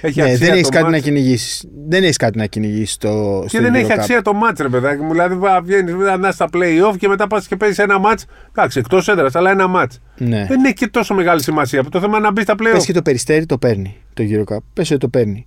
έχει 0.01 0.19
Ναι, 0.21 0.23
αξία. 0.25 0.37
δεν 0.37 0.47
το 0.49 0.53
έχεις 0.55 0.69
κάτι 0.69 0.83
μάτς. 0.83 0.95
να 0.95 1.01
κυνηγήσεις. 1.01 1.65
Δεν 1.87 2.03
έχεις 2.03 2.17
κάτι 2.17 2.37
να 2.37 2.45
κυνηγήσεις 2.45 2.93
στο, 2.93 3.39
Και 3.41 3.47
στο 3.49 3.61
δεν 3.61 3.75
έχει 3.75 3.85
Eurocup. 3.89 3.93
αξία 3.97 4.21
το 4.21 4.33
μάτς 4.33 4.59
ρε 4.61 4.69
παιδάκι 4.69 5.01
μου. 5.01 5.11
Δηλαδή 5.11 5.37
βγαίνεις 5.63 5.93
να 6.19 6.31
στα 6.31 6.49
play-off 6.53 6.97
και 6.97 7.07
μετά 7.07 7.27
πας 7.27 7.47
και 7.47 7.55
παίζεις 7.55 7.77
ένα 7.79 7.99
μάτς. 7.99 8.25
Εντάξει, 8.49 8.79
εκτός 8.79 9.07
έδρας, 9.07 9.35
αλλά 9.35 9.51
ένα 9.51 9.67
μάτς. 9.67 9.99
Ναι. 10.17 10.45
Δεν 10.49 10.63
έχει 10.65 10.73
και 10.73 10.87
τόσο 10.87 11.13
μεγάλη 11.13 11.41
σημασία. 11.43 11.83
Το 11.83 11.99
θέμα 11.99 12.17
είναι 12.17 12.25
να 12.25 12.31
μπεις 12.31 12.43
στα 12.43 12.53
play-off. 12.59 12.71
Πες 12.73 12.85
και 12.85 12.93
το 12.93 13.01
περιστέρι 13.01 13.45
το 13.45 13.57
παίρνει 13.57 13.95
το 14.13 14.23
Eurocup. 14.27 14.57
Πες 14.73 14.89
ότι 14.91 14.99
το 14.99 15.07
παίρνει. 15.07 15.45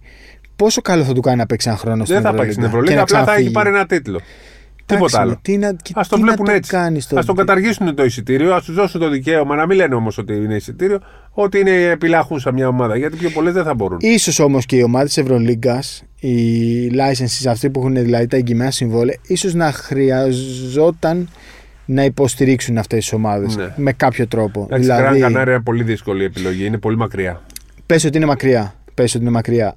Πόσο 0.57 0.81
καλό 0.81 1.05
θα 1.05 1.13
του 1.13 1.21
κάνει 1.21 1.37
να 1.37 1.47
παίξει 1.47 1.69
ένα 1.69 1.79
χρόνο 1.79 2.05
στην 2.05 2.15
Δεν 2.23 2.25
θα 2.25 2.35
πάει 2.35 2.51
στην 2.51 2.65
Ευρωλίγα, 2.65 2.91
και 2.91 2.97
να 2.97 3.03
απλά 3.03 3.17
θα 3.17 3.23
έχει 3.23 3.27
ξαναφύγει. 3.31 3.51
πάρει 3.51 3.69
ένα 3.69 3.87
τίτλο. 3.87 4.21
Εντάξει, 4.89 5.05
Τίποτα 5.05 5.21
άλλο. 5.21 5.39
Τι 5.43 5.57
να, 5.59 5.73
και 5.73 5.93
Α 5.95 6.03
το 6.09 6.17
τι 6.17 6.23
βλέπουν 6.23 6.45
να 6.45 6.51
το 6.51 6.57
έτσι. 6.57 6.71
κάνεις 6.71 7.07
Α 7.07 7.09
το 7.09 7.25
τότε. 7.27 7.33
καταργήσουν 7.33 7.95
το 7.95 8.05
εισιτήριο, 8.05 8.55
ας 8.55 8.65
τους 8.65 8.75
δώσουν 8.75 9.01
το 9.01 9.09
δικαίωμα 9.09 9.55
να 9.57 9.67
μην 9.67 9.77
λένε 9.77 9.95
όμως 9.95 10.19
ότι 10.19 10.35
είναι 10.35 10.55
εισιτήριο, 10.55 10.99
ότι 11.31 11.59
είναι 11.59 11.71
επιλαχούσα 11.83 12.53
μια 12.53 12.69
ομάδα. 12.69 12.97
Γιατί 12.97 13.17
πιο 13.17 13.31
πολλές 13.31 13.53
δεν 13.53 13.65
θα 13.65 13.75
μπορούν. 13.75 13.99
Ίσως 14.01 14.39
όμως 14.39 14.67
και 14.67 14.77
οι 14.77 14.83
ομάδες 14.83 15.09
της 15.15 15.23
Ευρωλίγκας, 15.23 16.03
οι 16.21 16.87
licenses 16.89 17.47
αυτοί 17.49 17.71
που 17.71 17.81
έχουν 17.81 17.95
δηλαδή 17.95 18.27
τα 18.27 18.37
εγγυημένα 18.37 18.71
συμβόλαια, 18.71 19.17
ίσως 19.27 19.55
να 19.55 19.73
χρειαζόταν 19.73 21.29
να 21.85 22.05
υποστηρίξουν 22.05 22.79
αυτές 22.79 22.99
τις 22.99 23.13
ομάδες 23.13 23.57
Ναι. 23.57 23.73
με 23.77 23.93
κάποιο 23.93 24.27
τρόπο. 24.27 24.63
Εντάξει, 24.71 24.85
δηλαδή, 24.91 25.21
Gran 25.23 25.27
Canaria 25.29 25.47
είναι 25.47 25.61
πολύ 25.61 25.83
δύσκολη 25.83 26.25
επιλογή, 26.25 26.65
είναι 26.67 26.79
πολύ 26.79 26.97
μακριά. 26.97 27.43
πες 27.87 28.05
ότι 28.05 28.17
είναι 28.17 28.27
μακριά. 28.27 28.75
Πες 28.95 29.15
ότι 29.15 29.23
είναι 29.23 29.33
μακριά. 29.33 29.77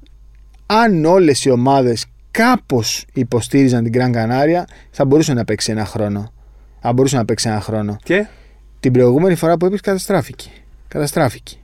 Αν 0.66 1.06
όλες 1.06 1.46
οι 1.46 1.50
ομάδες 1.50 2.06
κάπως 2.32 3.06
υποστήριζαν 3.14 3.84
την 3.84 3.92
Gran 3.96 4.16
Canaria, 4.16 4.64
θα 4.92 5.06
μπορούσε 5.06 5.34
να 5.34 5.46
παίξει 5.46 5.72
ένα 5.72 5.86
χρόνο. 5.86 6.32
Θα 6.82 6.94
μπορούσε 6.94 7.16
να 7.18 7.26
παίξει 7.26 7.50
ένα 7.50 7.60
χρόνο. 7.62 7.98
Και; 8.04 8.28
Την 8.80 8.92
προηγούμενη 8.94 9.36
φορά 9.36 9.58
που 9.58 9.66
έπαιξε 9.66 9.84
καταστράφηκε. 9.84 10.50
Καταστράφηκε. 10.88 11.56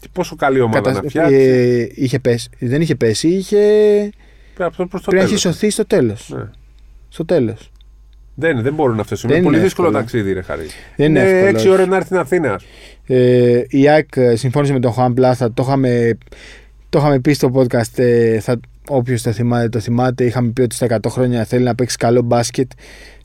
και 0.00 0.08
πόσο 0.12 0.36
καλή 0.36 0.60
ομάδα 0.60 0.80
Κατασ- 0.80 1.02
να 1.02 1.08
φτιάξει. 1.08 1.34
ε, 1.34 1.86
είχε 1.94 2.18
πέσει. 2.18 2.48
Δεν 2.58 2.80
είχε 2.80 2.94
πέσει, 2.94 3.28
είχε... 3.28 3.56
Πρέπει 4.54 4.70
αυτό 4.70 4.86
προς 4.86 5.02
το 5.02 5.10
Πρέπει 5.10 5.24
να 5.26 5.30
έχει 5.32 5.40
τέλος. 5.42 5.56
σωθεί 5.56 5.70
στο 5.70 5.86
τέλος. 5.86 6.30
Ναι. 6.36 6.42
Στο 7.08 7.24
τέλος. 7.24 7.70
Δεν, 8.34 8.62
δεν 8.62 8.74
μπορούν 8.74 9.00
αυτέ. 9.00 9.16
Δεν 9.20 9.30
Είναι 9.30 9.42
πολύ 9.42 9.54
είναι 9.56 9.64
δύσκολο 9.64 9.86
εύκολο. 9.88 10.04
ταξίδι, 10.04 10.32
ρε 10.32 10.42
Χαρή. 10.42 10.66
Δεν 10.96 11.08
είναι 11.08 11.20
είναι 11.20 11.30
εύκολο, 11.30 11.50
6 11.50 11.54
όχι. 11.56 11.68
ώρε 11.68 11.86
να 11.86 11.94
έρθει 11.96 12.06
στην 12.06 12.18
Αθήνα. 12.18 12.60
Ε, 13.06 13.62
η 13.68 13.88
ΑΕΚ 13.88 14.16
ε, 14.16 14.36
συμφώνησε 14.36 14.72
με 14.72 14.80
τον 14.80 14.92
Χουάν 14.92 15.14
Πλάθα. 15.14 15.52
Το 15.52 15.62
είχαμε, 15.62 16.18
το 16.88 16.98
είχαμε 16.98 17.18
πει 17.20 17.32
στο 17.32 17.50
podcast. 17.54 17.98
Ε, 17.98 18.40
θα, 18.40 18.60
όποιος 18.88 19.22
το 19.22 19.32
θυμάται, 19.32 19.68
το 19.68 19.78
θυμάται. 19.80 20.24
Είχαμε 20.24 20.50
πει 20.50 20.60
ότι 20.62 20.74
στα 20.74 20.86
100 20.86 20.98
χρόνια 21.08 21.44
θέλει 21.44 21.64
να 21.64 21.74
παίξει 21.74 21.96
καλό 21.96 22.22
μπάσκετ. 22.22 22.70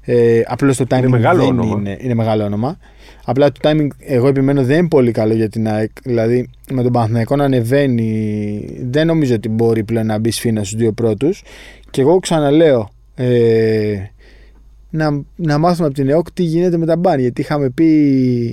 Ε, 0.01 0.41
Απλώς 0.45 0.77
το 0.77 0.85
timing 0.89 0.97
Είναι 0.97 1.07
μεγάλο 1.07 1.39
δεν 1.39 1.47
όνομα. 1.59 1.75
είναι, 1.79 1.97
είναι 2.01 2.13
μεγάλο 2.13 2.43
όνομα. 2.43 2.77
Απλά 3.25 3.51
το 3.51 3.59
timing, 3.63 3.87
εγώ 3.99 4.27
επιμένω, 4.27 4.63
δεν 4.63 4.77
είναι 4.77 4.87
πολύ 4.87 5.11
καλό 5.11 5.33
για 5.33 5.49
την 5.49 5.67
ΑΕΚ. 5.67 5.91
Δηλαδή, 6.03 6.49
με 6.71 6.83
τον 6.83 6.91
Παναθηναϊκό 6.91 7.35
να 7.35 7.43
ανεβαίνει, 7.43 8.65
δεν 8.89 9.07
νομίζω 9.07 9.35
ότι 9.35 9.49
μπορεί 9.49 9.83
πλέον 9.83 10.05
να 10.05 10.19
μπει 10.19 10.31
σφίνα 10.31 10.63
στους 10.63 10.79
δύο 10.79 10.91
πρώτους. 10.91 11.43
Και 11.89 12.01
εγώ 12.01 12.19
ξαναλέω, 12.19 12.89
ε, 13.15 13.95
να, 14.89 15.23
να 15.35 15.57
μάθουμε 15.57 15.85
από 15.87 15.95
την 15.95 16.09
ΕΟΚ 16.09 16.31
τι 16.31 16.43
γίνεται 16.43 16.77
με 16.77 16.85
τα 16.85 16.97
μπαν. 16.97 17.19
Γιατί 17.19 17.41
είχαμε 17.41 17.69
πει, 17.69 17.85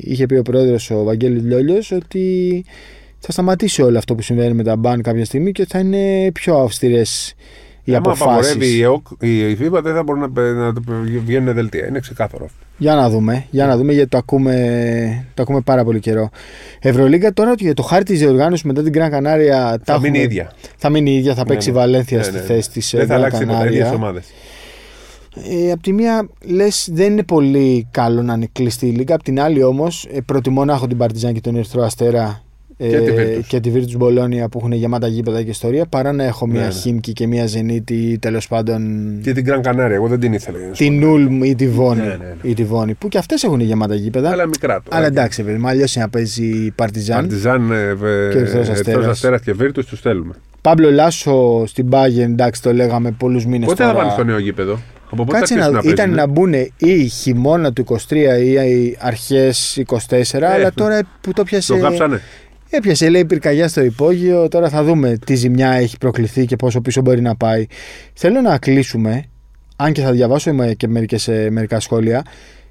είχε 0.05 0.27
πει 0.27 0.35
ο 0.35 0.43
πρόεδρος 0.43 0.91
ο 0.91 1.03
Βαγγέλης 1.05 1.43
Λιόλιος 1.43 1.91
ότι 1.91 2.65
θα 3.25 3.33
σταματήσει 3.33 3.83
όλο 3.83 3.99
αυτό 3.99 4.15
που 4.15 4.23
συμβαίνει 4.23 4.55
με 4.55 4.63
τα 4.63 4.77
μπαν 4.77 5.03
κάποια 5.03 5.25
στιγμή 5.25 5.53
και 5.53 5.67
θα 5.69 5.79
είναι 5.79 6.31
πιο 6.33 6.57
αυστηρές 6.57 7.35
οι 7.85 7.95
Άμα 7.95 8.13
απαγορεύει 8.13 8.49
η, 8.49 8.51
αποφάσει. 8.51 8.81
ΕΟΚ, 8.81 9.07
η, 9.21 9.51
η 9.51 9.59
FIFA 9.61 9.83
δεν 9.83 9.95
θα 9.95 10.03
μπορούν 10.03 10.21
να, 10.21 10.31
πε- 10.31 10.55
να, 10.55 10.73
το- 10.73 10.83
βγαίνουν 11.25 11.55
δελτία. 11.55 11.87
Είναι 11.87 11.99
ξεκάθαρο 12.01 12.45
αυτό. 12.45 12.57
Για 12.77 12.95
να 12.95 13.11
δούμε, 13.11 13.47
για 13.51 13.67
να 13.67 13.77
δούμε 13.77 13.93
γιατί 13.93 14.09
το 14.09 14.17
ακούμε, 14.17 15.27
το 15.35 15.43
ακούμε 15.43 15.61
πάρα 15.61 15.85
πολύ 15.85 16.01
καιρό. 16.01 16.31
Ευρωλίγκα 16.81 17.33
τώρα 17.33 17.55
για 17.59 17.75
το 17.75 17.83
χάρτη 17.83 18.05
της 18.13 18.21
διοργάνωσης 18.21 18.65
μετά 18.65 18.83
την 18.83 18.93
Gran 18.97 19.07
Canaria 19.15 19.49
τα 19.49 19.81
Θα 19.85 19.99
μείνει 20.01 20.19
έχουμε- 20.19 20.19
ίδια. 20.19 20.53
Θα 20.77 20.89
μείνει 20.91 21.15
ίδια, 21.15 21.35
θα 21.35 21.45
παίξει 21.45 21.69
η 21.69 21.73
ναι. 21.73 21.79
Βαλένθια 21.79 22.17
Ναι, 22.19 22.23
στη 22.23 22.33
ναι, 22.33 22.39
ναι. 22.39 22.45
θέση 22.47 22.71
τη 22.71 22.97
Δεν 22.97 23.07
θα 23.07 23.15
αλλάξει 23.15 23.39
τίποτα. 23.39 23.67
ίδιες 23.67 23.89
Canaria. 23.91 23.95
ομάδες. 23.95 24.25
Ε, 25.67 25.71
απ' 25.73 25.83
τη 25.83 25.93
μία 25.93 26.29
λες 26.45 26.89
δεν 26.93 27.13
είναι 27.13 27.23
πολύ 27.23 27.87
καλό 27.91 28.23
να 28.23 28.35
είναι 28.35 28.49
κλειστή 28.53 28.87
η 28.87 28.91
λίγα. 28.91 29.15
Απ' 29.15 29.23
την 29.23 29.41
άλλη 29.41 29.63
όμως 29.63 30.09
προτιμώ 30.27 30.65
να 30.65 30.73
έχω 30.73 30.87
την 30.87 30.97
Παρτιζάν 30.97 31.33
και 31.33 31.41
τον 31.41 31.55
Ερυθρό 31.57 31.83
Αστέρα 31.83 32.43
ε, 32.83 32.89
Και 32.89 32.99
τη 32.99 33.13
Virtus. 33.17 33.45
και 33.47 33.61
τη 33.61 33.71
Virtus 33.75 33.97
Μπολόνια 33.97 34.49
που 34.49 34.59
έχουν 34.59 34.73
γεμάτα 34.73 35.07
γήπεδα 35.07 35.43
και 35.43 35.51
ιστορία 35.51 35.87
παρά 35.87 36.13
να 36.13 36.25
έχω 36.25 36.47
Ναι, 36.47 36.53
μια 36.53 36.67
ναι. 36.67 36.73
Χίμκι 36.73 37.13
και 37.13 37.27
μια 37.27 37.47
Ζενίτη 37.47 38.19
τέλος 38.21 38.49
πάντων 38.49 38.83
Και 39.23 39.33
την 39.33 39.45
Gran 39.49 39.61
Canaria, 39.69 39.91
εγώ 39.91 40.07
δεν 40.09 40.21
την 40.21 40.33
ήθελα. 40.33 40.59
για 40.59 40.69
να 40.69 40.75
σου 40.75 40.85
την 40.85 41.01
πω. 41.01 41.07
Νούλμ 41.07 41.43
ή 41.45 41.55
τη 41.55 41.69
Βόνη. 41.69 42.01
Ναι, 42.01 42.07
ναι, 42.07 42.15
ναι. 42.17 42.35
Ή 42.51 42.55
τη 42.55 42.65
Βόνη 42.65 42.95
που 42.95 43.09
και 43.09 43.19
αυτές 43.19 43.43
έχουν 43.43 43.61
γεμάτα 43.61 43.95
γήπεδα. 43.95 44.31
Αλλά 44.31 44.47
μικρά 44.47 44.83
τώρα. 44.83 44.97
Αλλά 44.97 45.07
εντάξει, 45.07 45.43
παιδί 45.43 45.59
μου, 45.59 45.69
αλλιώς 45.69 45.95
είναι 45.95 46.05
να 46.05 46.11
παίζει 46.11 46.45
η 46.45 46.71
Παρτιζάν. 46.71 47.17
Παρτιζάν, 47.21 47.71
ε, 47.73 47.95
Και 48.33 48.39
Ερυθρός 48.39 48.69
Αστέρας. 48.69 49.07
Αστέρας 49.07 49.41
και 49.41 49.53
Βίρτους 49.53 49.87
τους 49.87 49.99
στέλνουμε. 49.99 50.35
Παύλο 50.61 50.91
Λάσο 50.91 51.65
στην 51.67 51.89
Πάγεν, 51.89 52.31
εντάξει, 52.33 52.63
το 52.63 52.73
λέγαμε 52.73 53.11
πολλούς 53.11 53.47
μήνες 53.47 53.69
Πότε 53.69 53.83
τώρα. 53.83 53.95
θα 53.95 53.99
πάνε 54.01 54.13
στο 54.13 54.25
νέο 54.25 54.39
γήπεδο; 54.39 54.79
Από 55.11 55.25
πότε 55.25 55.39
Κάτσε 55.39 55.55
θα 55.55 55.61
να 55.61 55.67
αρχίσουν 55.67 55.97
δω. 55.97 56.03
να 56.03 56.03
Ήταν 56.03 56.15
παίζουν. 56.15 56.53
να 56.53 56.67
μπουν 56.67 56.71
ή 56.93 57.07
χειμώνα 57.09 57.73
του 57.73 57.85
23 58.09 58.13
ή 58.65 58.97
αρχές 58.99 59.83
24, 59.87 60.43
αλλά 60.55 60.73
τώρα 60.75 61.01
που 61.21 61.33
το 61.33 61.43
πιάσε. 61.43 61.73
Το 61.73 61.79
γάψανε. 61.79 62.21
Έπιασε, 62.75 63.09
λέει, 63.09 63.25
πυρκαγιά 63.25 63.69
στο 63.69 63.83
υπόγειο. 63.83 64.49
Τώρα 64.49 64.69
θα 64.69 64.85
δούμε 64.85 65.19
τι 65.27 65.35
ζημιά 65.35 65.71
έχει 65.73 65.99
προκληθεί 65.99 66.45
και 66.47 66.57
πόσο 66.57 66.81
πίσω 66.81 67.01
μπορεί 67.01 67.21
να 67.21 67.37
πάει. 67.37 67.67
Θέλω 68.15 68.41
να 68.41 68.59
κλείσουμε, 68.59 69.25
αν 69.77 69.93
και 69.93 70.01
θα 70.01 70.13
διαβάσω 70.13 70.53
με- 70.53 70.75
και 70.75 70.89
μερικές, 70.89 71.29
ε, 71.29 71.49
μερικά 71.51 71.81
σχόλια. 71.81 72.23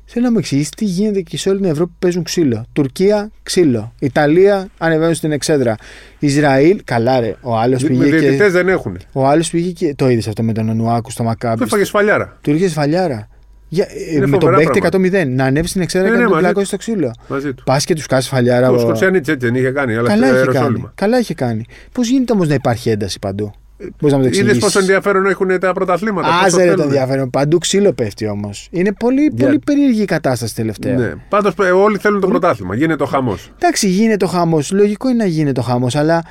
Θέλω 0.06 0.26
να 0.26 0.32
μου 0.32 0.38
εξηγήσεις 0.38 0.70
τι 0.70 0.86
γίνεται 0.86 1.22
και 1.22 1.38
σε 1.38 1.50
όλη 1.50 1.60
την 1.60 1.70
Ευρώπη 1.70 1.92
που 1.92 1.98
παίζουν 2.00 2.24
ξύλο. 2.24 2.66
Τουρκία, 2.74 3.32
ξύλο. 3.44 3.94
Ιταλία, 4.00 4.68
ανεβαίνουν 4.78 5.14
στην 5.14 5.32
εξέδρα. 5.32 5.76
Ισραήλ, 6.20 6.82
καλά 6.84 7.20
ρε. 7.20 7.36
Ο 7.42 7.58
άλλος 7.58 7.84
Με 7.84 7.90
πήγε, 7.90 8.04
διαιτητές 8.04 8.36
και, 8.38 8.48
δεν 8.52 8.68
έχουν. 8.68 8.98
ο 9.12 9.28
άλλος 9.28 9.50
πήγε 9.50 9.72
και. 9.72 9.94
Το 9.96 10.10
είδες 10.10 10.28
αυτό 10.28 10.44
με 10.44 10.54
τον 10.54 10.70
Ονουάκου 10.70 11.12
στο 11.12 11.24
Μακάμπι. 11.24 11.58
Το 11.58 11.64
έφαγε 11.64 11.84
σφαλιάρα. 11.84 12.38
Του 12.42 12.52
ήρθε 12.52 12.68
σφαλιάρα. 12.68 13.28
Για, 13.74 13.86
ε, 13.90 14.12
Είναι 14.16 14.20
με 14.26 14.32
τον 14.32 14.40
φοβερά 14.40 14.58
παίκτη 14.58 14.80
πράγματα. 14.80 15.22
100-0. 15.24 15.28
Να 15.36 15.46
ανέβει 15.46 15.68
στην 15.68 15.82
εξέδρα 15.82 16.08
Ναι, 16.08 16.14
και 16.14 16.18
ναι, 16.20 16.24
να 16.24 16.30
τον 16.32 16.42
μαζί 16.42 16.52
πλακώσει 16.54 16.68
στο 16.68 16.78
ξύλο. 16.78 17.12
Μαζί 17.28 17.54
του. 17.54 17.64
Πας 17.64 17.86
και 17.86 17.94
τους 17.96 18.06
κάνει 18.06 18.22
σφαλιάρα. 18.24 18.70
Ο 18.72 18.74
ο- 18.76 18.80
Σκοτσιάνιτ 18.80 19.28
έτσι 19.28 19.46
δεν 19.48 19.56
είχε 19.56 19.70
κάνει, 19.72 19.96
αλλά 19.96 20.08
Καλά 20.08 20.26
στο 20.28 20.36
είχε 20.36 20.46
κάνει. 20.46 20.58
αεροσόλυμα. 20.58 20.92
Καλά 20.96 21.20
είχε 21.20 21.34
κάνει. 21.34 21.66
Πώς 21.92 22.10
γίνεται 22.10 22.34
όμως 22.34 22.48
να 22.48 22.54
υπάρχει 22.54 22.90
ένταση 22.90 23.20
παντού; 23.20 23.52
Μπορείς 23.78 23.92
να 24.02 24.08
μου 24.10 24.10
το 24.12 24.20
Είδε 24.20 24.28
εξηγήσεις. 24.28 24.60
πόσο 24.60 24.80
ενδιαφέρον 24.80 25.26
έχουν 25.26 25.60
τα 25.60 25.74
πρωταθλήματα. 25.74 26.28
πόσο 26.28 26.40
Άζερε 26.46 26.64
το 26.64 26.70
θέλουν. 26.70 26.86
ενδιαφέρον. 26.86 27.30
Παντού 27.30 27.58
ξύλο 27.58 27.94
πέφτει 27.94 28.28
όμως. 28.28 28.68
Είναι 28.72 28.94
πολύ, 28.94 29.32
Για- 29.34 29.46
πολύ 29.46 29.60
περίεργη 29.66 30.02
η 30.02 30.06
κατάσταση 30.06 30.56
τελευταία. 30.56 30.96
Ναι. 30.98 31.14
Πάντως 31.30 31.54
όλοι 31.76 31.98
θέλουν 31.98 32.20
το 32.20 32.28
πρωτάθλημα. 32.28 32.76
Γίνεται 32.76 33.04
ο 33.04 33.06
χαμός. 33.06 33.52
Εντάξει, 33.58 33.88
γίνεται 33.88 34.26
ο 34.26 34.28
χάμο. 34.28 34.60
Λογικό 34.72 35.10
είναι 35.10 35.18
να 35.24 35.30
γίνεται 35.30 35.60
ο 35.60 35.64
χάμο, 35.64 35.88
αλλά. 35.94 36.24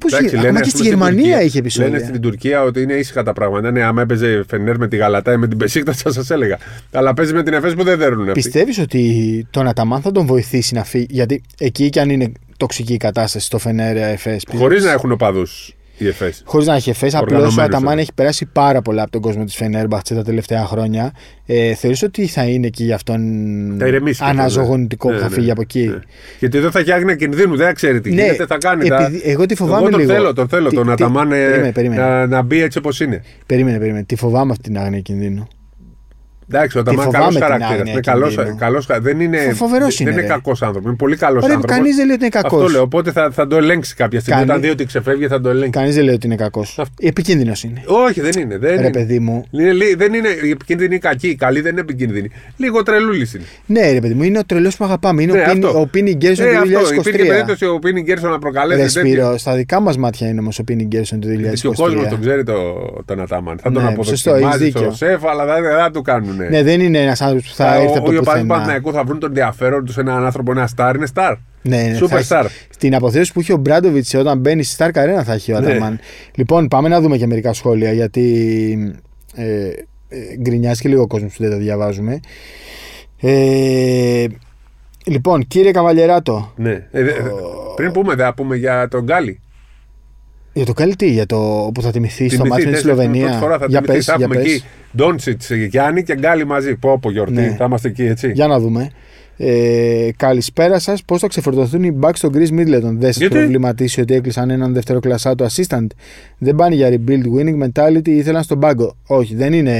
Πώς 0.00 0.20
γίνεται. 0.20 0.38
Ακόμα 0.38 0.60
και 0.60 0.68
στη 0.68 0.82
Γερμανία 0.82 1.42
είχε 1.42 1.58
επεισόδια. 1.58 1.90
Λένε 1.90 2.04
στην 2.04 2.20
Τουρκία 2.20 2.62
ότι 2.62 2.82
είναι 2.82 2.92
ήσυχα 2.92 3.22
τα 3.22 3.32
πράγματα. 3.32 3.70
Ναι, 3.70 3.82
άμα 3.82 4.02
έπαιζε 4.02 4.44
Φενέρ 4.48 4.78
με 4.78 4.88
τη 4.88 4.96
Γαλατά 4.96 5.32
ή 5.32 5.36
με 5.36 5.48
την 5.48 5.58
Πεσίκτα, 5.58 5.92
θα 5.92 6.12
σας 6.12 6.30
έλεγα. 6.30 6.58
Αλλά 6.92 7.14
παίζει 7.14 7.32
με 7.32 7.42
την 7.42 7.52
Εφές 7.52 7.74
που 7.74 7.82
δεν 7.82 7.98
δέρνουν. 7.98 8.28
αυτοί. 8.28 8.40
Πιστεύεις 8.40 8.78
ότι 8.78 9.46
τον 9.50 9.68
Αταμάν 9.68 10.00
θα 10.00 10.12
τον 10.12 10.26
βοηθήσει 10.26 10.74
να 10.74 10.84
φύγει; 10.84 11.06
Γιατί 11.10 11.42
εκεί 11.58 11.88
κι 11.88 11.98
αν 11.98 12.10
είναι 12.10 12.32
τοξική 12.56 12.92
η 12.92 12.96
κατάσταση 12.96 13.46
στο 13.46 13.58
Φενέρια 13.58 14.06
Εφές. 14.06 14.42
Χωρίς 14.56 14.84
να 14.84 14.92
έχουν 14.92 15.12
οπαδούς 15.12 15.68
οι 15.68 15.72
Εφέ. 15.72 15.79
Χωρίς 16.44 16.66
να 16.66 16.74
έχει 16.74 16.90
εφές, 16.90 17.14
απλώς 17.14 17.32
ο 17.32 17.34
Οργανωμένους, 17.36 17.74
Αταμάν 17.76 17.98
ε. 17.98 18.00
έχει 18.00 18.12
περάσει 18.14 18.46
πάρα 18.52 18.82
πολλά 18.82 19.02
από 19.02 19.10
τον 19.10 19.20
κόσμο 19.20 19.44
της 19.44 19.54
Φενέρμπαχτσε 19.56 20.14
τα 20.14 20.22
τελευταία 20.22 20.64
χρόνια. 20.64 21.12
Ε, 21.46 21.74
Θεωρείς 21.74 22.02
ότι 22.02 22.26
θα 22.26 22.42
είναι 22.44 22.68
και 22.68 22.84
για 22.84 22.94
αυτόν 22.94 23.20
Θα 23.78 23.86
ηρεμήσει. 23.86 24.22
αναζωογονητικό 24.24 25.08
Ναι, 25.08 25.14
που 25.14 25.20
θα 25.22 25.28
ναι, 25.28 25.34
φύγει 25.34 25.50
από 25.50 25.60
εκεί; 25.60 25.86
ναι. 25.86 25.98
Γιατί 26.38 26.58
δεν 26.58 26.70
θα 26.70 26.78
έχει 26.78 26.92
άγνοια 26.92 27.14
κινδύνου, 27.14 27.56
δεν 27.56 27.74
ξέρει 27.74 28.00
τι 28.00 28.12
Ναι, 28.12 28.22
γίνεται, 28.22 28.46
θα 28.46 28.56
κάνει. 28.58 28.86
επειδή- 28.86 29.22
τα... 29.22 29.30
εγώ 29.30 29.46
τη 29.46 29.54
φοβάμαι 29.54 29.80
εγώ 29.80 29.90
τον 29.90 30.00
λίγο. 30.00 30.12
θέλω, 30.12 30.32
τον 30.32 30.48
θέλω, 30.48 30.68
Τι- 30.68 30.74
τον 30.74 30.86
τι- 30.86 30.92
Αταμάν 30.92 31.32
ε, 31.32 31.44
περίμενε, 31.44 31.72
περίμενε. 31.72 32.02
να, 32.02 32.26
να 32.26 32.42
μπει 32.42 32.62
έτσι 32.62 32.78
όπως 32.78 33.00
είναι. 33.00 33.22
Περίμενε, 33.46 33.78
περίμενε. 33.78 34.04
Τη 34.04 34.16
φοβάμαι 34.16 34.50
αυτή 34.52 34.62
την 34.68 34.78
άγνοια 34.78 35.00
κινδύνου. 35.00 35.48
Εντάξει, 36.52 36.78
ο 36.78 36.82
Τη 36.82 36.86
Ταμάν 36.88 37.04
φοβάμαι 37.04 37.22
καλός 37.24 37.34
την 37.34 37.42
χαρακτήρας. 37.42 37.72
άγνοια 37.78 37.92
Είναι 37.92 38.00
καλός, 38.00 38.34
κινδύνου. 38.34 38.56
καλός, 38.56 38.86
δεν 39.00 39.20
είναι, 39.20 39.38
Φο- 39.38 39.54
φοβερός 39.54 39.96
δεν 39.96 40.06
είναι, 40.06 40.16
είναι 40.16 40.26
ρε. 40.26 40.32
κακός 40.34 40.62
άνθρωπο. 40.62 40.88
Είναι 40.88 40.96
πολύ 40.96 41.16
καλός 41.16 41.42
Ωραία, 41.42 41.54
άνθρωπο. 41.56 41.74
κανείς 41.80 41.96
δεν 41.96 42.06
λέει 42.06 42.14
ότι 42.14 42.24
είναι 42.24 42.40
κακός. 42.40 42.58
Αυτό 42.60 42.72
λέω. 42.72 42.82
Οπότε 42.82 43.12
θα, 43.12 43.30
θα 43.32 43.46
το 43.46 43.56
ελέγξει 43.56 43.94
κάποια 43.94 44.20
στιγμή. 44.20 44.38
Κανεί- 44.40 44.50
Όταν 44.52 44.62
δει 44.62 44.70
ότι 44.74 44.84
ξεφεύγει, 44.84 45.26
θα 45.26 45.40
το 45.40 45.48
ελέγξει. 45.48 45.70
Κανείς 45.70 45.94
δεν 45.94 46.04
λέει 46.04 46.14
ότι 46.14 46.26
είναι 46.26 46.36
κακός. 46.36 46.80
Επικίνδυνος 47.00 47.62
είναι. 47.62 47.82
Όχι, 47.86 48.20
δεν 48.20 48.32
είναι. 48.42 48.58
Δεν 48.58 48.70
Ρε 48.70 48.80
είναι. 48.80 48.90
παιδί 48.90 49.18
μου. 49.18 49.44
Είναι, 49.50 49.72
λί- 49.72 49.96
δεν 49.96 50.14
είναι 50.14 50.28
η 50.28 50.50
επικίνδυνη 50.50 50.94
ή 50.94 50.98
κακή. 50.98 51.28
Η 51.28 51.34
καλή 51.34 51.60
δεν 51.60 51.72
είναι 51.72 51.80
επικίνδυνη. 51.80 52.30
Λίγο 52.56 52.82
τρελούλης 52.82 53.34
είναι. 53.34 53.44
Ναι, 53.66 53.92
ρε 53.92 54.00
παιδί 54.00 54.14
μου, 54.14 54.22
είναι 54.22 54.38
ο 54.38 54.44
τρελός 54.44 54.76
που 54.76 54.84
αγαπάμε. 54.84 55.22
Είναι 55.22 55.32
Ναι, 55.32 55.40
ο 55.40 55.44
Πίνι- 55.52 55.64
αυτό. 55.64 55.80
ο 55.80 55.86
Πίνι 55.86 56.14
Γκέρσον 56.14 56.46
Ε, 56.46 56.50
του 56.50 56.56
αυτό. 56.56 56.68
Υπήρχε 56.68 57.00
2023. 57.00 57.26
περίπτωση 57.28 57.66
ο 57.66 57.78
Πίνι 57.78 58.00
Γκέρσον 58.02 58.30
να 58.30 58.38
προκαλέσει. 58.38 58.80
Ρε 58.80 58.86
τέτοια. 58.86 59.00
Σπύρο, 59.00 59.38
στα 59.38 59.54
δικά 59.54 59.80
μας 59.80 59.96
μάτια 59.96 60.28
είναι 60.28 60.40
όμως 60.40 60.58
ο 60.58 60.64
Πίνι 60.64 60.84
Γκέρσον 60.84 61.20
του 61.20 61.28
2023. 61.28 61.60
Και 61.60 61.66
ο 61.66 61.72
κόσμος 61.72 62.08
τον 62.08 62.20
ξέρει 62.20 62.44
το, 62.44 62.54
τον 63.04 63.20
Ατάμαν. 63.20 63.58
Θα 63.62 63.72
τον 63.72 63.82
Ναι, 63.82 63.88
σωστό, 63.90 64.12
έχεις 64.12 64.26
αποδοκιμάζει 64.26 64.64
δίκιο. 64.64 64.80
στο 64.80 64.92
σεφ, 64.94 65.24
αλλά 65.24 65.44
δεν 65.46 65.62
δεν 65.62 65.76
θα 65.78 65.90
του 65.90 66.02
κάνουν. 66.02 66.39
Ναι, 66.48 66.62
δεν 66.62 66.80
είναι 66.80 66.98
ένας 67.02 67.20
άνθρωπος 67.20 67.48
που 67.48 67.54
θα 67.54 67.74
έρθει 67.74 67.84
από 67.84 67.92
ο 67.92 67.94
το 67.96 68.00
ο 68.00 68.02
παδί 68.04 68.16
του 68.18 68.24
πουθενά. 68.24 68.46
Παναθηναϊκού 68.46 68.92
θα 68.92 69.04
βρουν 69.04 69.18
τον 69.18 69.28
ενδιαφέρον 69.28 69.84
του 69.84 69.92
σε 69.92 70.00
έναν 70.00 70.24
άνθρωπο, 70.24 70.50
ένα 70.52 70.68
star, 70.76 70.92
είναι 70.96 71.06
star. 71.14 71.34
Ναι, 71.62 71.76
ναι, 71.82 71.98
Super 72.00 72.06
θα 72.08 72.18
έχει- 72.18 72.28
star. 72.30 72.46
Στην 72.70 72.94
αποθέωση 72.94 73.32
που 73.32 73.40
είχε 73.40 73.52
ο 73.52 73.56
Μπράντοβιτς 73.56 74.14
όταν 74.14 74.38
μπαίνει 74.38 74.62
στη 74.62 74.76
Stark 74.78 74.98
Arena 74.98 75.22
θα 75.24 75.32
έχει 75.32 75.52
ο 75.52 75.60
Ναι. 75.60 75.66
Αταμάν. 75.70 75.98
Λοιπόν, 76.34 76.68
πάμε 76.68 76.88
να 76.88 77.00
δούμε 77.00 77.16
και 77.16 77.26
μερικά 77.26 77.52
σχόλια 77.52 77.92
γιατί 77.92 78.94
ε, 79.34 79.44
ε, 80.08 80.36
γκρινιάζει 80.40 80.80
και 80.80 80.88
λίγο 80.88 81.02
ο 81.02 81.06
κόσμος 81.06 81.32
που 81.36 81.42
δεν 81.42 81.50
τα 81.52 81.56
διαβάζουμε. 81.56 82.20
Ε, 83.20 84.24
λοιπόν, 85.06 85.46
κύριε 85.46 85.70
Καβαλιεράτο, 85.70 86.52
Ναι. 86.56 86.70
Ε, 86.90 87.02
δε- 87.02 87.12
πριν 87.76 87.92
πούμε, 87.92 88.14
θα 88.16 88.34
πούμε 88.34 88.56
για 88.56 88.88
τον 88.88 89.02
Γκάλι. 89.04 89.40
Για 90.62 90.68
το 90.68 90.72
καλή 90.80 90.96
τι, 90.96 91.10
για 91.10 91.26
το 91.26 91.70
που 91.74 91.82
θα 91.82 91.90
τιμηθεί 91.90 92.28
στο 92.28 92.42
Τιμηθεί, 92.42 92.48
μάτι 92.48 92.50
με 92.50 92.56
τη 92.56 92.64
τέσσερις, 92.64 92.80
Σλοβενία. 92.80 93.24
Πρώτη 93.26 93.38
φορά 93.38 93.58
θα 93.58 93.66
για 93.68 93.80
τιμηθεί. 93.80 93.96
πες, 93.96 94.04
θα 94.04 94.14
για 94.16 94.24
έχουμε 94.24 94.42
πες. 94.42 94.54
εκεί 94.54 94.64
Ντόντσιτς, 94.96 95.50
Γιάννη 95.50 96.02
και 96.02 96.14
Γκάλι 96.14 96.46
μαζί. 96.46 96.76
Πω 96.76 96.92
από 96.92 97.10
γιορτή. 97.10 97.32
Ναι. 97.32 97.54
Θα 97.58 97.64
είμαστε 97.64 97.88
εκεί, 97.88 98.02
έτσι. 98.02 98.30
Για 98.34 98.46
να 98.46 98.58
δούμε. 98.60 98.90
Ε, 99.36 100.08
καλησπέρα 100.16 100.78
σας. 100.78 101.04
Πώς 101.04 101.20
θα 101.20 101.26
ξεφορτωθούν 101.26 101.82
οι 101.82 101.98
Bucks 102.00 102.10
στον 102.14 102.32
Chris 102.34 102.48
Middleton; 102.48 102.94
Δεν 102.98 103.12
σας 103.12 103.16
Γιατί; 103.16 103.34
προβληματίσει 103.34 104.00
ότι 104.00 104.14
έκλεισαν 104.14 104.50
έναν 104.50 104.72
δευτεροκλασσάτο 104.72 105.46
assistant; 105.46 105.86
Δεν 106.38 106.54
πάνε 106.54 106.74
για 106.74 106.88
rebuild 106.90 107.24
winning 107.38 107.64
mentality 107.64 108.08
ή 108.08 108.16
ήθελαν 108.16 108.42
στον 108.42 108.58
πάγκο; 108.58 108.96
Όχι, 109.06 109.34
δεν 109.34 109.52
είναι. 109.52 109.74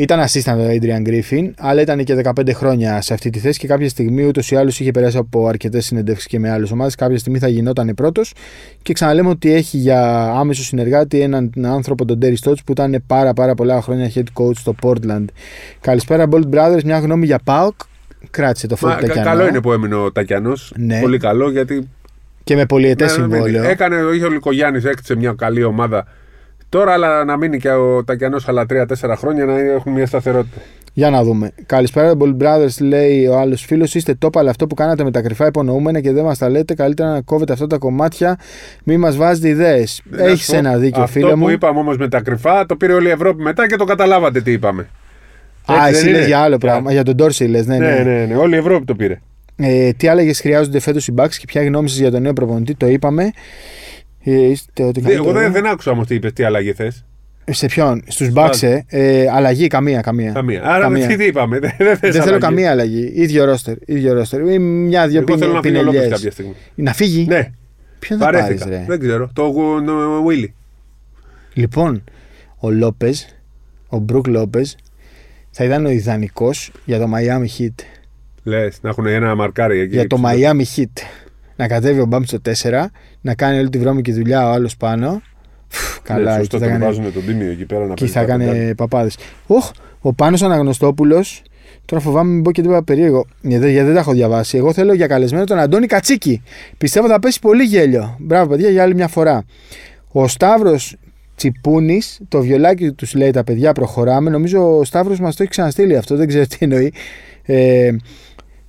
Ήταν 0.00 0.20
assistant 0.20 0.56
ο 0.58 0.68
Adrian 0.70 1.08
Griffin, 1.08 1.50
αλλά 1.58 1.80
ήταν 1.80 2.04
και 2.04 2.20
15 2.24 2.50
χρόνια 2.54 3.00
σε 3.00 3.14
αυτή 3.14 3.30
τη 3.30 3.38
θέση 3.38 3.58
και 3.58 3.66
κάποια 3.66 3.88
στιγμή 3.88 4.24
ούτως 4.24 4.50
ή 4.50 4.56
άλλως 4.56 4.80
είχε 4.80 4.90
περάσει 4.90 5.16
από 5.16 5.46
αρκετές 5.46 5.84
συνεντεύξεις 5.84 6.26
και 6.28 6.38
με 6.38 6.50
άλλες 6.50 6.70
ομάδες. 6.70 6.94
Κάποια 6.94 7.18
στιγμή 7.18 7.38
θα 7.38 7.48
γινόταν 7.48 7.92
πρώτος. 7.94 8.34
Και 8.82 8.92
ξαναλέμε 8.92 9.28
ότι 9.28 9.52
έχει 9.52 9.76
για 9.76 10.30
άμεσο 10.30 10.62
συνεργάτη 10.62 11.20
έναν 11.20 11.50
άνθρωπο, 11.64 12.04
τον 12.04 12.18
Terry 12.22 12.34
Stotts, 12.44 12.56
που 12.66 12.72
ήταν 12.72 13.02
πάρα, 13.06 13.32
πάρα 13.32 13.54
πολλά 13.54 13.82
χρόνια 13.82 14.10
head 14.14 14.22
coach 14.42 14.54
στο 14.56 14.74
Portland. 14.82 15.24
Καλησπέρα, 15.80 16.26
Bolt 16.30 16.44
Brothers. 16.54 16.82
Μια 16.84 16.98
γνώμη 16.98 17.26
για 17.26 17.40
Pauk. 17.44 17.70
Κράτησε 18.30 18.66
το 18.66 18.76
Μα, 18.80 18.88
φώτι 18.90 19.00
κα- 19.06 19.06
Τακιανό. 19.14 19.28
καλό 19.36 19.48
είναι 19.48 19.60
που 19.60 19.72
έμεινε 19.72 19.94
ο 19.94 20.12
Τακιανός. 20.12 20.72
Ναι. 20.76 21.00
Πολύ 21.00 21.18
καλό 21.18 21.50
γιατί. 21.50 21.88
Και 22.44 22.54
με 22.56 22.66
πολυετές 22.66 23.16
Ναι, 23.16 23.22
ναι, 23.26 23.28
ναι, 23.28 23.34
συμβόλαιο. 23.34 23.70
Έκανε, 23.70 23.96
είχε 24.14 24.24
ο 24.24 24.28
Λικογιάννη, 24.30 24.80
έκτισε 24.84 25.16
μια 25.16 25.34
καλή 25.38 25.62
ομάδα. 25.64 26.06
Τώρα, 26.68 26.92
αλλά 26.92 27.24
να 27.24 27.36
μείνει 27.36 27.58
και 27.58 27.70
ο 27.70 28.04
Τακιανός 28.04 28.48
άλλα 28.48 28.66
3-4 28.70 29.14
χρόνια 29.16 29.44
να 29.44 29.58
έχουν 29.58 29.92
μια 29.92 30.06
σταθερότητα. 30.06 30.60
Για 30.92 31.10
να 31.10 31.22
δούμε. 31.22 31.50
Καλησπέρα, 31.66 32.12
Bolt 32.18 32.36
Brothers, 32.42 32.76
λέει 32.80 33.26
ο 33.26 33.38
άλλος 33.38 33.62
φίλος. 33.64 33.94
Είστε 33.94 34.14
top, 34.24 34.28
αλλά 34.34 34.50
αυτό 34.50 34.66
που 34.66 34.74
κάνατε 34.74 35.04
με 35.04 35.10
τα 35.10 35.20
κρυφά 35.22 35.46
υπονοούμενα 35.46 36.00
και 36.00 36.12
δεν 36.12 36.24
μας 36.24 36.38
τα 36.38 36.48
λέτε. 36.48 36.74
Καλύτερα 36.74 37.10
να 37.12 37.20
κόβετε 37.20 37.52
αυτά 37.52 37.66
τα 37.66 37.78
κομμάτια. 37.78 38.38
Μη 38.84 38.96
μας 38.96 39.16
βάζετε 39.16 39.48
ιδέες. 39.48 40.02
Να 40.10 40.18
σου 40.18 40.24
Έχεις 40.24 40.46
πω, 40.50 40.56
ένα 40.56 40.76
δίκιο, 40.76 41.02
αυτό 41.02 41.18
φίλε 41.18 41.30
που 41.32 41.38
μου. 41.38 41.48
είπαμε 41.48 41.78
όμως 41.78 41.96
με 41.96 42.08
τα 42.08 42.20
κρυφά, 42.20 42.66
το 42.66 42.76
πήρε 42.76 42.92
όλη 42.92 43.08
η 43.08 43.10
Ευρώπη 43.10 43.42
μετά 43.42 43.66
και 43.68 43.76
το 43.76 43.84
καταλάβατε 43.84 44.40
τι 44.40 44.52
είπαμε. 44.52 44.88
Α, 45.72 45.74
Έτσι 45.74 45.88
εσύ 45.88 46.02
δεν 46.02 46.10
λες 46.10 46.18
είναι; 46.18 46.26
για 46.26 46.38
άλλο 46.38 46.58
πράγμα. 46.58 46.92
Για 46.92 47.02
τον 47.02 47.14
Ντόρσι 47.14 47.44
λες. 47.44 47.66
Ναι, 47.66 47.76
Ναι, 47.78 47.86
ναι. 47.86 48.02
ναι, 48.02 48.24
ναι, 48.28 48.36
όλη 48.36 48.54
η 48.54 48.58
Ευρώπη 48.58 48.84
το 48.84 48.94
πήρε. 48.94 49.20
Ε, 49.56 49.90
τι 49.92 50.08
άλλαγες 50.08 50.40
χρειάζονται 50.40 50.80
φέτος 50.80 51.06
οι 51.08 51.14
Bucks 51.16 51.34
και 51.38 51.44
ποια 51.46 51.60
είναι 51.60 51.70
η 51.70 51.72
γνώμη 51.72 51.88
σας 51.88 51.98
για 51.98 52.10
τον 52.10 52.22
νέο 52.22 52.32
προπονητή, 52.32 52.74
το 52.74 52.86
είπαμε. 52.86 53.30
Ε, 54.30 54.44
είστε 54.50 54.82
ότι 54.82 55.00
Δεν- 55.00 55.12
Εγώ 55.12 55.24
καλύτερο. 55.24 55.44
δεν, 55.52 55.62
δεν 55.62 55.72
άκουσα 55.72 55.90
όμως 55.90 56.06
τι 56.06 56.14
είπες, 56.14 56.32
τι 56.32 56.42
αλλαγή 56.44 56.72
θες. 56.72 57.04
Σε 57.50 57.66
ποιον, 57.66 58.02
στους 58.06 58.28
Bucks, 58.34 58.62
ε, 58.62 58.80
ε, 58.88 59.28
αλλαγή 59.30 59.66
καμία, 59.66 60.00
καμία. 60.00 60.32
Καμία. 60.32 60.62
Άρα 60.64 60.82
Καμία. 60.82 61.06
τι, 61.06 61.16
τι 61.16 61.24
είπαμε, 61.24 61.58
δεν, 61.58 61.70
δεν, 61.78 61.86
θες 61.86 61.98
Δεν 62.00 62.10
θέλω 62.12 62.22
αλλαγή. 62.24 62.40
καμία 62.40 62.70
αλλαγή. 62.70 63.12
ίδιο 63.14 63.44
ρόστερ. 63.44 63.76
ίδιο 63.86 64.12
ρόστερ. 64.12 64.40
Ή 64.52 64.58
Μια-δυο 64.58 65.24
Εγώ 65.28 65.38
θέλω 65.38 65.52
να 65.52 65.60
φύγει 65.62 65.76
ο 65.76 65.78
Λόπε 65.82 65.90
πινελιές. 65.92 66.12
κάποια 66.16 66.30
στιγμή. 66.30 66.52
Να 66.74 66.92
φύγει; 66.92 67.26
Ναι, 67.28 67.50
Ποιον 67.98 68.18
θα 68.18 68.24
πάρεις, 68.24 68.40
βαρέθηκα. 68.40 68.68
ρε; 68.70 68.84
Δεν 68.86 68.98
ξέρω. 69.00 69.30
Το 69.32 69.52
Βίλι. 70.26 70.54
Λοιπόν, 71.54 72.04
ο 72.56 72.70
Λόπες, 72.70 73.36
ο 73.88 73.98
Μπρουκ 73.98 74.26
Λόπες, 74.26 74.76
θα 75.50 75.64
ήταν 75.64 75.86
ο 75.86 75.90
ιδανικός 75.90 76.70
για 76.84 76.98
το 76.98 77.06
Miami 77.14 77.46
Heat. 77.62 77.84
Λες, 78.42 78.78
να 78.82 78.88
έχουν 78.88 79.06
ένα 79.06 79.34
μαρκάρι 79.34 79.78
εκεί. 79.80 79.94
για 79.94 80.06
το 80.06 80.16
ψηλό. 80.22 80.50
Miami 80.52 80.62
Heat. 80.76 81.02
Να 81.58 81.68
κατέβει 81.68 82.00
ο 82.00 82.06
Μπαμ 82.06 82.22
στο 82.22 82.38
4, 82.62 82.84
να 83.20 83.34
κάνει 83.34 83.58
όλη 83.58 83.68
τη 83.68 83.78
βρώμικη 83.78 84.12
δουλειά 84.12 84.48
ο 84.48 84.52
άλλος 84.52 84.76
πάνω. 84.76 85.22
Φου, 85.68 86.00
Ναι, 86.08 86.14
Καλά, 86.14 86.36
σωστό, 86.38 86.56
εκεί 86.56 86.64
θα 86.64 86.70
τον 86.70 86.80
κάνει, 86.80 86.84
βάζουν 86.84 87.12
τον 87.12 87.24
τίμιο 87.26 87.50
εκεί 87.50 87.64
πέρα 87.64 87.80
να 87.86 87.92
εκεί 87.92 87.94
παίζει 88.00 88.12
θα 88.14 88.20
τα 88.20 88.26
κάνει 88.26 88.44
πεντάρια. 88.44 88.74
παπάδες. 88.74 89.16
Οχ, 89.46 89.70
ο 90.00 90.12
Πάνος 90.12 90.42
Αναγνωστόπουλος. 90.42 91.42
Τώρα 91.84 92.02
φοβάμαι 92.02 92.30
μην 92.32 92.42
πω 92.42 92.52
και 92.52 92.60
τίποτα 92.62 92.84
περίεργο. 92.84 93.26
Γιατί, 93.40 93.70
γιατί 93.70 93.86
δεν 93.86 93.94
τα 93.94 94.00
έχω 94.00 94.12
διαβάσει. 94.12 94.56
Εγώ 94.56 94.72
θέλω 94.72 94.92
για 94.92 95.06
καλεσμένο 95.06 95.44
τον 95.44 95.58
Αντώνη 95.58 95.86
Κατσίκη. 95.86 96.42
Πιστεύω 96.78 97.08
θα 97.08 97.18
πέσει 97.18 97.40
πολύ 97.40 97.64
γέλιο. 97.64 98.16
Μπράβο, 98.18 98.48
παιδιά, 98.50 98.70
για 98.70 98.82
άλλη 98.82 98.94
μια 98.94 99.08
φορά. 99.08 99.44
Ο 100.08 100.28
Σταύρος 100.28 100.96
Τσιπούνης, 101.36 102.20
το 102.28 102.40
βιολάκι 102.40 102.92
τους 102.92 103.14
λέει 103.14 103.30
τα 103.30 103.44
παιδιά, 103.44 103.72
προχωράμε. 103.72 104.30
Νομίζω 104.30 104.78
ο 104.78 104.84
Σταύρος 104.84 105.20
μας 105.20 105.36
το 105.36 105.42
έχει 105.42 105.50
ξαναστείλει 105.52 105.96
αυτό, 105.96 106.16
δεν 106.16 106.26
ξέρω 106.28 106.46
τι 106.46 106.56
εννοεί. 106.60 106.92
Ε, 107.42 107.90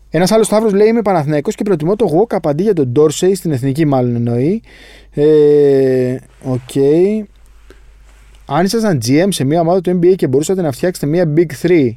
ένας 0.10 0.32
άλλος 0.32 0.46
Σταύρος 0.46 0.74
λέει: 0.74 0.88
Είμαι 0.88 1.02
Παναθηναϊκός 1.02 1.56
και 1.56 1.64
προτιμώ 1.64 1.96
το 1.96 2.20
Walkup 2.20 2.34
αντί 2.34 2.64
για 2.64 2.74
τον 2.74 2.88
Ντόρσεϊ, 2.88 3.36
στην 3.36 3.52
εθνική 3.52 3.86
μάλλον 3.86 4.16
εννοεί. 4.16 4.62
Ε, 5.12 6.16
Οκ. 6.44 6.76
Αν 8.46 8.66
ήσασταν 8.66 9.00
GM 9.06 9.28
σε 9.30 9.44
μια 9.44 9.60
ομάδα 9.60 9.82
του 9.82 10.00
NBA 10.00 10.16
και 10.16 10.28
μπορούσατε 10.28 10.62
να 10.62 10.72
φτιάξετε 10.72 11.08
μια 11.08 11.34
Big 11.36 11.52
3, 11.62 11.92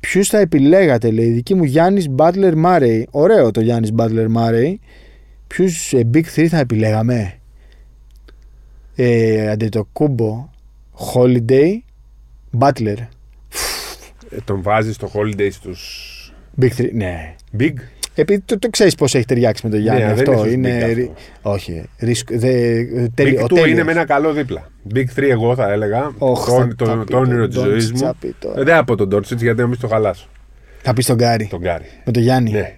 ποιους 0.00 0.28
θα 0.28 0.38
επιλέγατε, 0.38 1.10
λέει. 1.10 1.30
Δική 1.30 1.54
μου 1.54 1.64
Γιάννης 1.64 2.06
Butler 2.16 2.54
Murray. 2.64 3.02
Ωραίο 3.10 3.50
το 3.50 3.60
Γιάννης 3.60 3.90
Butler 3.96 4.26
Murray. 4.36 4.74
Ποιους 5.46 5.92
Big 5.94 6.24
3 6.36 6.46
θα 6.46 6.58
επιλέγαμε; 6.58 7.38
Ε, 8.94 9.50
Αντετοκούμπο, 9.50 10.48
Holiday, 11.14 11.72
Butler. 12.58 12.96
Ε, 14.30 14.36
τον 14.44 14.62
βάζεις 14.62 14.94
στο 14.94 15.10
holiday 15.14 15.48
στους 15.50 16.13
Big 16.60 16.70
3, 16.80 16.88
ναι. 16.92 17.34
big; 17.58 17.72
Επειδή 18.14 18.40
το, 18.44 18.58
το 18.58 18.68
ξέρεις 18.70 18.94
πώς 18.94 19.14
έχει 19.14 19.24
ταιριάξει 19.24 19.62
με 19.64 19.70
τον 19.70 19.80
Γιάννη 19.80 20.02
Ναι, 20.02 20.14
δεν 20.14 20.18
αυτό. 20.18 20.30
είναι 20.32 20.40
στους 20.40 20.52
είναι, 20.52 20.86
big 20.92 20.94
ρι- 20.94 21.10
αυτό. 21.16 21.50
Όχι. 21.50 21.88
Ρίσκο, 21.98 22.34
δε, 22.38 22.48
τέλει, 23.14 23.36
Big 23.38 23.42
ο 23.42 23.44
2 23.44 23.46
τέλειος. 23.48 23.68
είναι 23.68 23.82
με 23.84 23.92
ένα 23.92 24.04
καλό 24.04 24.32
δίπλα. 24.32 24.68
Big 24.94 25.04
3 25.16 25.22
εγώ 25.30 25.54
θα 25.54 25.72
έλεγα. 25.72 26.10
Όχ, 26.18 26.44
το, 26.46 26.52
θα- 26.54 26.68
το, 26.76 26.84
θα 26.86 26.96
το, 26.98 27.04
πει 27.04 27.14
όνειρο 27.14 27.38
τον 27.40 27.48
της 27.48 27.58
ζωής 27.60 27.86
Doncic, 27.88 27.92
μου. 27.92 27.98
θα 27.98 28.14
πει 28.20 28.34
τώρα. 28.38 28.60
Ε, 28.60 28.64
Δεν 28.64 28.74
από 28.76 28.96
τον 28.96 29.08
Ντόρτσιτ 29.08 29.42
γιατί 29.42 29.60
να 29.60 29.66
μην 29.66 29.78
το 29.80 29.88
χαλάσω. 29.88 30.28
Θα 30.82 30.92
πεις 30.92 31.06
τον 31.06 31.16
Γκάρι. 31.16 31.46
Τον 31.50 31.60
Γκάρι. 31.60 31.84
Με 32.04 32.12
τον 32.12 32.22
Γιάννη. 32.22 32.50
Ναι. 32.50 32.72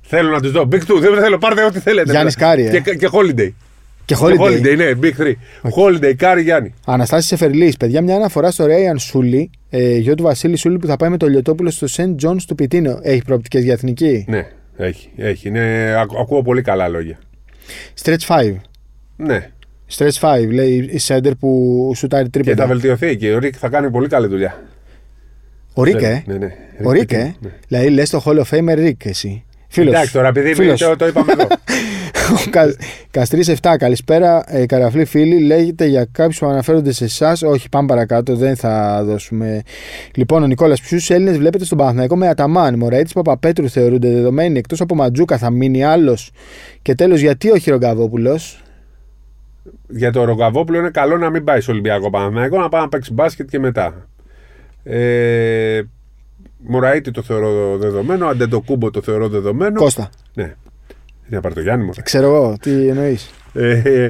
Θέλω 0.00 0.30
να 0.30 0.40
τους 0.40 0.50
δω. 0.50 0.62
Big 0.72 0.74
2, 0.74 0.98
δεν 1.00 1.14
θέλω. 1.22 1.38
Πάρτε 1.38 1.64
ό,τι 1.64 1.78
θέλετε. 1.80 2.10
Γιάννης 2.10 2.34
Δηλαδή. 2.34 2.62
Κάρι, 2.62 2.76
ε. 2.76 2.80
Και, 2.80 2.94
και 2.94 3.08
holiday. 3.12 3.50
Και 4.06 4.14
Και 4.14 4.20
Holiday. 4.24 4.38
Holiday, 4.40 4.76
ναι, 4.76 4.90
Big 5.02 5.12
3. 5.22 5.32
Holiday, 5.76 6.14
Κάρι 6.16 6.42
Γιάννη. 6.42 6.74
Αναστάσης 6.86 7.32
Εφερλή. 7.32 7.74
Παιδιά, 7.78 8.02
μια 8.02 8.14
αναφορά 8.16 8.50
στο 8.50 8.66
Ρέιαν 8.66 8.98
Σούλι, 8.98 9.50
ε, 9.70 9.96
γιο 9.96 10.14
του 10.14 10.22
Βασίλη 10.22 10.56
Σούλι 10.56 10.78
που 10.78 10.86
θα 10.86 10.96
πάει 10.96 11.10
με 11.10 11.16
το 11.16 11.26
Λιωτόπουλο 11.26 11.70
στο 11.70 11.86
St. 11.86 12.16
John's 12.16 12.38
του 12.46 12.54
Πιτίνο. 12.54 12.98
Έχει 13.02 13.22
προοπτικές 13.24 13.64
για 13.64 13.72
εθνική; 13.72 14.24
Ναι, 14.28 14.46
έχει. 14.76 15.10
έχει. 15.16 15.48
Είναι, 15.48 15.94
ακου- 16.00 16.18
ακούω 16.18 16.42
πολύ 16.42 16.62
καλά 16.62 16.88
λόγια. 16.88 17.18
Stretch 18.02 18.26
5. 18.26 18.54
Ναι. 19.16 19.50
Stretch 19.96 20.18
5 20.20 20.48
λέει 20.50 20.88
η 20.92 20.98
σέντερ 20.98 21.34
που 21.34 21.92
σουτάρει 21.96 22.24
Και 22.24 22.30
τρίποντα. 22.30 22.56
θα 22.62 22.66
βελτιωθεί 22.68 23.06
εκεί. 23.06 23.30
Ο 23.30 23.38
Ρίκ 23.38 23.54
θα 23.58 23.68
κάνει 23.68 23.90
πολύ 23.90 24.08
καλή 24.08 24.26
δουλειά. 24.26 24.62
Ο 25.74 25.82
Ρίκ, 25.82 26.02
ε; 26.02 26.22
Ναι, 26.26 26.34
ναι. 26.34 26.52
Ο 26.84 26.90
Ρίκ, 26.92 27.12
ε; 27.12 27.34
Ναι. 27.40 27.50
Δηλαδή 27.68 27.88
λες 27.90 28.10
το 28.10 28.22
Hall 28.26 28.38
of 28.42 28.44
Famer 28.50 28.74
Ρίκ, 28.74 29.04
εσύ. 29.04 29.44
Φίλος. 29.68 29.94
Εντάξει 29.94 30.12
τώρα, 30.12 30.28
επειδή 30.28 30.54
Φίλος. 30.54 30.80
το, 30.80 30.96
το 30.96 31.06
είπαμε 31.06 31.32
εδώ. 31.32 31.46
Ο 32.30 32.50
Κα- 32.50 32.74
Καστρίς 33.10 33.48
7, 33.48 33.76
καλησπέρα. 33.78 34.44
Ε, 34.46 34.66
καραφλή 34.66 35.04
φίλοι, 35.04 35.38
λέγεται 35.40 35.86
για 35.86 36.06
κάποιους 36.12 36.38
που 36.38 36.46
αναφέρονται 36.46 36.92
σε 36.92 37.04
εσάς. 37.04 37.42
Όχι, 37.42 37.68
πάμε 37.68 37.86
παρακάτω, 37.86 38.36
δεν 38.36 38.56
θα 38.56 39.02
δώσουμε. 39.04 39.62
Λοιπόν, 40.14 40.42
ο 40.42 40.46
Νικόλας, 40.46 40.80
ποιους 40.80 41.10
Έλληνες 41.10 41.38
βλέπετε 41.38 41.64
στον 41.64 41.78
Παναθηναϊκό 41.78 42.16
με 42.16 42.28
Αταμάν. 42.28 42.74
Μωραήτη 42.78 43.10
Παπαπέτρου 43.14 43.68
θεωρούνται 43.68 44.10
δεδομένοι. 44.12 44.58
Εκτός 44.58 44.80
από 44.80 44.94
Ματζούκα 44.94 45.38
θα 45.38 45.50
μείνει 45.50 45.84
άλλος. 45.84 46.30
Και 46.82 46.94
τέλος, 46.94 47.20
γιατί 47.20 47.50
ο 47.50 47.56
Χιρογκαβόπουλο. 47.56 48.38
Για 49.88 50.12
το 50.12 50.24
Ρογκαβόπουλο 50.24 50.78
είναι 50.78 50.90
καλό 50.90 51.16
να 51.16 51.30
μην 51.30 51.44
πάει 51.44 51.60
στο 51.60 51.72
Ολυμπιακό 51.72 52.10
Παναθηναϊκό, 52.10 52.58
να 52.58 52.68
πάει 52.68 52.80
να 52.82 52.88
παίξει 52.88 53.12
μπάσκετ 53.12 53.48
και 53.48 53.58
μετά. 53.58 54.08
Ε, 54.84 55.80
Μωραήτη 56.68 57.10
το 57.10 57.22
θεωρώ 57.22 57.76
δεδομένο, 57.78 58.26
Αντετοκούμπο 58.26 58.90
το 58.90 59.02
θεωρώ 59.02 59.28
δεδομένο. 59.28 59.80
Κώστα. 59.80 60.10
Ναι. 60.34 60.54
Τι 61.28 61.34
να 61.34 61.40
πάρει 61.40 61.54
το 61.54 61.60
Γιάννη 61.60 61.84
μου. 61.84 61.90
Ξέρω 62.02 62.26
εγώ, 62.26 62.56
τι 62.60 62.88
εννοείς. 62.88 63.30
Ε, 63.52 64.08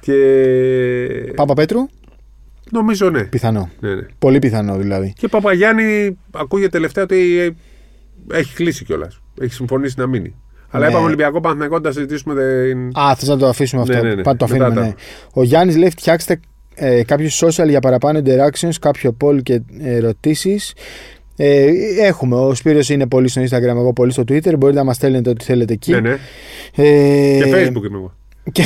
και. 0.00 1.32
Παπαπέτρου. 1.34 1.78
Νομίζω 2.70 3.10
ναι. 3.10 3.24
Πιθανό. 3.24 3.70
ναι, 3.80 3.94
ναι. 3.94 4.02
Πολύ 4.18 4.38
πιθανό 4.38 4.76
δηλαδή. 4.76 5.12
Και 5.16 5.28
Παπαγιάννη 5.28 6.18
ακούγεται 6.34 6.68
τελευταία 6.70 7.04
ότι 7.04 7.56
έχει 8.32 8.54
κλείσει 8.54 8.84
κιόλας. 8.84 9.20
Έχει 9.40 9.52
συμφωνήσει 9.52 9.94
να 9.98 10.06
μείνει. 10.06 10.34
Αλλά 10.70 10.84
Ναι. 10.84 10.90
είπαμε 10.90 11.06
Ολυμπιακό 11.06 11.40
Παναθηναϊκό 11.40 11.78
να 11.78 11.90
συζητήσουμε. 11.92 12.34
Την... 12.34 12.98
Α, 13.00 13.14
θες 13.14 13.28
να 13.28 13.36
το 13.36 13.46
αφήσουμε 13.48 13.84
Ναι, 13.86 13.94
αυτό. 13.94 14.06
ναι, 14.06 14.14
ναι. 14.14 14.22
Πάτε 14.22 14.36
το 14.36 14.46
Μετά 14.52 14.64
αφήνουμε, 14.64 14.80
τα- 14.80 14.86
ναι. 14.86 14.94
Ο 15.32 15.42
Γιάννης 15.42 15.76
λέει: 15.76 15.90
Φτιάξτε 15.90 16.40
ε, 16.74 17.04
κάποιο 17.04 17.28
social 17.40 17.68
για 17.68 17.80
παραπάνω 17.80 18.20
interactions, 18.24 18.70
κάποιο 18.80 19.16
poll 19.24 19.42
και 19.42 19.60
ερωτήσεις. 19.80 20.74
Ε, 21.40 21.70
έχουμε. 22.00 22.36
Ο 22.36 22.54
Σπύρος 22.54 22.88
είναι 22.88 23.06
πολύ 23.06 23.28
στο 23.28 23.42
Instagram, 23.42 23.62
εγώ 23.76 23.92
πολύ 23.92 24.12
στο 24.12 24.22
Twitter. 24.22 24.54
Μπορείτε 24.58 24.78
να 24.78 24.84
μας 24.84 24.96
στέλνετε 24.96 25.30
ό,τι 25.30 25.44
θέλετε 25.44 25.72
εκεί. 25.72 25.90
Ναι, 25.92 26.00
ναι. 26.00 26.10
Ε, 26.76 27.38
Και 27.38 27.44
Facebook 27.54 27.84
είμαι 27.88 27.96
εγώ. 27.98 28.14
και- 28.52 28.62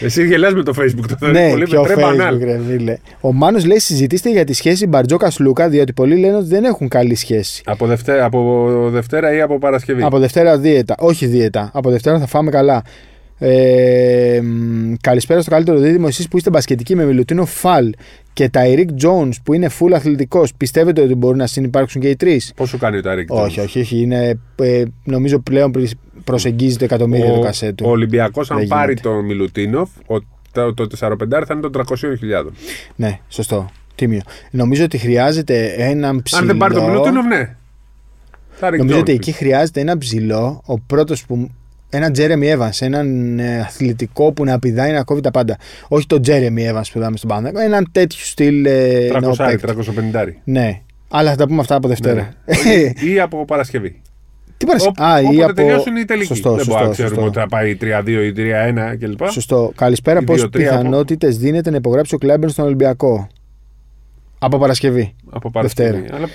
Εσύ 0.00 0.26
γελάς 0.26 0.54
με 0.54 0.62
το 0.62 0.72
Facebook. 0.80 1.04
Το 1.08 1.16
θεωρείς 1.18 1.40
ναι, 1.40 1.50
πολύ 1.50 1.64
και 1.66 1.76
ο 1.76 1.80
με 1.82 1.86
τρε 1.88 2.00
μπανάλ. 2.02 2.36
Facebook, 2.36 2.44
ρε 2.44 2.60
φίλε. 2.68 2.96
Ο 3.20 3.32
Μάνος 3.32 3.64
λέει: 3.64 3.78
Συζητήστε 3.78 4.30
για 4.30 4.44
τη 4.44 4.52
σχέση 4.52 4.86
Μπαρτζόκα 4.86 5.32
Λούκα, 5.38 5.68
διότι 5.68 5.92
πολλοί 5.92 6.16
λένε 6.16 6.36
ότι 6.36 6.46
δεν 6.46 6.64
έχουν 6.64 6.88
καλή 6.88 7.14
σχέση. 7.14 7.62
Από 7.64 7.86
Δευτέρα, 7.86 8.24
από 8.24 8.68
Δευτέρα 8.90 9.34
ή 9.34 9.40
από 9.40 9.58
Παρασκευή; 9.58 10.02
Από 10.02 10.18
Δευτέρα 10.18 10.58
δίαιτα. 10.58 10.94
Όχι 10.98 11.26
δίαιτα. 11.26 11.70
Από 11.74 11.90
Δευτέρα 11.90 12.18
θα 12.18 12.26
φάμε 12.26 12.50
καλά. 12.50 12.82
Ε, 13.38 14.40
μ, 14.42 14.92
καλησπέρα 15.00 15.40
στο 15.40 15.50
καλύτερο 15.50 15.78
δίδυμο. 15.78 16.04
Εσείς 16.08 16.28
που 16.28 16.36
είστε 16.36 16.50
μπασκετικοί 16.50 16.94
με 16.94 17.04
Μιλουτίνο 17.04 17.44
Φαλ 17.44 17.92
και 18.32 18.48
Tyrique 18.48 18.86
Jones 19.04 19.30
που 19.44 19.52
είναι 19.54 19.70
full 19.78 19.92
αθλητικός, 19.94 20.54
πιστεύετε 20.54 21.00
ότι 21.02 21.14
μπορούν 21.14 21.38
να 21.38 21.46
συνυπάρξουν 21.46 22.00
και 22.00 22.08
οι 22.08 22.16
τρεις; 22.16 22.52
Πόσο 22.56 22.78
κάνει 22.78 22.96
ο 22.96 23.02
Tyrique. 23.02 23.32
Όχι, 23.32 23.60
όχι, 23.60 23.80
όχι. 23.80 24.00
Είναι, 24.00 24.38
ε, 24.56 24.82
νομίζω 25.04 25.38
πλέον 25.38 25.70
πρι- 25.72 25.90
προσεγγίζει 26.24 26.76
το 26.76 26.84
εκατομμύριο 26.84 27.32
το 27.34 27.40
κασέ 27.40 27.62
του. 27.62 27.84
Ο 27.86 27.90
Ολυμπιακός, 27.90 28.50
αν 28.50 28.58
Δεν 28.58 28.66
πάρει 28.66 28.92
γίνεται. 28.92 29.08
τον 29.08 29.24
Μιλουτίνοφ, 29.24 29.90
ο, 30.06 30.18
το, 30.52 30.74
το 30.74 30.86
4-5 30.98 31.44
θα 31.46 31.54
είναι 31.54 31.60
των 31.70 31.84
300.000. 31.86 32.50
Ναι, 32.96 33.18
σωστό. 33.28 33.70
Τίμιο. 33.94 34.20
Νομίζω 34.50 34.84
ότι 34.84 34.98
χρειάζεται 34.98 35.74
έναν 35.78 36.22
ψηλό. 36.22 36.40
Αν 36.40 36.46
δεν 36.46 36.56
πάρει 36.56 36.74
τον 36.74 36.84
Μιλουτίνοφ, 36.84 37.26
ναι. 37.26 37.56
Tyrique 38.60 38.78
Νομίζω 38.78 38.98
ότι 38.98 39.12
Jones. 39.12 39.14
εκεί 39.14 39.32
χρειάζεται 39.32 39.80
ένα 39.80 39.98
ψηλό, 39.98 40.62
ο 40.66 40.78
πρώτος 40.78 41.26
που. 41.26 41.50
Ένα 41.96 42.10
Jeremy 42.10 42.52
Evans, 42.58 42.78
έναν 42.80 43.38
ε, 43.38 43.60
αθλητικό 43.60 44.32
που 44.32 44.44
να 44.44 44.58
πηδάει 44.58 44.92
να 44.92 45.02
κόβει 45.04 45.20
τα 45.20 45.30
πάντα. 45.30 45.56
Όχι 45.88 46.06
τον 46.06 46.22
Τζέρεμι 46.22 46.66
Evans 46.70 46.82
που 46.92 46.98
είδαμε 46.98 47.16
στον 47.16 47.28
Παναγιώτο, 47.28 47.64
έναν 47.64 47.88
τέτοιο 47.92 48.18
στυλ. 48.24 48.64
Ε, 48.64 49.08
300, 49.12 49.20
νέο 49.20 49.34
παίκτη. 49.36 49.66
350. 50.12 50.26
Ναι. 50.44 50.80
Αλλά 51.08 51.30
θα 51.30 51.36
τα 51.36 51.46
πούμε 51.46 51.60
αυτά 51.60 51.74
από 51.74 51.88
Δευτέρα. 51.88 52.32
Ναι. 52.46 53.10
ή 53.10 53.20
από 53.20 53.44
Παρασκευή. 53.44 54.00
Τι 54.56 54.66
πάρε. 54.66 54.78
Όπο- 54.82 55.02
Α, 55.02 55.20
ή 55.20 55.24
όποτε 55.24 55.44
από. 55.44 55.52
τελειώσουν 55.54 55.96
οι 55.96 56.04
τελικοί. 56.04 56.26
Σωστό, 56.26 56.54
δεν 56.54 56.64
μπορούμε 56.66 56.86
να 56.86 56.94
σωστό, 56.94 57.02
ξέρουμε 57.04 57.14
σωστό. 57.26 57.40
ότι 57.40 57.50
θα 57.52 57.56
πάει 57.56 57.76
3-2 57.80 58.22
ή 58.24 58.32
3-1 58.32 58.96
κλπ. 58.98 59.28
Σωστό. 59.30 59.72
Καλησπέρα. 59.76 60.20
Οι 60.20 60.24
Πόσε 60.24 60.40
δύο-τρία 60.40 60.68
από- 60.70 60.78
πιθανότητες 60.78 61.38
δίνεται 61.38 61.70
να 61.70 61.76
υπογράψει 61.76 62.14
ο 62.14 62.18
Κλέμπερ 62.18 62.50
στον 62.50 62.64
Ολυμπιακό; 62.64 63.28
Από 64.38 64.58
Παρασκευή. 64.58 65.14
Από 65.30 65.50
Παρασκευή. 65.50 65.90
Δευτέρα. 65.90 66.16
Αλλά 66.16 66.28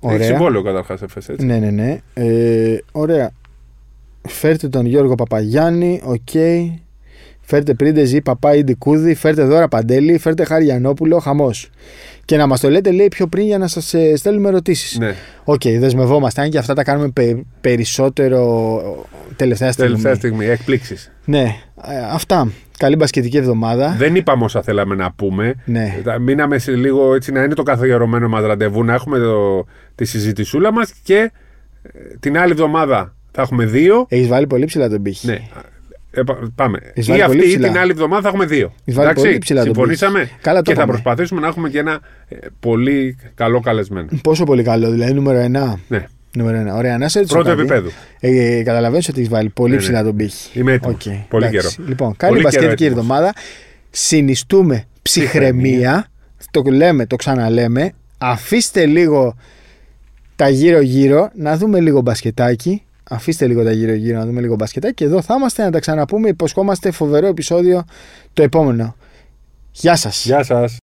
Ωραία. 0.00 0.16
έχει 0.16 0.24
συμβόλαιο 0.26 0.62
καταρχάς 0.62 1.02
έφεσε 1.02 1.32
έτσι. 1.32 1.46
Ναι, 1.46 1.56
ναι, 1.58 1.70
ναι. 1.70 1.98
Ε, 2.14 2.78
ωραία. 2.92 3.30
Φέρτε 4.28 4.68
τον 4.68 4.86
Γιώργο 4.86 5.14
Παπαγιάννη. 5.14 6.00
Οκ. 6.04 6.28
Φέρτε 7.40 7.74
Πρίντεζη, 7.74 8.20
Παπά 8.20 8.54
ή 8.54 8.64
Ντικούδη. 8.64 9.14
Φέρτε 9.14 9.44
Δώρα 9.44 9.68
Παντέλη. 9.68 10.18
Φέρτε 10.18 10.44
Χάρη 10.44 10.64
Γιαννόπουλο. 10.64 11.18
Χαμός. 11.18 11.70
Και 12.24 12.36
να 12.36 12.46
μας 12.46 12.60
το 12.60 12.70
λέτε, 12.70 12.90
λέει, 12.90 13.08
πιο 13.08 13.26
πριν 13.26 13.46
για 13.46 13.58
να 13.58 13.66
σας 13.68 13.94
στέλνουμε 14.14 14.48
ερωτήσεις. 14.48 14.98
Ναι. 14.98 15.14
Οκ, 15.44 15.60
δεσμευόμαστε. 15.78 16.40
Αν 16.40 16.50
και 16.50 16.58
αυτά 16.58 16.74
τα 16.74 16.82
κάνουμε 16.84 17.08
πε- 17.10 17.36
περισσότερο 17.60 19.06
τελευταία 19.36 19.72
στιγμή. 19.72 19.90
Τελευταία 19.90 20.14
στιγμή. 20.14 20.46
Εκπλήξεις. 20.46 21.12
Ναι, 21.24 21.42
ε, 21.88 21.98
αυτά. 22.12 22.50
Καλή 22.78 22.96
μπασκετική 22.96 23.36
εβδομάδα. 23.36 23.94
Δεν 23.98 24.14
είπαμε 24.14 24.44
όσα 24.44 24.62
θέλαμε 24.62 24.94
να 24.94 25.12
πούμε. 25.12 25.54
Ναι. 25.64 26.00
Τα- 26.04 26.18
Μείναμε 26.18 26.58
σε 26.58 26.72
λίγο 26.72 27.14
έτσι 27.14 27.32
να 27.32 27.42
είναι 27.42 27.54
το 27.54 27.62
καθιερωμένο 27.62 28.28
μας 28.28 28.44
ραντεβού, 28.44 28.84
να 28.84 28.94
έχουμε 28.94 29.18
το, 29.18 29.64
τη 29.94 30.04
συζητησούλα 30.04 30.72
μας 30.72 30.92
και 31.02 31.32
ε, 31.82 31.98
την 32.20 32.38
άλλη 32.38 32.52
εβδομάδα 32.52 33.14
θα 33.32 33.42
έχουμε 33.42 33.64
δύο. 33.64 34.06
Έχεις 34.08 34.28
βάλει 34.28 34.46
πολύ 34.46 34.64
ψηλά 34.64 34.88
τον 34.88 35.02
πύχη. 35.02 35.26
Ναι. 35.26 35.38
Ε, 36.14 36.22
πα- 36.22 36.38
πάμε. 36.54 36.78
Έχεις 36.94 37.06
Ή 37.06 37.10
βάλει 37.10 37.22
πολύ 37.24 37.38
αυτή 37.38 37.48
ή 37.50 37.52
ψηλά. 37.52 37.68
την 37.68 37.78
άλλη 37.78 37.90
εβδομάδα 37.90 38.22
θα 38.22 38.28
έχουμε 38.28 38.44
δύο. 38.46 38.72
Έχεις 38.84 38.94
βάλει 38.94 39.12
πολύ 39.14 39.38
ψηλά 39.38 39.64
τον 39.64 39.74
συμφωνήσαμε. 39.74 40.20
πύχη. 40.20 40.34
Καλά 40.42 40.62
το 40.62 40.70
και 40.70 40.76
θα 40.76 40.82
είπαμε. 40.82 40.98
προσπαθήσουμε 41.00 41.40
να 41.40 41.46
έχουμε 41.46 41.68
και 41.68 41.78
ένα 41.78 42.00
ε, 42.28 42.36
πολύ 42.60 43.16
καλό 43.34 43.60
καλεσμένο. 43.60 44.08
Πόσο 44.22 44.44
πολύ 44.44 44.62
καλό, 44.62 44.90
δηλαδή 44.90 45.12
νούμερο 45.12 45.38
1. 45.44 45.74
Ναι. 45.88 46.06
Νούμερο 46.36 46.72
1. 46.72 46.76
Ωραία, 46.76 46.98
να 46.98 47.08
σε 47.08 47.18
ρωτήσω. 47.18 47.36
Πρώτο 47.36 47.50
κάτι. 47.50 47.60
επίπεδο. 47.60 47.90
Ε, 48.20 48.62
Καταλαβαίνω 48.62 49.02
ότι 49.08 49.18
έχεις 49.20 49.28
βάλει 49.32 49.48
πολύ 49.48 49.70
Ναι, 49.70 49.76
ναι. 49.76 49.82
ψηλά 49.82 50.02
τον 50.02 50.16
πύχη. 50.16 50.58
Είμαι 50.58 50.72
έτοιμος. 50.72 50.94
Οκ, 50.94 51.12
Πολύ 51.28 51.46
εντάξει. 51.46 51.74
καιρό. 51.76 51.88
Λοιπόν, 51.88 52.16
καλή 52.16 52.32
Πολύ 52.32 52.44
καιρό 52.50 52.62
μπασκετική 52.62 52.84
έτοιμος. 52.84 53.02
εβδομάδα. 53.04 53.32
Συνιστούμε 53.90 54.84
ψυχραιμία. 55.02 56.06
Το 56.50 56.62
λέμε, 56.62 57.06
το 57.06 57.16
ξαναλέμε. 57.16 57.92
Αφήστε 58.18 58.86
λίγο 58.86 59.36
τα 60.36 60.48
γύρω-γύρω 60.48 61.30
να 61.34 61.56
δούμε 61.56 61.80
λίγο 61.80 62.00
μπασκετάκι. 62.00 62.82
Αφήστε 63.12 63.46
λίγο 63.46 63.64
τα 63.64 63.72
γύρω-γύρω 63.72 64.18
να 64.18 64.26
δούμε 64.26 64.40
λίγο 64.40 64.54
μπασκετάκι. 64.54 64.94
Και 64.94 65.04
εδώ 65.04 65.22
θα 65.22 65.34
είμαστε 65.34 65.64
να 65.64 65.70
τα 65.70 65.78
ξαναπούμε. 65.78 66.28
Υποσχόμαστε 66.28 66.90
φοβερό 66.90 67.26
επεισόδιο 67.26 67.84
το 68.32 68.42
επόμενο. 68.42 68.96
Γεια 69.72 69.96
σας. 69.96 70.24
Γεια 70.24 70.42
σας. 70.42 70.81